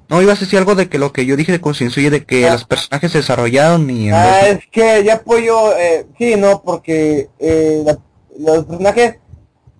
No, 0.10 0.22
ibas 0.22 0.38
a 0.38 0.42
decir 0.46 0.58
algo 0.60 0.76
de 0.76 0.88
que 0.90 0.98
lo 1.00 1.12
que 1.12 1.26
yo 1.26 1.36
dije 1.36 1.52
de 1.52 1.60
Consciensuye, 1.62 2.10
de 2.10 2.24
que 2.26 2.48
Ah. 2.48 2.54
los 2.54 2.64
personajes 2.66 3.12
se 3.12 3.18
desarrollaron 3.20 3.90
y 3.90 4.10
Ah, 4.12 4.48
es 4.48 4.60
que 4.72 5.04
ya 5.04 5.16
apoyo, 5.16 5.76
eh, 5.78 6.06
sí, 6.18 6.36
no, 6.38 6.62
porque 6.62 7.30
eh, 7.40 7.84
la- 7.86 8.00
los 8.40 8.66
personajes 8.66 9.16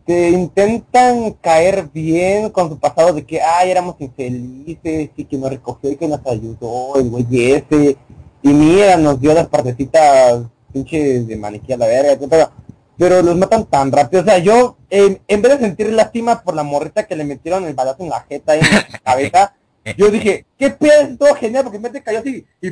te 0.06 0.30
intentan 0.30 1.32
caer 1.42 1.90
bien 1.94 2.50
con 2.50 2.70
su 2.70 2.78
pasado 2.80 3.14
de 3.14 3.26
que, 3.26 3.42
ay, 3.42 3.72
éramos 3.72 3.96
infelices 4.00 5.10
y 5.16 5.26
que 5.26 5.38
nos 5.38 5.50
recogió 5.50 5.92
y 5.92 5.96
que 5.98 6.08
nos 6.08 6.26
ayudó, 6.26 6.98
el 7.00 7.10
güey 7.10 7.26
ese, 7.54 7.98
y 8.42 8.48
mira, 8.50 8.96
nos 8.98 9.20
dio 9.20 9.34
las 9.34 9.48
partecitas 9.48 10.42
pinches 10.72 11.28
de 11.28 11.36
maniquí 11.36 11.74
a 11.74 11.78
la 11.78 11.88
verga, 11.88 12.12
etcétera. 12.14 12.52
Pero 12.98 13.22
los 13.22 13.38
matan 13.38 13.66
tan 13.66 13.92
rápido, 13.92 14.24
o 14.24 14.26
sea, 14.26 14.38
yo, 14.40 14.78
eh, 14.90 15.20
en 15.28 15.42
vez 15.42 15.54
de 15.60 15.66
sentir 15.66 15.92
lástima 15.94 16.42
por 16.42 16.56
la 16.56 16.64
morrita 16.64 17.06
que 17.06 17.16
le 17.16 17.24
metieron 17.26 17.66
el 17.66 17.74
balazo 17.74 18.04
en 18.04 18.10
la 18.10 18.22
jeta 18.28 18.56
y 18.56 18.60
en 18.60 18.66
la 18.72 19.00
cabeza, 19.04 19.54
yo 19.96 20.10
dije, 20.10 20.46
qué 20.58 20.70
pedo, 20.72 21.02
es 21.02 21.18
todo 21.18 21.36
genial, 21.36 21.64
porque 21.64 21.80
de 21.80 22.02
cayó 22.04 22.20
así, 22.20 22.46
y. 22.62 22.72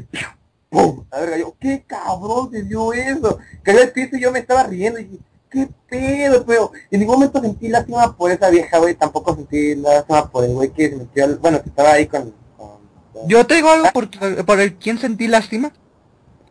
¡pum! 0.70 1.06
A 1.12 1.20
ver, 1.20 1.40
yo, 1.40 1.56
qué 1.60 1.84
cabrón 1.88 2.52
se 2.52 2.64
dio 2.64 2.92
eso. 2.92 3.38
Cayó 3.64 3.82
al 3.82 3.92
piso 3.92 4.16
y 4.18 4.22
yo 4.22 4.32
me 4.32 4.40
estaba 4.40 4.64
riendo 4.64 5.00
y 5.00 5.06
dije, 5.06 5.24
qué 5.50 5.70
pedo, 5.88 6.46
pero 6.46 6.72
en 6.92 7.00
ningún 7.00 7.16
momento 7.16 7.40
sentí 7.42 7.70
lástima 7.70 8.16
por 8.18 8.32
esa 8.32 8.50
vieja, 8.50 8.78
güey, 8.80 8.96
tampoco 8.96 9.36
sentí 9.36 9.76
lástima 9.76 10.30
por 10.30 10.44
el 10.44 10.54
güey 10.54 10.72
que 10.72 10.90
se 10.90 10.96
metió, 10.98 11.24
al- 11.24 11.38
bueno, 11.38 11.62
que 11.62 11.70
estaba 11.70 11.94
ahí 11.94 12.08
con... 12.08 12.34
con- 12.58 13.28
Yo 13.28 13.46
te 13.48 13.56
digo 13.56 13.70
algo 13.70 13.88
por, 13.94 14.10
por 14.46 14.60
el 14.60 14.76
quién 14.76 14.98
sentí 15.00 15.28
lástima. 15.28 15.72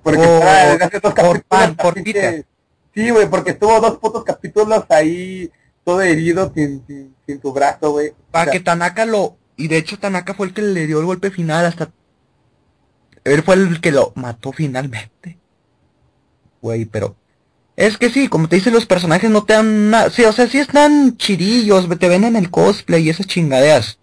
porque 0.02 0.20
por- 0.20 0.28
estaba 0.28 0.54
desde 0.70 0.84
hace 0.84 1.00
dos 1.00 1.12
por 1.14 1.42
Pan, 1.44 1.76
por 1.76 1.94
Sí, 2.94 3.10
güey, 3.10 3.28
porque 3.28 3.50
estuvo 3.50 3.78
dos 3.80 3.98
putos 3.98 4.22
capítulos 4.24 4.84
ahí, 4.88 5.50
todo 5.82 6.00
herido, 6.00 6.50
sin, 6.54 6.82
sin, 6.86 7.14
sin 7.26 7.42
su 7.42 7.52
brazo, 7.52 7.90
güey. 7.90 8.10
O 8.10 8.14
Para 8.30 8.44
sea, 8.44 8.52
que 8.52 8.60
Tanaka 8.60 9.04
lo... 9.04 9.36
Y 9.56 9.68
de 9.68 9.76
hecho 9.76 9.98
Tanaka 9.98 10.34
fue 10.34 10.48
el 10.48 10.54
que 10.54 10.62
le 10.62 10.86
dio 10.86 11.00
el 11.00 11.06
golpe 11.06 11.30
final 11.30 11.66
hasta... 11.66 11.92
Él 13.24 13.42
fue 13.42 13.54
el 13.54 13.80
que 13.80 13.92
lo 13.92 14.12
mató 14.16 14.52
finalmente. 14.52 15.38
Güey, 16.60 16.84
pero... 16.84 17.16
Es 17.76 17.98
que 17.98 18.10
sí, 18.10 18.28
como 18.28 18.48
te 18.48 18.56
dicen 18.56 18.72
los 18.72 18.86
personajes 18.86 19.30
no 19.30 19.44
te 19.44 19.54
dan 19.54 19.90
nada... 19.90 20.10
Sí, 20.10 20.24
o 20.24 20.32
sea, 20.32 20.46
sí 20.46 20.58
están 20.58 21.16
chirillos, 21.16 21.88
te 21.98 22.08
ven 22.08 22.24
en 22.24 22.36
el 22.36 22.50
cosplay 22.50 23.04
y 23.04 23.10
esas 23.10 23.26
chingaderas. 23.26 23.98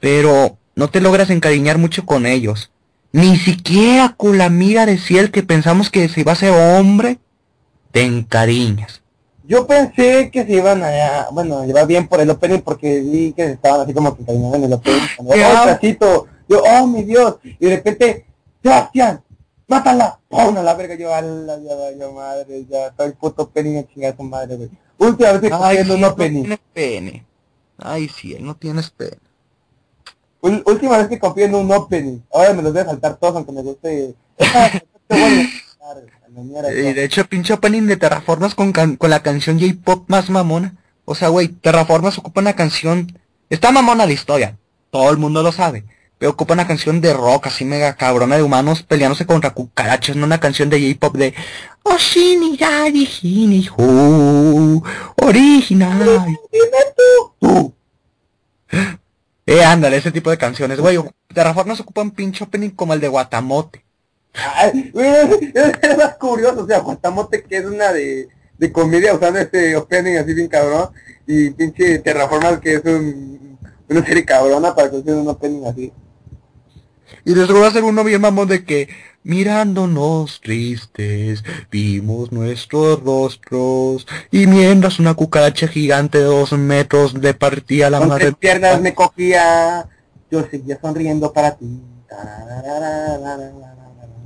Pero 0.00 0.58
no 0.74 0.88
te 0.88 1.00
logras 1.00 1.30
encariñar 1.30 1.78
mucho 1.78 2.06
con 2.06 2.24
ellos. 2.24 2.70
Ni 3.12 3.36
siquiera 3.36 4.14
con 4.16 4.38
la 4.38 4.48
de 4.86 4.98
Ciel 4.98 5.30
que 5.30 5.42
pensamos 5.42 5.90
que 5.90 6.08
se 6.08 6.20
iba 6.20 6.32
a 6.32 6.36
ser 6.36 6.52
hombre, 6.52 7.18
te 7.90 8.02
encariñas. 8.02 9.02
Yo 9.48 9.66
pensé 9.66 10.30
que 10.30 10.44
se 10.44 10.52
iban 10.52 10.82
a, 10.84 11.28
bueno, 11.32 11.64
llevar 11.64 11.86
bien 11.86 12.06
por 12.06 12.20
el 12.20 12.28
opening 12.28 12.60
porque 12.60 13.00
vi 13.00 13.32
que 13.32 13.52
estaban 13.52 13.80
así 13.80 13.94
como 13.94 14.14
que 14.14 14.22
caminando 14.22 14.58
en 14.58 14.64
el 14.64 14.72
opening. 14.74 15.00
Cuando, 15.16 15.34
¿Qué 15.80 15.96
oh. 16.02 16.26
Yo, 16.46 16.62
oh, 16.62 16.86
mi 16.86 17.02
Dios. 17.02 17.36
Y 17.42 17.64
de 17.64 17.76
repente, 17.76 18.26
Sebastián, 18.62 19.22
mátala. 19.66 20.20
¡Pum! 20.28 20.54
A 20.54 20.62
la 20.62 20.74
verga, 20.74 20.96
yo, 20.96 21.14
a 21.14 21.22
la, 21.22 21.58
ya, 21.60 22.10
madre, 22.10 22.66
ya, 22.68 22.90
todo 22.90 23.06
el 23.06 23.14
puto 23.14 23.44
opening 23.44 23.78
a 23.78 23.86
chingar 23.86 24.12
a 24.12 24.16
su 24.18 24.22
madre, 24.22 24.56
güey. 24.56 24.70
Última 24.98 25.32
vez 25.32 25.40
que 25.40 25.50
Ay, 25.50 25.76
viendo 25.76 25.94
un 25.94 26.00
no 26.02 26.08
opening. 26.08 26.42
tienes 26.42 26.60
pene. 26.74 27.26
Ay, 27.78 28.06
sí, 28.08 28.34
él 28.34 28.44
no 28.44 28.54
tienes 28.54 28.90
pene. 28.90 29.16
Última 30.42 30.98
vez 30.98 31.08
que 31.08 31.18
confío 31.18 31.46
en 31.46 31.54
un 31.54 31.72
opening. 31.72 32.18
Ahora 32.34 32.52
me 32.52 32.62
los 32.62 32.74
voy 32.74 32.82
a 32.82 32.84
saltar 32.84 33.16
todos 33.16 33.36
aunque 33.36 33.52
me 33.52 33.62
guste. 33.62 34.14
Y 36.70 36.92
de 36.92 37.04
hecho, 37.04 37.24
pinche 37.26 37.52
opening 37.52 37.86
de 37.86 37.96
Terraformas 37.96 38.54
con, 38.54 38.72
can- 38.72 38.96
con 38.96 39.10
la 39.10 39.22
canción 39.22 39.58
J-Pop 39.60 40.04
más 40.08 40.30
mamona. 40.30 40.74
O 41.04 41.14
sea, 41.14 41.28
güey, 41.28 41.48
Terraformas 41.48 42.18
ocupa 42.18 42.40
una 42.40 42.54
canción... 42.54 43.18
Está 43.50 43.72
mamona 43.72 44.06
la 44.06 44.12
historia. 44.12 44.58
Todo 44.90 45.10
el 45.10 45.16
mundo 45.18 45.42
lo 45.42 45.52
sabe. 45.52 45.84
Pero 46.18 46.32
ocupa 46.32 46.54
una 46.54 46.66
canción 46.66 47.00
de 47.00 47.14
rock 47.14 47.46
así 47.46 47.64
mega 47.64 47.94
cabrona 47.94 48.36
de 48.36 48.42
humanos 48.42 48.82
peleándose 48.82 49.24
contra 49.24 49.50
cucarachas, 49.54 50.16
no 50.16 50.26
una 50.26 50.40
canción 50.40 50.68
de 50.68 50.80
J-Pop 50.80 51.16
de... 51.16 51.34
Oshini 51.84 52.56
yari 52.58 53.08
hini 53.22 53.68
hu, 53.68 54.82
original. 55.22 56.38
Tú. 57.38 57.72
Eh, 59.46 59.64
ándale, 59.64 59.96
ese 59.96 60.12
tipo 60.12 60.28
de 60.28 60.36
canciones, 60.36 60.80
güey. 60.80 60.98
Terraformas 61.32 61.80
ocupa 61.80 62.02
un 62.02 62.10
pinche 62.10 62.44
opening 62.44 62.70
como 62.70 62.92
el 62.92 63.00
de 63.00 63.08
Guatamote. 63.08 63.84
Ay, 64.54 64.92
es, 64.94 65.96
más 65.96 66.16
curioso, 66.16 66.62
o 66.62 66.66
sea, 66.66 66.78
Guatamote 66.80 67.42
que 67.42 67.56
es 67.56 67.64
una 67.64 67.92
de, 67.92 68.28
de 68.56 68.72
comedia 68.72 69.14
usando 69.14 69.38
este 69.40 69.76
opening 69.76 70.16
así 70.16 70.34
bien 70.34 70.48
cabrón 70.48 70.90
y 71.26 71.50
pinche 71.50 71.98
Terraformers 71.98 72.60
que 72.60 72.74
es 72.74 72.84
un, 72.84 73.58
una 73.88 74.04
serie 74.04 74.24
cabrona 74.24 74.74
para 74.74 74.90
que 74.90 74.96
un 74.96 75.28
opening 75.28 75.64
así. 75.66 75.92
Y 77.24 77.34
después 77.34 77.62
va 77.62 77.68
a 77.68 77.72
ser 77.72 77.84
uno 77.84 78.04
bien 78.04 78.20
mamón 78.20 78.48
de 78.48 78.64
que 78.64 78.88
mirándonos 79.22 80.40
tristes 80.40 81.42
vimos 81.70 82.32
nuestros 82.32 83.02
rostros 83.02 84.06
y 84.30 84.46
mientras 84.46 84.98
una 84.98 85.14
cucaracha 85.14 85.68
gigante 85.68 86.18
de 86.18 86.24
dos 86.24 86.52
metros 86.52 87.14
le 87.14 87.34
partía 87.34 87.90
la 87.90 87.98
Con 87.98 88.08
madre. 88.08 88.26
tres 88.26 88.36
piernas 88.36 88.80
me 88.80 88.94
cogía, 88.94 89.88
yo 90.30 90.46
seguía 90.50 90.78
sonriendo 90.80 91.32
para 91.32 91.56
ti. 91.56 91.82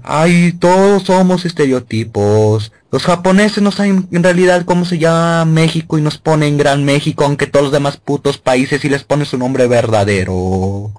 Ay, 0.04 0.52
todos 0.52 1.04
somos 1.04 1.44
estereotipos. 1.44 2.72
Los 2.90 3.04
japoneses 3.04 3.62
no 3.62 3.70
saben 3.70 4.08
en 4.10 4.22
realidad 4.22 4.64
cómo 4.64 4.84
se 4.84 4.98
llama 4.98 5.44
México 5.44 5.96
y 5.96 6.02
nos 6.02 6.18
ponen 6.18 6.58
Gran 6.58 6.84
México, 6.84 7.24
aunque 7.24 7.46
todos 7.46 7.64
los 7.64 7.72
demás 7.72 7.96
putos 7.96 8.38
países 8.38 8.84
y 8.84 8.88
les 8.88 9.04
ponen 9.04 9.26
su 9.26 9.38
nombre 9.38 9.66
verdadero. 9.68 10.92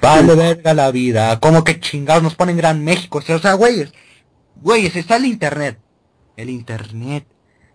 Vale 0.00 0.34
verga 0.34 0.74
la 0.74 0.90
vida. 0.90 1.38
Como 1.40 1.64
que 1.64 1.80
chingados 1.80 2.22
nos 2.22 2.34
ponen 2.34 2.56
Gran 2.56 2.82
México. 2.82 3.18
O 3.18 3.38
sea, 3.38 3.52
güeyes. 3.54 3.92
Güeyes, 4.56 4.96
está 4.96 5.16
el 5.16 5.26
internet. 5.26 5.78
El 6.36 6.48
internet. 6.48 7.26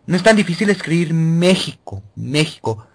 No 0.08 0.16
es 0.16 0.24
tan 0.24 0.36
difícil 0.36 0.70
escribir 0.70 1.14
México. 1.14 2.02
México. 2.16 2.88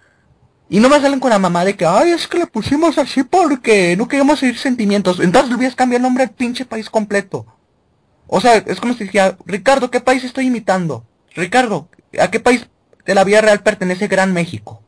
Y 0.69 0.79
no 0.79 0.89
me 0.89 0.99
salen 0.99 1.19
con 1.19 1.29
la 1.29 1.39
mamá 1.39 1.65
de 1.65 1.75
que, 1.75 1.85
ay, 1.85 2.11
es 2.11 2.27
que 2.27 2.39
le 2.39 2.47
pusimos 2.47 2.97
así 2.97 3.23
porque 3.23 3.95
no 3.97 4.07
queríamos 4.07 4.39
seguir 4.39 4.57
sentimientos. 4.57 5.19
Entonces 5.19 5.49
le 5.49 5.55
hubieras 5.55 5.75
cambiado 5.75 5.97
el 5.97 6.03
nombre 6.03 6.23
al 6.23 6.31
pinche 6.31 6.65
país 6.65 6.89
completo. 6.89 7.45
O 8.33 8.39
sea, 8.39 8.55
es 8.55 8.79
como 8.79 8.93
si 8.93 9.03
dijera, 9.03 9.35
Ricardo, 9.45 9.91
¿qué 9.91 9.99
país 9.99 10.23
estoy 10.23 10.47
imitando? 10.47 11.03
Ricardo, 11.35 11.89
¿a 12.17 12.31
qué 12.31 12.39
país 12.39 12.65
de 13.05 13.13
la 13.13 13.25
vida 13.25 13.41
real 13.41 13.61
pertenece 13.61 14.07
Gran 14.07 14.31
México? 14.31 14.81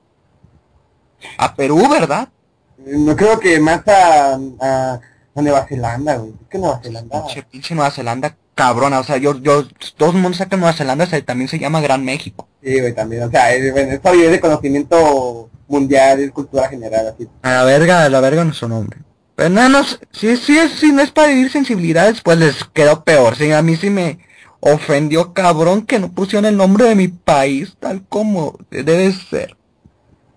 A 1.37 1.53
Perú, 1.55 1.89
¿verdad? 1.89 2.29
No 2.77 3.15
creo 3.17 3.39
que 3.41 3.59
más 3.59 3.85
a, 3.87 4.35
a, 4.61 4.99
a 5.35 5.41
Nueva 5.41 5.65
Zelanda, 5.67 6.15
güey. 6.15 6.33
Que 6.49 6.57
Nueva 6.57 6.79
Zelanda. 6.81 7.25
Pinche, 7.25 7.43
pinche 7.43 7.75
Nueva 7.75 7.91
Zelanda, 7.91 8.35
cabrona. 8.55 8.99
O 8.99 9.03
sea, 9.03 9.17
yo, 9.17 9.37
yo, 9.41 9.65
todo 9.97 10.11
el 10.11 10.17
mundo 10.17 10.37
sabe 10.37 10.49
que 10.51 10.57
Nueva 10.57 10.73
Zelanda 10.73 11.05
se- 11.05 11.21
también 11.21 11.49
se 11.49 11.59
llama 11.59 11.81
Gran 11.81 12.03
México. 12.05 12.47
Sí, 12.63 12.79
güey, 12.79 12.93
también. 12.93 13.23
O 13.23 13.29
sea, 13.31 13.53
es, 13.53 13.71
bueno, 13.73 13.91
es 13.91 13.99
obvio, 14.03 14.25
es 14.25 14.31
de 14.31 14.39
conocimiento 14.39 15.49
mundial, 15.67 16.19
es 16.21 16.31
cultura 16.31 16.67
general, 16.69 17.07
así. 17.09 17.27
A 17.41 17.51
la 17.51 17.63
verga, 17.65 18.03
a 18.05 18.09
la 18.09 18.19
verga 18.21 18.43
nuestro 18.45 18.67
nombre. 18.69 18.99
Pero 19.43 19.55
no, 19.55 19.67
no, 19.67 19.83
sé, 19.83 19.97
si, 20.13 20.37
si, 20.37 20.57
es, 20.57 20.71
si 20.71 20.93
no 20.93 21.01
es 21.01 21.11
para 21.11 21.27
vivir 21.27 21.51
sensibilidades, 21.51 22.21
pues 22.21 22.37
les 22.37 22.63
quedó 22.63 23.03
peor. 23.03 23.35
Sí, 23.35 23.51
a 23.51 23.61
mí 23.61 23.75
sí 23.75 23.89
me 23.89 24.19
ofendió 24.61 25.33
cabrón 25.33 25.85
que 25.85 25.99
no 25.99 26.09
pusieron 26.13 26.45
el 26.45 26.55
nombre 26.55 26.85
de 26.85 26.95
mi 26.95 27.09
país 27.09 27.75
tal 27.77 28.07
como 28.07 28.57
debe 28.71 29.11
ser. 29.11 29.57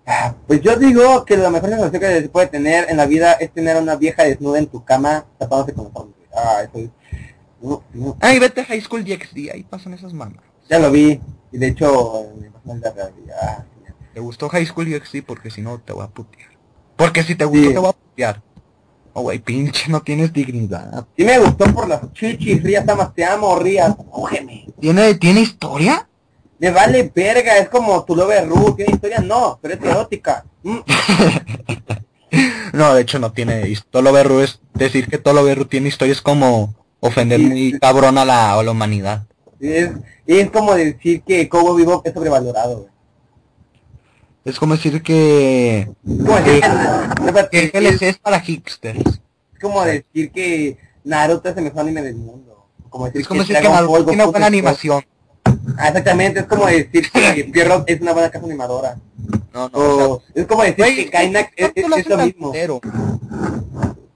Ah, 0.05 0.35
Pues 0.45 0.59
yo 0.59 0.75
digo 0.75 1.23
que 1.23 1.37
la 1.37 1.49
mejor 1.49 1.69
sensación 1.69 2.01
que 2.01 2.21
se 2.21 2.27
puede 2.27 2.47
tener 2.47 2.89
en 2.89 2.97
la 2.97 3.05
vida 3.05 3.31
es 3.31 3.49
tener 3.53 3.77
a 3.77 3.79
una 3.79 3.95
vieja 3.95 4.25
desnuda 4.25 4.59
en 4.59 4.67
tu 4.67 4.83
cama 4.83 5.23
tapándose 5.37 5.73
con 5.73 5.85
los 5.85 5.95
hombres. 5.95 6.27
Ah, 6.35 6.63
eso 6.63 6.77
es... 6.79 6.89
no, 7.61 7.81
no. 7.93 8.17
Ay, 8.19 8.39
vete 8.39 8.59
a 8.59 8.65
High 8.65 8.81
School 8.81 9.05
DxD, 9.05 9.51
ahí 9.53 9.63
pasan 9.63 9.93
esas 9.93 10.11
mamas. 10.11 10.43
Ya 10.69 10.79
lo 10.79 10.91
vi. 10.91 11.21
Y 11.53 11.57
de 11.57 11.67
hecho, 11.67 12.25
me 12.37 12.51
pasó 12.51 12.71
en 12.73 12.81
la 12.81 12.91
realidad. 12.91 13.65
¿Te 14.13 14.19
gustó 14.19 14.49
High 14.49 14.65
School 14.65 14.91
DxD? 14.91 15.23
Porque 15.25 15.49
si 15.49 15.61
no, 15.61 15.79
te 15.79 15.93
voy 15.93 16.03
a 16.03 16.09
putear. 16.09 16.49
Porque 16.97 17.23
si 17.23 17.35
te 17.35 17.45
gustó, 17.45 17.67
Sí. 17.67 17.73
te 17.73 17.79
voy 17.79 17.89
a 17.89 17.93
putear. 17.93 18.46
Oh, 19.19 19.23
güey, 19.23 19.39
pinche, 19.39 19.89
no 19.89 19.99
tienes 20.01 20.31
dignidad. 20.31 21.07
Sí 21.17 21.25
me 21.25 21.39
gustó 21.39 21.65
por 21.73 21.87
las 21.87 22.01
chichis, 22.13 22.61
Rías 22.61 22.85
Tamas, 22.85 23.15
te 23.15 23.25
amo, 23.25 23.57
Rías, 23.57 23.95
cógeme. 24.11 24.67
¿Tiene, 24.79 25.15
¿tiene 25.15 25.41
historia? 25.41 26.07
Me 26.59 26.69
vale 26.69 27.11
verga, 27.15 27.57
es 27.57 27.67
como 27.67 28.03
tu 28.03 28.15
Love 28.15 28.45
Ru, 28.47 28.75
tiene 28.75 28.93
historia, 28.93 29.17
no, 29.19 29.57
pero 29.59 29.73
es 29.73 29.81
erótica. 29.81 30.45
Mm, 30.61 30.77
No, 32.73 32.93
de 32.93 33.01
hecho 33.01 33.17
no 33.17 33.31
tiene 33.31 33.73
Tolo 33.89 34.11
Berru 34.11 34.41
es 34.41 34.59
decir 34.75 35.07
que 35.07 35.17
Tolo 35.17 35.43
Berru 35.43 35.65
tiene 35.65 35.87
historias 35.87 36.21
como 36.21 36.75
ofender 36.99 37.39
Sí. 37.39 37.45
muy 37.47 37.79
cabrón 37.79 38.19
a 38.19 38.25
la, 38.25 38.53
a 38.53 38.61
la 38.61 38.69
humanidad. 38.71 39.25
Es, 39.59 39.89
es 40.27 40.51
como 40.51 40.75
decir 40.75 41.23
que 41.23 41.49
Cobo 41.49 41.73
Vivo 41.73 42.03
es 42.05 42.13
sobrevalorado, 42.13 42.77
güey. 42.81 42.89
Es 44.47 44.59
como 44.59 44.75
decir 44.75 45.01
que, 45.03 45.89
Como 46.05 46.35
decir 46.37 46.61
que 47.51 47.69
que- 47.71 47.79
GLC 47.79 48.01
es 48.09 48.17
para 48.17 48.39
hipsters. 48.39 48.99
Es 49.53 49.59
como 49.61 49.83
decir 49.83 50.31
que 50.31 50.77
Naruto 51.03 51.49
es 51.49 51.57
el 51.57 51.63
mejor 51.65 51.81
anime 51.81 52.01
del 52.01 52.15
mundo. 52.15 52.65
Como 52.89 53.05
decir 53.07 53.21
Es 53.21 53.27
como 53.27 53.41
decir 53.41 53.57
que 53.57 53.67
Naruto 53.67 54.05
tiene 54.05 54.23
Goku 54.23 54.31
buena 54.31 54.47
animación. 54.47 55.03
Ah, 55.77 55.89
exactamente, 55.89 56.39
es 56.41 56.45
como 56.45 56.65
decir 56.65 57.11
que 57.11 57.43
Pierrot 57.53 57.89
es 57.89 57.99
una 57.99 58.13
buena 58.13 58.29
casa 58.29 58.45
animadora. 58.45 58.97
No, 59.53 59.67
no, 59.69 59.77
o 59.77 60.13
O 60.13 60.23
es 60.33 60.45
como 60.45 60.63
decir 60.63 60.85
sea, 60.85 60.95
que 60.95 61.09
Kainak 61.09 61.51
es, 61.57 61.71
es- 61.75 61.85
es 61.97 62.07
lo 62.07 62.17
mismo. 62.17 62.47
entero. 62.47 62.79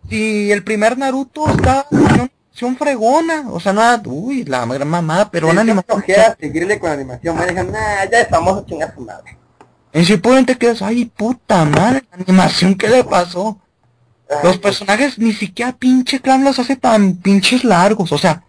si 0.09 0.51
el 0.51 0.63
primer 0.63 0.97
Naruto 0.97 1.49
está 1.49 1.87
una 1.91 2.09
animación 2.09 2.77
fregona, 2.77 3.49
o 3.51 3.59
sea, 3.59 3.73
nada, 3.73 4.01
uy, 4.05 4.43
la 4.45 4.65
gran 4.65 4.87
mamada, 4.87 5.29
pero 5.29 5.49
una 5.49 5.61
animación. 5.61 5.97
flojera 6.03 6.37
seguirle 6.39 6.79
con 6.79 6.89
la 6.89 6.95
animación, 6.95 7.37
me 7.37 7.45
dejan, 7.45 7.71
nah, 7.71 8.05
ya 8.09 8.21
es 8.21 8.27
famoso, 8.29 8.65
chinga 8.65 8.93
su 8.93 9.01
madre. 9.01 9.37
En 9.93 10.03
Shippuden 10.03 10.45
te 10.45 10.57
quedas, 10.57 10.81
ay, 10.81 11.05
puta 11.05 11.65
madre, 11.65 12.03
la 12.11 12.17
animación, 12.23 12.75
¿qué 12.75 12.87
le 12.87 13.03
pasó? 13.03 13.59
Ay, 14.29 14.37
Los 14.43 14.57
pues, 14.57 14.59
personajes 14.59 15.19
ni 15.19 15.33
siquiera 15.33 15.73
pinche 15.73 16.21
Clam 16.21 16.43
los 16.43 16.59
hace 16.59 16.77
tan 16.77 17.15
pinches 17.17 17.63
largos, 17.65 18.11
o 18.13 18.17
sea, 18.17 18.43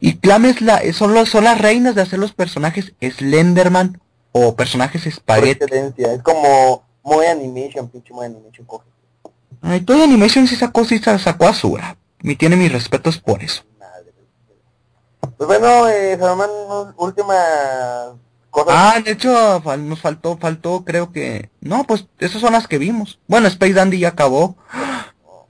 y 0.00 0.16
Clam 0.16 0.46
es 0.46 0.62
la, 0.62 0.80
son, 0.94 1.12
los, 1.12 1.28
son 1.28 1.44
las 1.44 1.60
reinas 1.60 1.94
de 1.94 2.02
hacer 2.02 2.18
los 2.18 2.32
personajes 2.32 2.94
Slenderman 3.02 4.00
o 4.32 4.56
personajes 4.56 5.06
excelencia, 5.06 6.12
es 6.14 6.22
como 6.22 6.84
Moe 7.02 7.28
Animation, 7.28 7.88
pinche 7.88 8.14
Moe 8.14 8.24
Animation, 8.26 8.64
coge. 8.66 8.86
Ay, 9.60 9.80
toda 9.80 10.04
Animation 10.04 10.46
sí 10.46 10.56
sacó, 10.56 10.84
sí 10.86 10.98
sa- 10.98 11.18
sacó 11.18 11.46
Asura. 11.48 11.96
Me 12.22 12.34
tiene 12.36 12.56
mis 12.56 12.72
respetos 12.72 13.18
por 13.18 13.42
eso. 13.42 13.62
Madre. 13.78 14.12
Pues 15.36 15.46
bueno, 15.46 15.88
eh, 15.88 16.16
Salomán, 16.18 16.48
última 16.96 17.34
Ah, 18.68 19.00
de 19.04 19.12
hecho, 19.12 19.62
fal- 19.62 19.82
nos 19.86 20.00
faltó, 20.00 20.36
faltó, 20.38 20.84
creo 20.84 21.12
que... 21.12 21.50
No, 21.60 21.84
pues, 21.84 22.06
esas 22.18 22.40
son 22.40 22.52
las 22.52 22.66
que 22.66 22.78
vimos. 22.78 23.18
Bueno, 23.28 23.46
Space 23.48 23.72
Dandy 23.74 23.98
ya 24.00 24.08
acabó. 24.08 24.56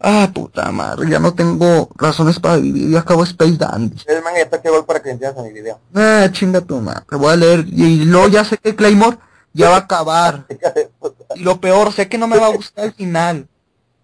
Ah, 0.02 0.30
puta 0.32 0.70
madre, 0.72 1.10
ya 1.10 1.18
no 1.18 1.34
tengo 1.34 1.90
razones 1.96 2.40
para 2.40 2.56
vivir, 2.56 2.90
ya 2.90 3.00
acabó 3.00 3.22
Space 3.24 3.56
Dandy. 3.58 3.96
El 4.06 4.22
manga 4.22 4.38
de 4.38 4.46
Tokyo 4.46 4.72
Ghoul 4.72 4.86
para 4.86 5.02
que 5.02 5.10
entiendas 5.10 5.38
a 5.38 5.42
mi 5.46 5.52
video. 5.52 5.78
Ah, 5.94 6.26
chinga 6.32 6.60
tu 6.62 6.80
madre, 6.80 7.04
voy 7.10 7.32
a 7.32 7.36
leer. 7.36 7.66
Y 7.70 8.04
luego 8.06 8.28
ya 8.28 8.44
sé 8.44 8.56
que 8.56 8.74
Claymore 8.74 9.18
ya 9.52 9.68
va 9.70 9.76
a 9.76 9.80
acabar. 9.80 10.46
Y 11.36 11.40
lo 11.44 11.60
peor, 11.60 11.92
sé 11.92 12.08
que 12.08 12.18
no 12.18 12.26
me 12.26 12.38
va 12.38 12.46
a 12.46 12.54
gustar 12.56 12.86
el 12.86 12.92
final. 12.92 13.46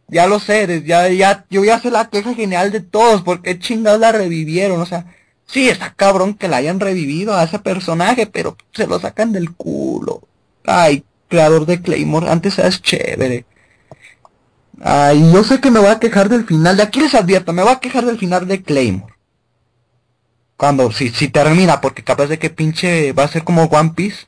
Ya 0.06 0.28
lo 0.28 0.38
sé, 0.38 0.84
ya, 0.86 1.08
ya, 1.08 1.44
yo 1.50 1.64
ya 1.64 1.80
sé 1.80 1.90
la 1.90 2.08
queja 2.08 2.34
genial 2.34 2.70
de 2.70 2.80
todos, 2.80 3.22
porque 3.22 3.58
chingados 3.58 3.98
la 3.98 4.12
revivieron, 4.12 4.80
o 4.80 4.86
sea, 4.86 5.06
sí, 5.46 5.68
está 5.68 5.94
cabrón 5.94 6.34
que 6.34 6.48
la 6.48 6.58
hayan 6.58 6.80
revivido 6.80 7.34
a 7.34 7.44
ese 7.44 7.58
personaje, 7.58 8.26
pero 8.26 8.56
se 8.72 8.86
lo 8.86 8.98
sacan 9.00 9.32
del 9.32 9.52
culo. 9.54 10.22
Ay, 10.64 11.04
creador 11.28 11.66
de 11.66 11.80
Claymore, 11.80 12.28
antes 12.28 12.58
eras 12.58 12.82
chévere. 12.82 13.46
Ay, 14.80 15.32
yo 15.32 15.42
sé 15.42 15.60
que 15.60 15.70
me 15.70 15.80
voy 15.80 15.88
a 15.88 15.98
quejar 16.00 16.28
del 16.28 16.44
final, 16.44 16.76
de 16.76 16.82
aquí 16.82 17.00
les 17.00 17.14
advierto, 17.14 17.52
me 17.52 17.62
voy 17.62 17.72
a 17.72 17.80
quejar 17.80 18.04
del 18.04 18.18
final 18.18 18.46
de 18.46 18.62
Claymore. 18.62 19.14
Cuando, 20.56 20.90
si, 20.90 21.10
si 21.10 21.28
termina, 21.28 21.80
porque 21.80 22.02
capaz 22.04 22.26
de 22.26 22.38
que 22.38 22.50
pinche 22.50 23.12
va 23.12 23.24
a 23.24 23.28
ser 23.28 23.44
como 23.44 23.64
One 23.64 23.92
Piece. 23.94 24.26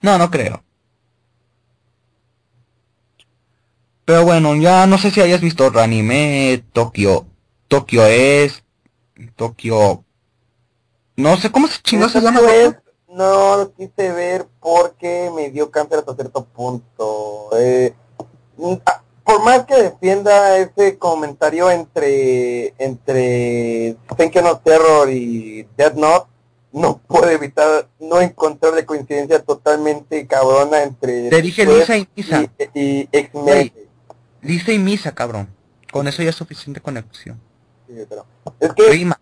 No, 0.00 0.16
no 0.18 0.30
creo. 0.30 0.62
Pero 4.04 4.24
bueno, 4.24 4.56
ya 4.56 4.86
no 4.86 4.98
sé 4.98 5.10
si 5.10 5.20
hayas 5.20 5.40
visto 5.40 5.66
otro 5.66 5.80
anime, 5.80 6.64
Tokio, 6.72 7.26
Tokio 7.68 8.06
es, 8.06 8.64
Tokio, 9.28 10.04
no 11.16 11.36
sé 11.36 11.50
cómo 11.50 11.66
se 11.68 11.82
chingó 11.82 12.08
se 12.08 12.20
llama. 12.20 12.40
vez 12.40 12.76
no 13.08 13.56
lo 13.56 13.74
quise 13.74 14.12
ver 14.12 14.46
porque 14.60 15.30
me 15.34 15.50
dio 15.50 15.70
cáncer 15.70 15.98
hasta 15.98 16.14
cierto 16.14 16.44
punto. 16.44 17.50
Eh, 17.58 17.92
mm, 18.56 18.74
ah, 18.86 19.02
por 19.24 19.44
más 19.44 19.64
que 19.64 19.74
defienda 19.74 20.56
ese 20.58 20.98
comentario 20.98 21.70
entre 21.70 22.74
entre 22.78 23.96
Thank 24.16 24.36
No 24.36 24.58
Terror 24.58 25.10
y 25.10 25.66
Death 25.76 25.94
Note, 25.94 26.30
no 26.72 26.98
puedo 26.98 27.28
evitar 27.28 27.88
no 27.98 28.20
encontrarle 28.20 28.86
coincidencia 28.86 29.42
totalmente 29.42 30.26
cabrona 30.26 30.82
entre 30.82 31.28
Te 31.28 31.42
dije 31.42 31.66
Lisa 31.66 31.96
y 31.96 32.08
Misa. 32.14 32.42
y, 32.74 32.80
y 32.80 33.08
X-Men. 33.12 33.72
Lisa 34.42 34.72
y 34.72 34.78
Misa, 34.78 35.14
cabrón. 35.14 35.48
Con 35.92 36.06
eso 36.06 36.22
ya 36.22 36.30
es 36.30 36.36
suficiente 36.36 36.80
conexión. 36.80 37.40
Sí, 37.90 38.04
pero- 38.08 38.24
Es 38.60 38.72
que 38.74 38.88
Rima. 38.88 39.20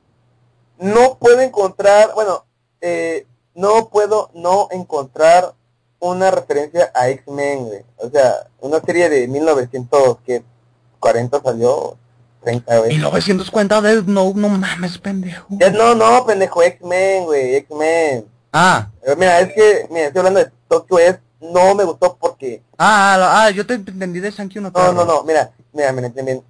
no 0.78 1.16
puedo 1.18 1.40
encontrar, 1.40 2.10
bueno, 2.14 2.44
eh, 2.80 3.26
no 3.54 3.88
puedo 3.88 4.30
no 4.34 4.68
encontrar 4.70 5.54
una 6.00 6.30
referencia 6.30 6.90
a 6.94 7.08
X-Men. 7.08 7.84
O 7.96 8.08
sea, 8.10 8.46
una 8.60 8.80
serie 8.80 9.08
de 9.08 9.26
1940 9.26 11.40
salió, 11.42 11.96
30, 12.44 12.78
güey. 12.78 12.90
1940 12.90 13.80
de 13.80 14.02
no, 14.04 14.32
no 14.34 14.48
mames, 14.48 14.98
pendejo. 14.98 15.46
Ya, 15.50 15.70
No, 15.70 15.94
no, 15.94 16.24
pendejo, 16.26 16.62
X-Men, 16.62 17.24
güey, 17.24 17.54
X-Men. 17.56 18.26
Ah, 18.52 18.88
Mira, 19.16 19.40
es 19.40 19.52
que, 19.54 19.86
mira, 19.90 20.06
estoy 20.06 20.20
hablando 20.20 20.40
de 20.40 20.50
Tokyo 20.68 20.98
es, 20.98 21.18
no 21.40 21.74
me 21.74 21.84
gustó 21.84 22.16
porque, 22.18 22.62
ah, 22.76 23.16
ah, 23.18 23.44
ah, 23.44 23.50
yo 23.50 23.66
te 23.66 23.74
entendí 23.74 24.20
de 24.20 24.30
Sankey 24.32 24.60
no 24.60 24.70
no, 24.70 24.92
no, 24.92 25.04
no, 25.04 25.22
mira, 25.22 25.52
mira, 25.72 25.92
mira, 25.92 26.10
mira, 26.14 26.40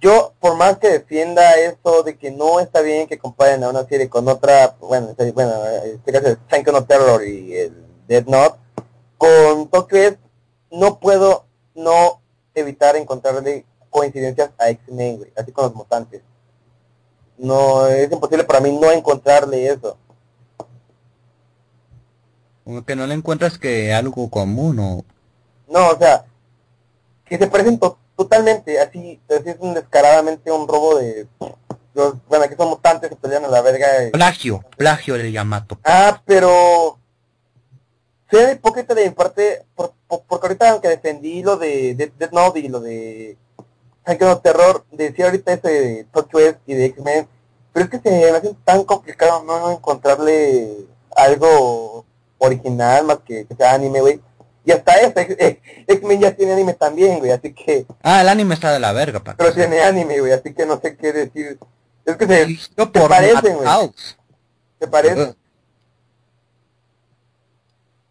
yo, 0.00 0.32
por 0.40 0.56
más 0.56 0.78
que 0.78 0.88
defienda 0.88 1.56
eso 1.58 2.02
de 2.02 2.16
que 2.16 2.30
no 2.30 2.58
está 2.60 2.80
bien 2.80 3.06
que 3.06 3.18
comparen 3.18 3.62
a 3.62 3.68
una 3.68 3.84
serie 3.84 4.08
con 4.08 4.26
otra, 4.28 4.76
bueno, 4.80 5.14
bueno, 5.34 5.52
eh, 5.66 5.92
este 5.96 6.12
caso 6.12 6.28
es 6.28 6.38
Sanko 6.48 6.72
no 6.72 6.84
Terror 6.84 7.26
y 7.26 7.54
el 7.54 7.84
Dead 8.08 8.24
Note, 8.26 8.58
con 9.18 9.68
Tokyo 9.68 10.16
no 10.70 10.98
puedo 10.98 11.44
no 11.74 12.20
evitar 12.54 12.96
encontrarle 12.96 13.64
coincidencias 13.90 14.50
a 14.58 14.70
X-Men, 14.70 15.18
güey, 15.18 15.32
así 15.36 15.52
con 15.52 15.64
los 15.66 15.74
mutantes. 15.74 16.22
No, 17.36 17.86
es 17.86 18.10
imposible 18.12 18.44
para 18.44 18.60
mí 18.60 18.70
no 18.78 18.90
encontrarle 18.90 19.66
eso. 19.66 19.96
Como 22.64 22.84
que 22.84 22.94
no 22.94 23.06
le 23.06 23.14
encuentras 23.14 23.58
que 23.58 23.92
algo 23.92 24.30
común 24.30 24.78
o... 24.78 25.04
No, 25.68 25.88
o 25.90 25.98
sea, 25.98 26.24
que 27.24 27.38
se 27.38 27.46
parecen 27.46 27.78
to- 27.78 27.98
totalmente, 28.24 28.78
así, 28.78 29.18
así 29.30 29.48
es 29.50 29.56
un 29.60 29.72
descaradamente 29.72 30.52
un 30.52 30.68
robo 30.68 30.98
de... 30.98 31.26
Los, 31.94 32.14
bueno, 32.28 32.44
aquí 32.44 32.54
son 32.54 32.68
mutantes, 32.68 33.08
se 33.08 33.16
pelean 33.16 33.44
a 33.46 33.48
la 33.48 33.62
verga. 33.62 34.04
y- 34.06 34.10
Plagio, 34.10 34.62
plagio 34.76 35.14
del 35.14 35.32
Yamato. 35.32 35.78
Ah, 35.84 36.20
pero... 36.26 36.98
Sea 38.30 38.52
hipócrita 38.52 38.94
de 38.94 39.04
mi 39.06 39.10
parte, 39.10 39.64
por, 39.74 39.92
por- 40.06 40.22
porque 40.28 40.46
ahorita 40.46 40.70
aunque 40.70 40.88
defendí 40.88 41.42
lo 41.42 41.56
de 41.56 41.94
Death 41.94 42.12
Death 42.18 42.32
Note 42.32 42.60
y 42.60 42.68
lo 42.68 42.80
de... 42.80 43.38
Haikyuu 44.04 44.28
no 44.28 44.38
Terror, 44.38 44.84
decía 44.92 45.24
ahorita 45.26 45.52
ese 45.54 45.68
de 45.68 46.04
Tokyo 46.12 46.38
y 46.66 46.74
de 46.74 46.84
X-Men, 46.86 47.26
pero 47.72 47.84
es 47.86 47.90
que 47.90 47.98
se 48.00 48.10
me 48.10 48.36
hace 48.36 48.54
tan 48.64 48.84
complicado 48.84 49.42
no, 49.44 49.60
no 49.60 49.70
encontrarle 49.72 50.86
algo 51.16 52.04
original 52.38 53.04
más 53.04 53.18
que, 53.20 53.46
que 53.46 53.54
sea 53.56 53.74
anime, 53.74 54.00
güey. 54.00 54.20
Y 54.64 54.72
hasta 54.72 54.94
eso, 55.00 55.18
X- 55.18 55.36
X- 55.38 55.58
X-Men 55.86 56.20
ya 56.20 56.36
tiene 56.36 56.52
anime 56.52 56.74
también, 56.74 57.18
güey, 57.18 57.30
así 57.30 57.52
que... 57.52 57.86
Ah, 58.02 58.20
el 58.20 58.28
anime 58.28 58.54
está 58.54 58.72
de 58.72 58.78
la 58.80 58.92
verga, 58.92 59.20
pa. 59.20 59.34
Pero 59.36 59.52
tiene 59.54 59.80
anime, 59.80 60.20
güey, 60.20 60.32
así 60.32 60.52
que 60.52 60.66
no 60.66 60.78
sé 60.80 60.96
qué 60.96 61.12
decir. 61.12 61.58
Es 62.04 62.16
que 62.16 62.26
se, 62.26 62.58
por 62.76 63.08
parecen, 63.08 63.56
güey. 63.56 63.68
Se 64.78 64.86
parece. 64.86 65.34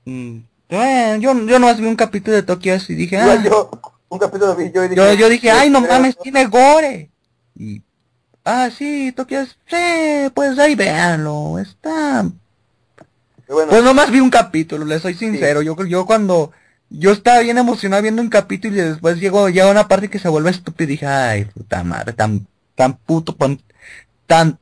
Mm, 0.06 0.40
bueno, 0.70 1.22
yo, 1.22 1.46
yo 1.46 1.60
no 1.60 1.76
vi 1.76 1.86
un 1.86 1.96
capítulo 1.96 2.36
de 2.36 2.44
Tokyo 2.44 2.76
y 2.88 2.96
dije, 2.96 3.18
ah, 3.18 3.24
Igual 3.24 3.44
yo, 3.44 3.72
un 4.10 4.20
capítulo 4.20 4.56
vi 4.56 4.72
yo 4.72 4.84
y 4.84 4.90
dije... 4.90 4.96
yo, 5.02 5.14
yo 5.14 5.30
dije, 5.30 5.52
ay, 5.52 5.70
no 5.70 5.82
mames, 5.82 6.18
tiene 6.18 6.46
gore. 6.46 7.12
Y, 7.56 7.82
ah, 8.44 8.70
sí, 8.76 9.12
Tokyo 9.16 9.42
es, 9.42 9.58
sí, 9.68 10.30
pues 10.34 10.58
ahí 10.58 10.74
véanlo, 10.76 11.60
está... 11.60 12.26
bueno, 13.54 13.70
Pues 13.70 13.84
nomás 13.84 14.12
vi 14.12 14.20
un 14.20 14.30
capítulo, 14.30 14.86
le 14.86 15.00
soy 15.00 15.16
sincero, 15.16 15.62
yo, 15.62 15.76
yo 15.86 16.06
cuando, 16.06 16.52
yo 16.90 17.12
estaba 17.12 17.40
bien 17.40 17.58
emocionado 17.58 18.02
viendo 18.02 18.22
un 18.22 18.30
capítulo 18.30 18.76
y 18.76 18.82
después 18.82 19.20
llegó, 19.20 19.50
llega 19.50 19.72
una 19.72 19.88
parte 19.88 20.10
que 20.10 20.20
se 20.20 20.30
vuelve 20.30 20.52
estúpida 20.52 20.84
y 20.84 20.88
dije, 20.88 21.06
ay, 21.06 21.46
puta 21.46 21.84
madre, 21.84 22.14
tan, 22.14 22.48
tan 22.76 22.96
puto, 22.98 23.36
tan, 24.26 24.60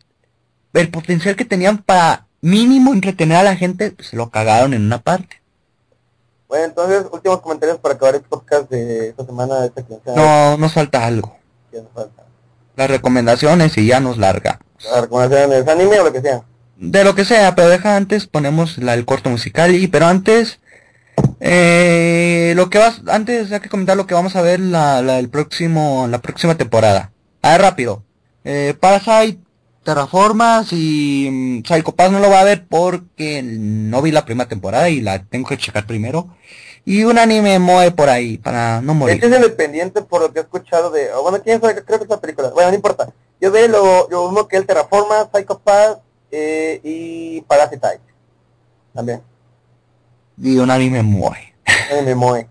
el 0.73 0.89
potencial 0.89 1.35
que 1.35 1.45
tenían 1.45 1.79
para 1.79 2.25
mínimo 2.41 2.93
entretener 2.93 3.37
a 3.37 3.43
la 3.43 3.55
gente, 3.55 3.91
pues, 3.91 4.09
se 4.09 4.15
lo 4.15 4.29
cagaron 4.29 4.73
en 4.73 4.85
una 4.85 4.99
parte. 4.99 5.41
bueno, 6.47 6.65
entonces, 6.65 7.05
últimos 7.11 7.41
comentarios 7.41 7.79
para 7.79 7.95
acabar 7.95 8.15
el 8.15 8.21
podcast 8.21 8.69
de 8.69 9.09
esta 9.09 9.25
semana, 9.25 9.61
de 9.61 9.67
esta 9.67 9.81
quincena. 9.81 10.15
No, 10.15 10.57
nos 10.57 10.73
falta 10.73 11.05
algo. 11.05 11.35
que 11.71 11.81
nos 11.81 11.91
falta. 11.91 12.23
Las 12.75 12.89
recomendaciones 12.89 13.77
y 13.77 13.87
ya 13.87 13.99
nos 13.99 14.17
larga. 14.17 14.59
La 14.91 15.01
recomendación 15.01 15.53
es 15.53 15.67
anime 15.67 15.99
o 15.99 16.03
lo 16.03 16.13
que 16.13 16.21
sea. 16.21 16.43
De 16.79 17.03
lo 17.03 17.15
que 17.15 17.25
sea, 17.25 17.55
pero 17.55 17.69
deja 17.69 17.95
antes, 17.95 18.27
ponemos 18.27 18.77
la, 18.77 18.93
el 18.93 19.05
corto 19.05 19.31
musical 19.31 19.73
y, 19.73 19.87
pero 19.87 20.05
antes, 20.05 20.59
eh, 21.39 22.53
lo 22.55 22.69
que 22.69 22.77
vas, 22.77 23.01
antes 23.07 23.51
hay 23.51 23.61
que 23.61 23.69
comentar 23.69 23.97
lo 23.97 24.05
que 24.05 24.13
vamos 24.13 24.35
a 24.35 24.43
ver 24.43 24.59
la, 24.59 25.01
la, 25.01 25.17
el 25.17 25.29
próximo, 25.29 26.07
la 26.07 26.21
próxima 26.21 26.55
temporada. 26.55 27.11
A 27.41 27.51
ver, 27.51 27.61
rápido. 27.61 28.03
Eh, 28.43 28.75
Parasite, 28.79 29.39
Terraformas 29.83 30.67
y 30.71 31.29
mm, 31.31 31.63
Psycho 31.65 31.95
Pass 31.95 32.11
no 32.11 32.19
lo 32.19 32.29
va 32.29 32.41
a 32.41 32.45
ver 32.45 32.67
porque 32.67 33.41
no 33.43 34.01
vi 34.03 34.11
la 34.11 34.25
primera 34.25 34.47
temporada 34.47 34.89
y 34.89 35.01
la 35.01 35.23
tengo 35.23 35.49
que 35.49 35.57
checar 35.57 35.87
primero. 35.87 36.27
Y 36.85 37.03
un 37.05 37.17
anime 37.17 37.57
moe 37.57 37.89
por 37.91 38.07
ahí, 38.07 38.37
para 38.37 38.81
no 38.81 38.93
morir. 38.93 39.15
Este 39.15 39.27
es 39.35 40.05
por 40.05 40.21
lo 40.21 40.31
que 40.31 40.39
he 40.39 40.43
escuchado 40.43 40.91
de... 40.91 41.11
o 41.11 41.23
Bueno, 41.23 41.41
quién 41.43 41.59
sabe, 41.59 41.83
creo 41.83 41.97
que 41.97 42.03
es 42.05 42.09
la 42.09 42.21
película. 42.21 42.49
Bueno, 42.51 42.69
no 42.69 42.75
importa. 42.75 43.09
Yo 43.41 43.51
veo 43.51 43.67
lo, 43.67 44.31
lo 44.31 44.47
que 44.47 44.57
el 44.57 44.65
Terraforma, 44.65 45.29
Psycho 45.33 45.59
Pass 45.59 45.97
eh, 46.31 46.79
y 46.83 47.41
Parasite. 47.41 47.99
También. 48.93 49.21
Y 50.41 50.57
un 50.57 50.69
anime 50.71 51.03
moe. 51.03 51.53
Anime 51.91 52.15
Moe. 52.15 52.47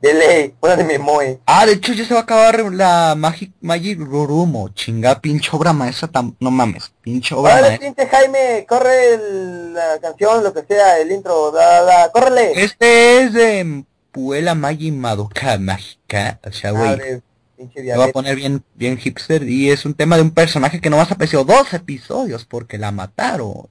De 0.00 0.14
ley, 0.14 0.54
una 0.62 0.76
de 0.76 0.84
Memoe. 0.84 1.40
Ah, 1.44 1.66
de 1.66 1.72
hecho 1.72 1.92
ya 1.92 2.06
se 2.06 2.14
va 2.14 2.20
a 2.20 2.22
acabar 2.22 2.58
la 2.72 3.14
Magic 3.18 3.52
Magic 3.60 3.98
Rurumo. 4.00 4.70
Chinga, 4.70 5.20
pinche 5.20 5.50
obra 5.52 5.74
maestra. 5.74 6.08
tam- 6.08 6.34
No 6.40 6.50
mames, 6.50 6.90
pinche 7.02 7.34
obra 7.34 7.60
maestra. 7.60 7.78
pinche 7.80 8.06
Jaime, 8.06 8.64
corre 8.66 9.12
el- 9.14 9.74
la 9.74 9.98
canción, 10.00 10.42
lo 10.42 10.54
que 10.54 10.62
sea, 10.66 10.98
el 11.00 11.12
intro, 11.12 11.50
da, 11.52 11.82
da, 11.82 12.10
córrele. 12.12 12.52
Este 12.62 13.20
es 13.24 13.34
de 13.34 13.84
Puela 14.10 14.54
Magi 14.54 14.90
Madoka 14.90 15.58
Mágica. 15.58 16.40
O 16.48 16.50
sea, 16.52 16.70
güey. 16.70 17.20
Pinche 17.60 17.80
Me 17.80 17.82
voy 17.84 17.90
a 17.90 17.94
diabetes. 17.96 18.12
poner 18.14 18.36
bien, 18.36 18.64
bien 18.74 18.96
hipster 18.96 19.42
y 19.42 19.70
es 19.70 19.84
un 19.84 19.92
tema 19.92 20.16
de 20.16 20.22
un 20.22 20.30
personaje 20.30 20.80
que 20.80 20.88
nomás 20.88 21.12
apareció 21.12 21.44
dos 21.44 21.74
episodios 21.74 22.46
porque 22.46 22.78
la 22.78 22.90
mataron. 22.90 23.68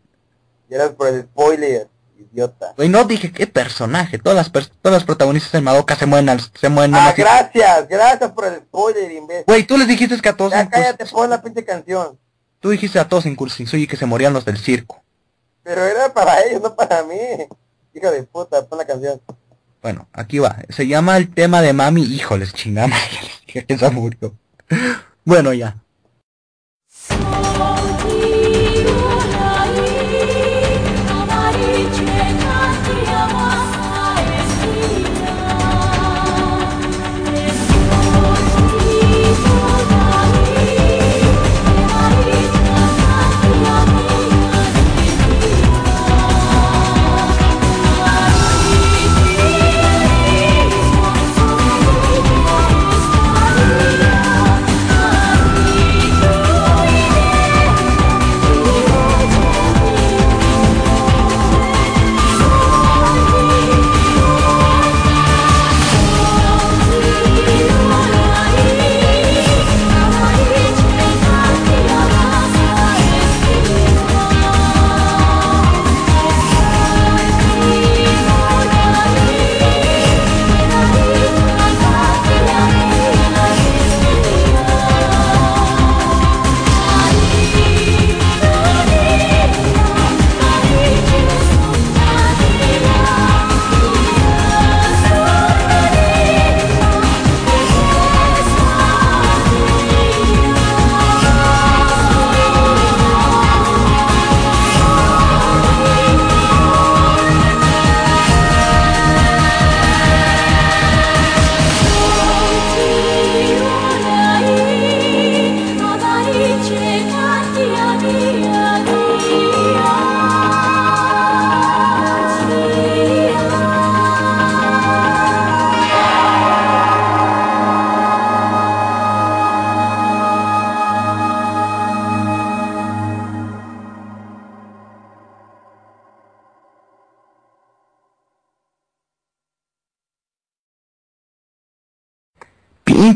Y 0.69 0.75
eras 0.75 0.91
por 0.91 1.07
el 1.07 1.23
spoiler, 1.23 1.87
idiota. 2.31 2.73
Güey, 2.77 2.87
no 2.89 3.03
dije 3.05 3.31
qué 3.31 3.47
personaje, 3.47 4.19
todas 4.19 4.35
las 4.35 4.53
pers- 4.53 4.69
todas 4.83 4.97
las 4.99 5.03
protagonistas 5.05 5.53
de 5.53 5.61
Madoka 5.61 5.95
se 5.95 6.05
mueren 6.05 6.29
al- 6.29 6.39
se 6.39 6.69
mueren 6.69 6.93
Ah, 6.93 7.15
y- 7.17 7.19
gracias, 7.19 7.87
gracias 7.87 8.31
por 8.31 8.45
el 8.45 8.59
spoiler, 8.59 9.11
imbécil. 9.11 9.45
Güey, 9.47 9.63
tú 9.63 9.75
les 9.75 9.87
dijiste 9.87 10.15
que 10.21 10.29
a 10.29 10.37
todos 10.37 10.51
Ya 10.51 10.61
en 10.61 10.67
cállate, 10.67 11.07
pon 11.07 11.27
la 11.27 11.41
pinche 11.41 11.65
canción. 11.65 12.19
tú 12.59 12.69
dijiste 12.69 12.99
a 12.99 13.09
todos 13.09 13.25
en 13.25 13.35
Kursinsuyi 13.35 13.87
que 13.87 13.97
se 13.97 14.05
morían 14.05 14.33
los 14.33 14.45
del 14.45 14.59
circo. 14.59 15.01
Pero 15.63 15.83
era 15.83 16.13
para 16.13 16.43
ellos, 16.43 16.61
no 16.61 16.75
para 16.75 17.01
mí. 17.03 17.15
Hijo 17.95 18.11
de 18.11 18.21
puta, 18.21 18.63
pon 18.67 18.77
la 18.77 18.85
canción. 18.85 19.19
Bueno, 19.81 20.07
aquí 20.13 20.39
va. 20.39 20.57
Se 20.69 20.85
llama 20.85 21.15
el 21.17 21.33
tema 21.33 21.61
de 21.61 21.71
Mami, 21.73 22.03
híjoles, 22.03 22.53
chingada 22.53 22.87
madre, 22.87 23.17
que 23.67 23.77
se 23.77 23.89
murió. 23.89 24.33
Bueno, 25.25 25.53
ya. 25.53 25.77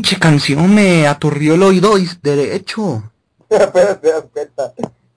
Pinche 0.04 0.18
canción 0.20 0.74
me 0.74 1.06
aturrió 1.06 1.54
el 1.54 1.62
oído 1.62 1.96
y- 1.96 2.06
derecho. 2.22 3.10
Espera. 3.48 3.98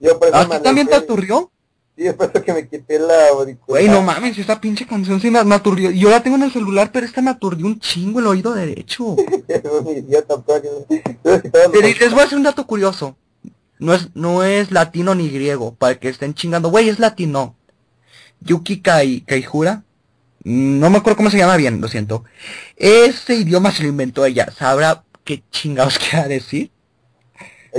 Yo 0.00 0.18
por 0.18 0.28
eso 0.28 0.36
¿A 0.38 0.48
ti 0.48 0.62
también 0.62 0.86
te 0.86 0.94
aturrió? 0.94 1.50
Sí, 1.94 2.06
es 2.06 2.14
por 2.14 2.30
eso 2.32 2.42
que 2.42 2.54
me 2.54 2.66
quité 2.66 2.98
la 2.98 3.28
auricular. 3.28 3.82
Güey, 3.82 3.88
no 3.90 4.00
mames, 4.00 4.38
esta 4.38 4.58
pinche 4.58 4.86
canción 4.86 5.20
sí 5.20 5.30
me, 5.30 5.44
me 5.44 5.56
aturrió. 5.56 5.90
Yo 5.90 6.08
la 6.08 6.22
tengo 6.22 6.36
en 6.36 6.44
el 6.44 6.52
celular, 6.52 6.88
pero 6.90 7.04
esta 7.04 7.20
me 7.20 7.28
aturdió 7.28 7.66
un 7.66 7.78
chingo 7.78 8.20
el 8.20 8.28
oído 8.28 8.54
derecho. 8.54 9.14
Pero 9.46 9.82
pero 9.82 11.70
Pero 11.70 11.86
les 11.86 12.10
voy 12.10 12.20
a 12.20 12.24
hacer 12.24 12.38
un 12.38 12.44
dato 12.44 12.66
curioso. 12.66 13.14
No 13.78 13.92
es, 13.92 14.08
no 14.14 14.42
es 14.42 14.70
latino 14.70 15.14
ni 15.14 15.28
griego, 15.28 15.74
para 15.74 15.98
que 16.00 16.08
estén 16.08 16.32
chingando. 16.32 16.70
Güey, 16.70 16.88
es 16.88 16.98
latino. 16.98 17.56
Yuki 18.40 18.80
Kai, 18.80 19.20
Kaijura. 19.20 19.82
No 20.44 20.88
me 20.90 20.98
acuerdo 20.98 21.16
cómo 21.16 21.30
se 21.30 21.38
llama 21.38 21.56
bien, 21.56 21.80
lo 21.80 21.88
siento. 21.88 22.24
Ese 22.76 23.34
idioma 23.34 23.70
se 23.72 23.82
lo 23.82 23.88
inventó 23.88 24.24
ella. 24.24 24.48
¿Sabrá 24.56 25.02
qué 25.24 25.42
chingados 25.50 25.98
quiere 26.10 26.28
decir? 26.28 26.70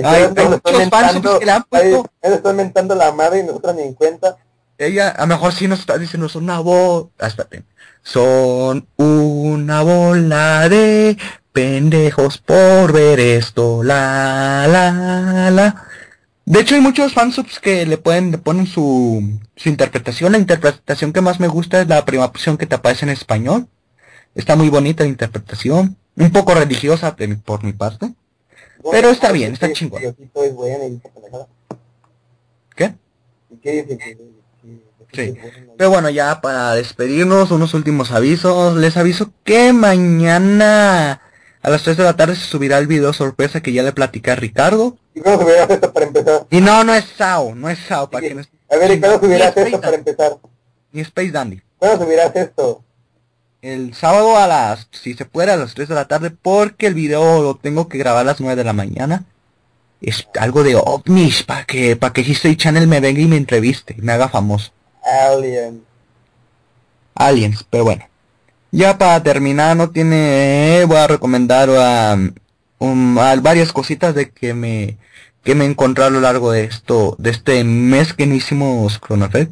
Ay, 0.03 0.23
hay 0.35 0.47
muchos 0.47 0.89
fans 0.89 1.19
que 1.39 1.45
le 1.45 1.51
han 1.51 1.63
puesto- 1.63 2.11
él 2.21 2.33
está 2.33 2.53
mentando 2.53 2.95
la 2.95 3.11
madre 3.11 3.39
y 3.39 3.43
nosotros 3.43 3.75
ni 3.75 3.81
en 3.83 3.93
cuenta. 3.93 4.37
Ella, 4.77 5.09
a 5.09 5.21
lo 5.21 5.27
mejor 5.27 5.51
sí 5.53 5.67
nos 5.67 5.79
está 5.79 5.97
diciendo, 5.97 6.29
son 6.29 6.43
una 6.43 6.59
bola. 6.59 7.07
Ah, 7.19 7.27
espérate. 7.27 7.63
Son 8.03 8.87
una 8.95 9.81
bola 9.81 10.69
de 10.69 11.17
pendejos 11.51 12.37
por 12.37 12.93
ver 12.93 13.19
esto. 13.19 13.83
La, 13.83 14.65
la, 14.69 15.51
la. 15.51 15.83
De 16.45 16.61
hecho, 16.61 16.75
hay 16.75 16.81
muchos 16.81 17.13
fansubs 17.13 17.59
que 17.59 17.85
le 17.85 17.97
pueden, 17.97 18.31
le 18.31 18.37
ponen 18.37 18.67
su, 18.67 19.37
su 19.61 19.69
interpretación. 19.69 20.31
La 20.31 20.37
interpretación 20.37 21.11
que 21.11 21.21
más 21.21 21.39
me 21.39 21.47
gusta 21.47 21.81
es 21.81 21.87
la 21.87 22.05
primera 22.05 22.25
opción 22.27 22.57
que 22.57 22.65
te 22.65 22.75
aparece 22.75 23.05
en 23.05 23.09
español. 23.09 23.67
Está 24.35 24.55
muy 24.55 24.69
bonita 24.69 25.03
la 25.03 25.09
interpretación. 25.09 25.97
Un 26.15 26.31
poco 26.31 26.53
religiosa 26.53 27.11
de 27.11 27.27
mi- 27.27 27.35
por 27.35 27.63
mi 27.63 27.73
parte. 27.73 28.13
Pero 28.91 29.09
está 29.09 29.31
bien, 29.33 29.53
está 29.53 29.71
chingón. 29.73 30.01
¿Qué? 32.75 32.93
Sí. 35.11 35.33
Pero 35.77 35.89
bueno, 35.89 36.09
ya 36.09 36.39
para 36.39 36.75
despedirnos, 36.75 37.51
unos 37.51 37.73
últimos 37.73 38.11
avisos. 38.11 38.75
Les 38.77 38.95
aviso 38.95 39.33
que 39.43 39.73
mañana 39.73 41.21
a 41.61 41.69
las 41.69 41.83
3 41.83 41.97
de 41.97 42.03
la 42.03 42.15
tarde 42.15 42.35
se 42.35 42.45
subirá 42.45 42.77
el 42.77 42.87
video 42.87 43.11
sorpresa 43.11 43.61
que 43.61 43.73
ya 43.73 43.83
le 43.83 43.91
platicé 43.91 44.31
a 44.31 44.35
Ricardo. 44.35 44.97
¿Y 46.49 46.61
no, 46.61 46.83
no 46.85 46.93
es 46.93 47.05
SAO, 47.17 47.55
no 47.55 47.69
es 47.69 47.79
SAO, 47.79 48.09
para 48.09 48.27
que 48.27 48.35
no 48.35 48.41
A 48.71 48.75
ver, 48.77 48.91
¿y 48.91 48.99
cuándo 48.99 49.19
subirás 49.19 49.55
esto 49.55 49.81
para 49.81 49.95
empezar? 49.95 50.37
Ni 50.91 51.01
Space 51.01 51.31
Dandy. 51.31 51.61
¿Cuándo 51.77 52.05
subirás 52.05 52.35
esto? 52.35 52.83
El 53.61 53.93
sábado 53.93 54.37
a 54.37 54.47
las, 54.47 54.87
si 54.91 55.15
se 55.15 55.25
puede, 55.25 55.51
a 55.51 55.57
las 55.57 55.73
3 55.73 55.89
de 55.89 55.95
la 55.95 56.07
tarde, 56.07 56.31
porque 56.31 56.87
el 56.87 56.93
video 56.93 57.41
lo 57.41 57.55
tengo 57.55 57.89
que 57.89 57.97
grabar 57.97 58.21
a 58.21 58.25
las 58.25 58.39
9 58.39 58.55
de 58.55 58.63
la 58.63 58.73
mañana. 58.73 59.25
Es 60.01 60.27
algo 60.39 60.63
de 60.63 60.75
ovnis, 60.75 61.43
para 61.43 61.65
que, 61.65 61.95
para 61.95 62.13
que 62.13 62.21
History 62.21 62.55
Channel 62.55 62.87
me 62.87 63.01
venga 63.01 63.19
y 63.19 63.25
me 63.25 63.37
entreviste, 63.37 63.95
y 63.97 64.01
me 64.01 64.13
haga 64.13 64.29
famoso. 64.29 64.71
Alien. 65.03 65.83
Aliens, 67.15 67.65
pero 67.69 67.83
bueno. 67.83 68.07
Ya 68.71 68.97
para 68.97 69.21
terminar, 69.23 69.75
no 69.75 69.89
tiene, 69.89 70.85
voy 70.87 70.97
a 70.97 71.07
recomendar 71.07 71.69
a, 71.71 72.17
um, 72.77 73.17
a 73.17 73.35
varias 73.37 73.73
cositas 73.73 74.15
de 74.15 74.29
que 74.29 74.53
me, 74.53 74.97
que 75.43 75.55
me 75.55 75.65
encontré 75.65 76.03
a 76.03 76.09
lo 76.09 76.21
largo 76.21 76.51
de 76.51 76.63
esto, 76.63 77.15
de 77.17 77.29
este 77.29 77.63
mes 77.63 78.13
que. 78.13 79.49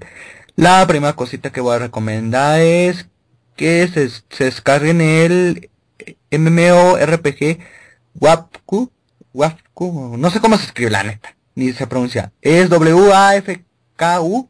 La 0.56 0.86
primera 0.88 1.14
cosita 1.14 1.52
que 1.52 1.62
voy 1.62 1.76
a 1.76 1.80
recomendar 1.80 2.60
es 2.60 3.08
que 3.56 3.88
se, 3.88 4.10
se 4.10 4.46
descarguen 4.46 5.02
el 5.02 5.70
MMORPG 6.32 7.60
Wapku, 8.20 8.92
Wapku, 9.34 10.18
no 10.18 10.30
sé 10.30 10.40
cómo 10.40 10.58
se 10.58 10.66
escribe 10.66 10.92
la 10.92 11.04
neta, 11.04 11.36
ni 11.56 11.72
se 11.74 11.88
pronuncia. 11.88 12.32
Es 12.42 12.70
W-A-F-K-U, 12.70 14.50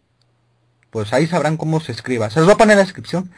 pues 0.89 1.13
ahí 1.13 1.27
sabrán 1.27 1.57
cómo 1.57 1.79
se 1.79 1.91
escriba. 1.91 2.29
Se 2.29 2.39
los 2.39 2.45
voy 2.47 2.53
a 2.53 2.57
poner 2.57 2.73
en 2.73 2.79
la 2.79 2.85
descripción. 2.85 3.31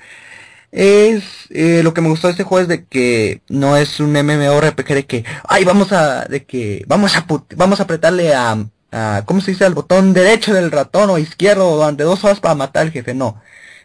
Es 0.72 1.24
eh, 1.50 1.82
lo 1.84 1.94
que 1.94 2.02
me 2.02 2.10
gustó 2.10 2.28
de 2.28 2.32
este 2.34 2.44
juego 2.44 2.62
es 2.62 2.68
de 2.68 2.86
que 2.86 3.42
no 3.50 3.76
es 3.76 4.00
un 4.00 4.12
MMORPG 4.14 4.88
de 4.94 5.06
que 5.06 5.26
ay 5.48 5.64
vamos 5.66 5.92
a 5.92 6.26
de 6.26 6.46
que 6.46 6.84
vamos 6.88 7.16
a 7.16 7.26
put- 7.26 7.56
vamos 7.56 7.80
a 7.80 7.84
apretarle 7.84 8.36
a, 8.36 8.56
a 8.92 9.24
¿cómo 9.26 9.42
se 9.42 9.52
dice? 9.52 9.66
al 9.66 9.74
botón 9.74 10.14
derecho 10.14 10.54
del 10.54 10.70
ratón 10.72 11.10
o 11.10 11.18
izquierdo 11.18 11.76
durante 11.76 12.04
dos 12.04 12.24
horas 12.24 12.40
para 12.40 12.54
matar 12.56 12.84
al 12.84 12.92
jefe, 12.92 13.16
no. 13.16 13.42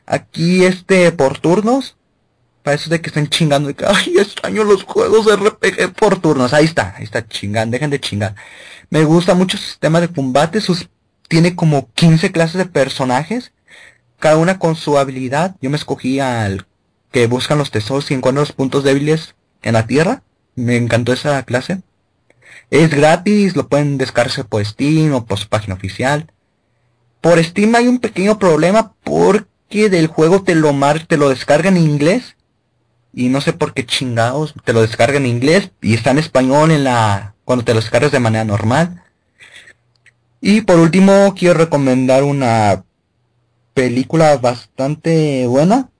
Aquí 0.06 0.64
este 0.64 1.10
por 1.12 1.38
turnos 1.38 1.96
para 2.62 2.76
eso 2.76 2.90
de 2.90 3.00
que 3.00 3.08
estén 3.08 3.28
chingando 3.28 3.68
de 3.68 3.74
que 3.74 3.86
ay 3.86 4.14
extraño 4.18 4.64
los 4.64 4.84
juegos 4.84 5.26
RPG 5.34 5.94
por 5.94 6.20
turnos. 6.20 6.52
Ahí 6.54 6.64
está, 6.66 6.94
ahí 6.96 7.04
está 7.04 7.26
chingando, 7.26 7.72
dejen 7.74 7.90
de 7.90 8.00
chingar. 8.00 8.34
Me 8.90 9.04
gusta 9.04 9.34
mucho 9.34 9.56
su 9.58 9.64
sistema 9.64 10.00
de 10.00 10.08
combate, 10.08 10.60
sus 10.60 10.88
tiene 11.28 11.56
como 11.56 11.90
15 11.94 12.32
clases 12.32 12.58
de 12.58 12.66
personajes, 12.66 13.52
cada 14.18 14.36
una 14.38 14.58
con 14.58 14.76
su 14.76 14.98
habilidad. 14.98 15.56
Yo 15.60 15.70
me 15.70 15.76
escogí 15.76 16.20
al 16.20 16.66
que 17.14 17.28
buscan 17.28 17.58
los 17.58 17.70
tesoros 17.70 18.10
y 18.10 18.14
encuentran 18.14 18.42
los 18.42 18.50
puntos 18.50 18.82
débiles 18.82 19.36
en 19.62 19.74
la 19.74 19.86
tierra. 19.86 20.24
Me 20.56 20.76
encantó 20.76 21.12
esa 21.12 21.40
clase. 21.44 21.80
Es 22.72 22.90
gratis, 22.90 23.54
lo 23.54 23.68
pueden 23.68 23.98
descargarse 23.98 24.42
por 24.42 24.66
Steam 24.66 25.14
o 25.14 25.24
por 25.24 25.38
su 25.38 25.48
página 25.48 25.76
oficial. 25.76 26.32
Por 27.20 27.42
Steam 27.42 27.76
hay 27.76 27.86
un 27.86 28.00
pequeño 28.00 28.40
problema 28.40 28.94
porque 29.04 29.88
del 29.88 30.08
juego 30.08 30.42
te 30.42 30.56
lo 30.56 30.72
mar 30.72 31.06
te 31.06 31.16
lo 31.16 31.28
descarga 31.28 31.68
en 31.68 31.76
inglés 31.76 32.34
y 33.12 33.28
no 33.28 33.40
sé 33.40 33.52
por 33.52 33.74
qué 33.74 33.86
chingados 33.86 34.52
te 34.64 34.72
lo 34.72 34.82
descarga 34.82 35.16
en 35.16 35.26
inglés 35.26 35.70
y 35.80 35.94
está 35.94 36.10
en 36.10 36.18
español 36.18 36.72
en 36.72 36.82
la 36.82 37.36
cuando 37.44 37.64
te 37.64 37.74
lo 37.74 37.80
descargas 37.80 38.10
de 38.10 38.18
manera 38.18 38.44
normal. 38.44 39.04
Y 40.40 40.62
por 40.62 40.80
último 40.80 41.32
quiero 41.38 41.54
recomendar 41.54 42.24
una 42.24 42.82
película 43.72 44.36
bastante 44.36 45.46
buena. 45.46 45.90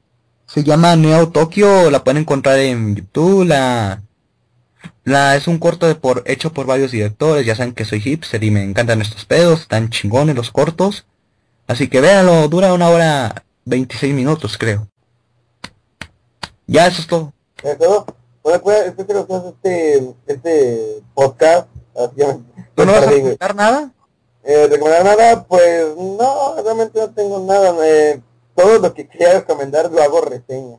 Se 0.54 0.62
llama 0.62 0.94
Neo 0.94 1.30
Tokyo, 1.30 1.90
la 1.90 2.04
pueden 2.04 2.22
encontrar 2.22 2.58
en 2.60 2.94
YouTube, 2.94 3.44
la 3.44 4.02
la 5.02 5.36
es 5.36 5.48
un 5.48 5.58
corto 5.58 5.86
de 5.86 5.96
por 5.96 6.22
hecho 6.26 6.52
por 6.52 6.64
varios 6.66 6.92
directores, 6.92 7.44
ya 7.44 7.56
saben 7.56 7.74
que 7.74 7.84
soy 7.84 8.00
hipster 8.00 8.42
y 8.44 8.50
me 8.50 8.62
encantan 8.62 9.02
estos 9.02 9.24
pedos, 9.24 9.62
están 9.62 9.90
chingones 9.90 10.36
los 10.36 10.50
cortos. 10.50 11.06
Así 11.66 11.88
que 11.88 12.00
véanlo, 12.00 12.48
dura 12.48 12.72
una 12.72 12.88
hora 12.88 13.44
26 13.64 14.14
minutos, 14.14 14.56
creo. 14.56 14.86
Ya 16.66 16.86
eso 16.86 17.00
es 17.02 17.06
todo. 17.08 17.32
Eso, 17.62 18.06
bueno, 18.42 18.62
pues, 18.62 18.86
espero 18.86 19.06
que 19.06 19.14
nos 19.14 19.30
hagas 19.30 19.52
este, 19.54 20.14
este 20.26 21.02
podcast. 21.14 21.68
Así 21.96 22.14
me- 22.16 22.64
¿Tú 22.74 22.84
no 22.86 22.92
vas 22.92 23.06
a 23.06 23.10
comentar 23.10 23.54
nada? 23.54 23.90
Eh, 24.44 24.68
recomendar 24.70 25.04
nada, 25.04 25.44
pues 25.44 25.86
no, 25.96 26.54
realmente 26.62 26.98
no 27.00 27.10
tengo 27.10 27.40
nada. 27.46 27.74
eh, 27.86 28.20
todo 28.54 28.78
lo 28.78 28.94
que 28.94 29.06
quería 29.08 29.34
recomendar 29.34 29.90
lo 29.90 30.02
hago 30.02 30.20
reseña. 30.20 30.78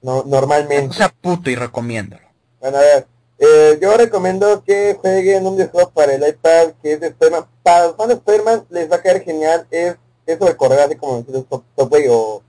No, 0.00 0.16
No 0.16 0.24
normalmente. 0.24 0.94
sea 0.96 1.08
puto 1.08 1.50
y 1.50 1.54
recomiéndalo. 1.56 2.26
Bueno, 2.60 2.78
a 2.78 2.80
ver, 2.80 3.06
eh, 3.38 3.78
yo 3.80 3.96
recomiendo 3.96 4.62
que 4.64 4.96
jueguen 5.00 5.46
un 5.46 5.56
videojuego 5.56 5.90
para 5.90 6.14
el 6.14 6.26
iPad 6.26 6.72
que 6.82 6.92
es 6.94 7.00
de 7.00 7.08
Spider-Man. 7.08 7.46
Para 7.62 7.86
los 7.88 7.96
fans 7.96 8.08
de 8.08 8.14
Spider-Man 8.14 8.66
les 8.70 8.90
va 8.90 8.96
a 8.96 9.02
caer 9.02 9.22
genial. 9.22 9.66
Es 9.70 9.96
eso 10.26 10.44
de 10.44 10.56
correr 10.56 10.80
así 10.80 10.96
como 10.96 11.22
decir 11.22 11.44
Top 11.48 11.64
o, 12.10 12.42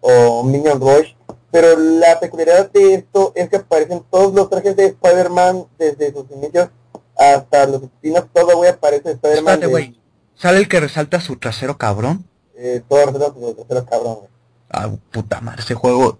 o 0.00 0.42
Minion 0.44 0.80
Rush. 0.80 1.14
Pero 1.50 1.76
la 1.78 2.18
peculiaridad 2.20 2.70
de 2.70 2.94
esto 2.94 3.32
es 3.34 3.48
que 3.48 3.56
aparecen 3.56 4.04
todos 4.10 4.34
los 4.34 4.50
trajes 4.50 4.76
de 4.76 4.86
Spider-Man 4.86 5.66
desde 5.78 6.12
sus 6.12 6.30
inicios 6.30 6.68
hasta 7.16 7.66
los 7.66 7.82
espinos. 7.84 8.24
Todo, 8.32 8.56
güey, 8.56 8.70
aparece 8.70 9.12
Spider-Man. 9.12 9.60
De-. 9.60 9.94
¿Sale 10.34 10.58
el 10.58 10.68
que 10.68 10.80
resalta 10.80 11.20
su 11.20 11.36
trasero 11.36 11.78
cabrón? 11.78 12.28
Eh, 12.56 12.82
todo 12.88 13.06
resulta 13.06 13.32
que 13.34 13.74
los 13.74 13.84
cabrón, 13.84 14.14
güey. 14.16 14.28
Ah, 14.70 14.90
puta 15.12 15.40
madre, 15.40 15.62
ese 15.62 15.74
juego 15.74 16.18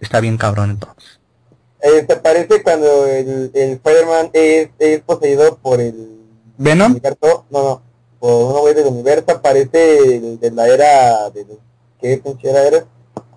está 0.00 0.20
bien 0.20 0.36
cabrón 0.36 0.70
entonces. 0.70 1.18
Eh, 1.80 2.04
se 2.06 2.12
aparece 2.12 2.62
cuando 2.62 3.06
el, 3.06 3.50
el 3.54 3.70
Spider-Man 3.72 4.30
es, 4.32 4.70
es 4.78 5.00
poseído 5.02 5.56
por 5.58 5.80
el 5.80 6.18
¿Venom? 6.56 6.90
universo, 6.92 7.44
no, 7.50 7.62
no, 7.62 7.82
por 8.18 8.32
uno 8.50 8.60
güey 8.60 8.74
del 8.74 8.86
universo 8.86 9.30
aparece 9.30 10.16
el 10.16 10.40
de 10.40 10.50
la 10.50 10.66
era 10.68 11.30
de 11.30 11.46
¿qué 12.00 12.18
pinche 12.18 12.50
era 12.50 12.66
era? 12.66 12.84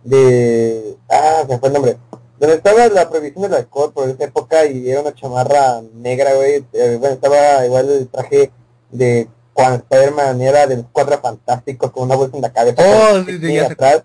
De 0.04 0.97
ah, 1.10 1.43
se 1.47 1.54
me 1.54 1.60
fue 1.60 1.68
el 1.70 1.74
nombre. 1.74 1.97
Donde 2.39 2.56
estaba 2.56 2.88
la 2.88 3.08
prohibición 3.10 3.43
del 3.43 3.54
alcohol 3.54 3.93
por 3.93 4.10
esa 4.10 4.24
época 4.24 4.66
y 4.66 4.89
era 4.89 5.02
una 5.02 5.14
chamarra 5.14 5.82
negra, 5.93 6.34
güey. 6.34 6.66
eh, 6.74 6.97
bueno, 6.99 7.14
estaba 7.14 7.64
igual 7.66 7.88
el 7.89 8.08
traje 8.08 8.52
de 8.89 9.28
Spider-Man 9.76 10.41
era 10.41 10.68
de 10.68 10.78
los 10.78 10.86
cuatro 10.91 11.18
fantásticos 11.20 11.91
con 11.91 12.03
una 12.03 12.16
bolsa 12.16 12.36
en 12.36 12.41
la 12.41 12.53
cabeza. 12.53 12.82
Oh, 12.84 13.24
sí, 13.24 13.53
ya 13.53 13.66
atrás. 13.68 14.03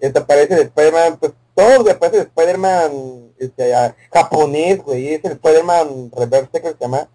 Este 0.00 0.18
aparece 0.18 0.54
de 0.54 0.62
Spider-Man, 0.62 1.16
pues 1.18 1.32
todo 1.54 1.84
que 1.84 1.90
aparece 1.90 2.18
de 2.18 2.22
Spider-Man 2.24 3.32
este, 3.38 3.72
japonés, 4.12 4.82
güey. 4.82 5.14
Es 5.14 5.24
el 5.24 5.32
Spider-Man 5.32 6.10
Reverse, 6.16 6.48
creo 6.50 6.62
que 6.62 6.78
se 6.78 6.84
llama. 6.84 7.08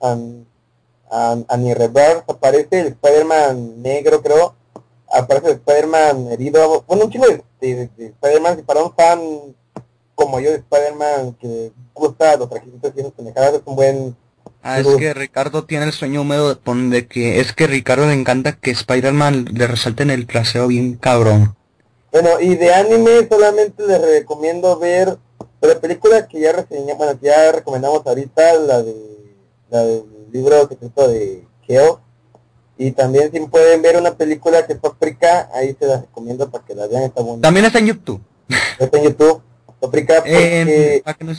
An- 0.00 0.46
An- 1.10 1.46
Annie 1.48 1.74
Reverse, 1.74 2.24
aparece 2.26 2.80
el 2.80 2.86
Spider-Man 2.88 3.82
negro, 3.82 4.20
creo. 4.20 4.54
Aparece 5.08 5.48
el 5.48 5.54
Spider-Man 5.54 6.32
herido. 6.32 6.82
Bueno, 6.88 7.04
un 7.04 7.10
chico 7.10 7.26
de, 7.26 7.42
de, 7.60 7.88
de 7.96 8.06
Spider-Man. 8.06 8.58
Y 8.58 8.62
para 8.62 8.82
un 8.82 8.92
fan 8.94 9.20
como 10.16 10.40
yo 10.40 10.50
de 10.50 10.56
Spider-Man 10.56 11.34
que 11.40 11.72
gusta 11.92 12.36
los 12.36 12.48
trajecitos 12.48 12.92
y 12.96 13.00
esas 13.00 13.12
pendejadas, 13.12 13.54
es 13.54 13.62
un 13.64 13.76
buen... 13.76 14.16
Ah, 14.66 14.80
es 14.80 14.86
que 14.96 15.12
Ricardo 15.12 15.64
tiene 15.64 15.84
el 15.84 15.92
sueño 15.92 16.22
húmedo 16.22 16.54
de 16.54 16.74
de 16.88 17.06
que 17.06 17.38
es 17.38 17.52
que 17.52 17.66
Ricardo 17.66 18.06
le 18.06 18.14
encanta 18.14 18.56
que 18.56 18.70
Spider-Man 18.70 19.50
le 19.52 19.66
resalte 19.66 20.04
en 20.04 20.10
el 20.10 20.26
trasero 20.26 20.68
bien 20.68 20.94
cabrón. 20.94 21.54
Bueno, 22.10 22.40
y 22.40 22.54
de 22.54 22.72
anime 22.72 23.28
solamente 23.28 23.86
les 23.86 24.00
recomiendo 24.00 24.78
ver 24.78 25.18
la 25.60 25.78
película 25.78 26.26
que 26.28 26.40
ya 26.40 26.52
reseñamos, 26.52 26.96
bueno, 26.96 27.20
que 27.20 27.26
ya 27.26 27.52
recomendamos 27.52 28.06
ahorita, 28.06 28.54
la 28.54 28.82
de 28.82 28.94
la 29.68 29.84
del 29.84 30.04
libro 30.32 30.66
secreto 30.66 31.08
de 31.08 31.44
Keo. 31.66 32.00
Y 32.78 32.92
también 32.92 33.30
si 33.32 33.40
pueden 33.40 33.82
ver 33.82 33.98
una 33.98 34.16
película 34.16 34.66
que 34.66 34.72
es 34.72 34.78
Paprika, 34.78 35.50
ahí 35.52 35.76
se 35.78 35.86
las 35.86 36.00
recomiendo 36.00 36.50
para 36.50 36.64
que 36.64 36.74
la 36.74 36.86
vean, 36.86 37.02
está 37.02 37.20
bonita. 37.20 37.46
También 37.46 37.66
está 37.66 37.80
en 37.80 37.86
YouTube. 37.88 38.22
Está 38.78 38.96
en 38.96 39.04
YouTube. 39.04 39.42
Paprika 39.78 40.14
porque... 40.20 40.62
Eh, 40.62 41.02
que 41.18 41.34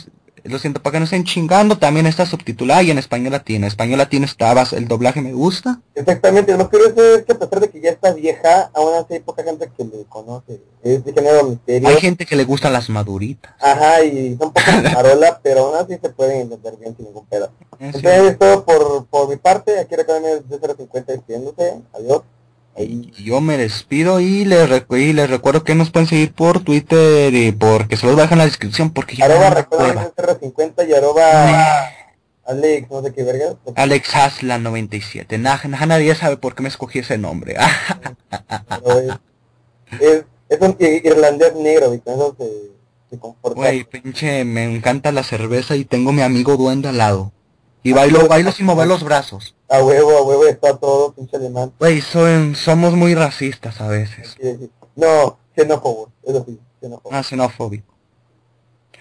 lo 0.48 0.58
siento, 0.58 0.82
para 0.82 0.92
que 0.92 0.98
no 1.00 1.04
estén 1.04 1.24
chingando, 1.24 1.78
también 1.78 2.06
está 2.06 2.26
subtitulada 2.26 2.82
y 2.82 2.90
en 2.90 2.98
español 2.98 3.32
latino. 3.32 3.58
En 3.58 3.68
español 3.68 3.98
latino 3.98 4.24
está, 4.24 4.54
bas- 4.54 4.72
el 4.76 4.88
doblaje 4.88 5.20
me 5.20 5.32
gusta. 5.32 5.80
Exactamente, 5.94 6.52
lo 6.52 6.58
más 6.58 6.68
curioso 6.68 7.14
es 7.16 7.24
que 7.24 7.32
a 7.32 7.38
pesar 7.38 7.60
de 7.60 7.70
que 7.70 7.80
ya 7.80 7.90
está 7.90 8.12
vieja, 8.12 8.70
aún 8.74 8.94
así 8.94 9.14
hay 9.14 9.20
poca 9.20 9.42
gente 9.44 9.70
que 9.76 9.84
le 9.84 10.04
conoce. 10.08 10.60
Es 10.82 11.04
de 11.04 11.12
género 11.12 11.44
misterio. 11.44 11.88
Hay 11.88 11.96
gente 11.96 12.26
que 12.26 12.36
le 12.36 12.44
gustan 12.44 12.72
las 12.72 12.88
maduritas. 12.88 13.52
Ajá, 13.60 14.02
y 14.04 14.36
son 14.36 14.52
poco 14.52 14.70
marola, 14.94 15.40
pero 15.42 15.66
aún 15.66 15.76
así 15.76 15.98
se 16.00 16.10
pueden 16.10 16.42
entender 16.42 16.76
bien 16.76 16.96
sin 16.96 17.06
ningún 17.06 17.26
pedo. 17.26 17.50
Entonces 17.78 18.22
es 18.32 18.38
todo 18.38 18.64
por, 18.64 19.06
por 19.06 19.28
mi 19.28 19.36
parte, 19.36 19.78
aquí 19.80 19.94
recuerden 19.96 20.42
de 20.48 20.58
050 20.58 21.12
despidiéndose, 21.12 21.80
adiós. 21.92 22.22
Y 22.78 23.10
yo 23.24 23.40
me 23.40 23.56
despido 23.56 24.20
y 24.20 24.44
les, 24.44 24.68
recu- 24.68 25.00
y 25.00 25.12
les 25.14 25.30
recuerdo 25.30 25.64
que 25.64 25.74
nos 25.74 25.90
pueden 25.90 26.06
seguir 26.08 26.32
por 26.32 26.60
Twitter 26.60 27.32
y 27.34 27.50
porque 27.52 27.96
se 27.96 28.06
los 28.06 28.16
dejar 28.16 28.32
en 28.32 28.38
la 28.38 28.44
descripción 28.44 28.90
porque 28.90 29.16
ya 29.16 29.24
Arroba 29.24 29.40
me 29.40 29.44
da 29.46 29.54
recuerden 29.54 29.96
hueva. 29.96 30.36
050 30.40 30.84
y 30.84 30.92
arroba 30.92 31.88
Alex, 32.46 32.90
no 32.90 33.02
sé 33.02 33.12
qué 33.12 33.24
verga. 33.24 33.56
Alex 33.74 34.14
Hasla 34.14 34.58
97. 34.58 35.36
Na- 35.38 35.60
na- 35.66 35.86
nadie 35.86 36.14
sabe 36.14 36.36
por 36.36 36.54
qué 36.54 36.62
me 36.62 36.68
escogí 36.68 37.00
ese 37.00 37.18
nombre. 37.18 37.56
Es, 39.90 40.00
es, 40.00 40.24
es 40.48 40.60
un 40.60 40.76
irlandés 40.78 41.54
negro, 41.56 41.92
eso 41.92 42.36
se, 42.38 42.50
se 43.10 43.18
comporta. 43.18 43.56
Güey, 43.56 43.84
pinche, 43.84 44.44
me 44.44 44.64
encanta 44.64 45.10
la 45.12 45.22
cerveza 45.24 45.74
y 45.76 45.84
tengo 45.84 46.12
mi 46.12 46.22
amigo 46.22 46.56
duende 46.56 46.88
al 46.88 46.98
lado. 46.98 47.32
Y 47.82 47.92
bailo, 47.92 48.28
bailo 48.28 48.52
sin 48.52 48.66
mover 48.66 48.86
los 48.86 49.02
brazos. 49.02 49.55
A 49.68 49.82
huevo, 49.82 50.16
a 50.16 50.22
huevo 50.22 50.46
está 50.46 50.76
todo, 50.76 51.12
pinche 51.12 51.36
alemán. 51.36 51.72
Güey, 51.78 52.00
son, 52.00 52.54
somos 52.54 52.94
muy 52.94 53.14
racistas 53.14 53.80
a 53.80 53.88
veces. 53.88 54.36
No, 54.94 55.38
xenófobo, 55.56 56.12
eso 56.24 56.44
sí, 56.46 56.60
xenófobo. 56.80 57.14
Ah, 57.14 57.22
xenofóbico. 57.22 57.94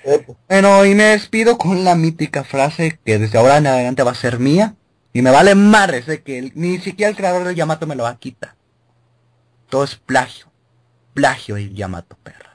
Eh, 0.04 0.24
pues, 0.26 0.38
Bueno, 0.50 0.86
y 0.86 0.96
me 0.96 1.04
despido 1.06 1.58
con 1.58 1.84
la 1.84 1.96
mítica 1.96 2.44
frase 2.44 3.00
que 3.06 3.18
desde 3.20 3.38
ahora 3.38 3.58
en 3.58 3.68
adelante 3.68 4.04
va 4.04 4.12
a 4.12 4.16
ser 4.16 4.40
mía. 4.40 4.76
Y 5.14 5.22
me 5.22 5.32
vale 5.32 5.56
madres 5.56 6.08
de 6.08 6.22
que 6.24 6.38
el- 6.40 6.52
ni 6.56 6.78
siquiera 6.80 7.10
el 7.10 7.16
creador 7.16 7.46
del 7.46 7.56
Yamato 7.56 7.88
me 7.88 7.96
lo 7.96 8.04
va 8.04 8.10
a 8.10 8.18
quitar. 8.20 8.56
Todo 9.70 9.84
es 9.86 9.96
plagio. 9.96 10.48
Plagio 11.14 11.56
el 11.56 11.74
Yamato, 11.74 12.18
perras. 12.22 12.55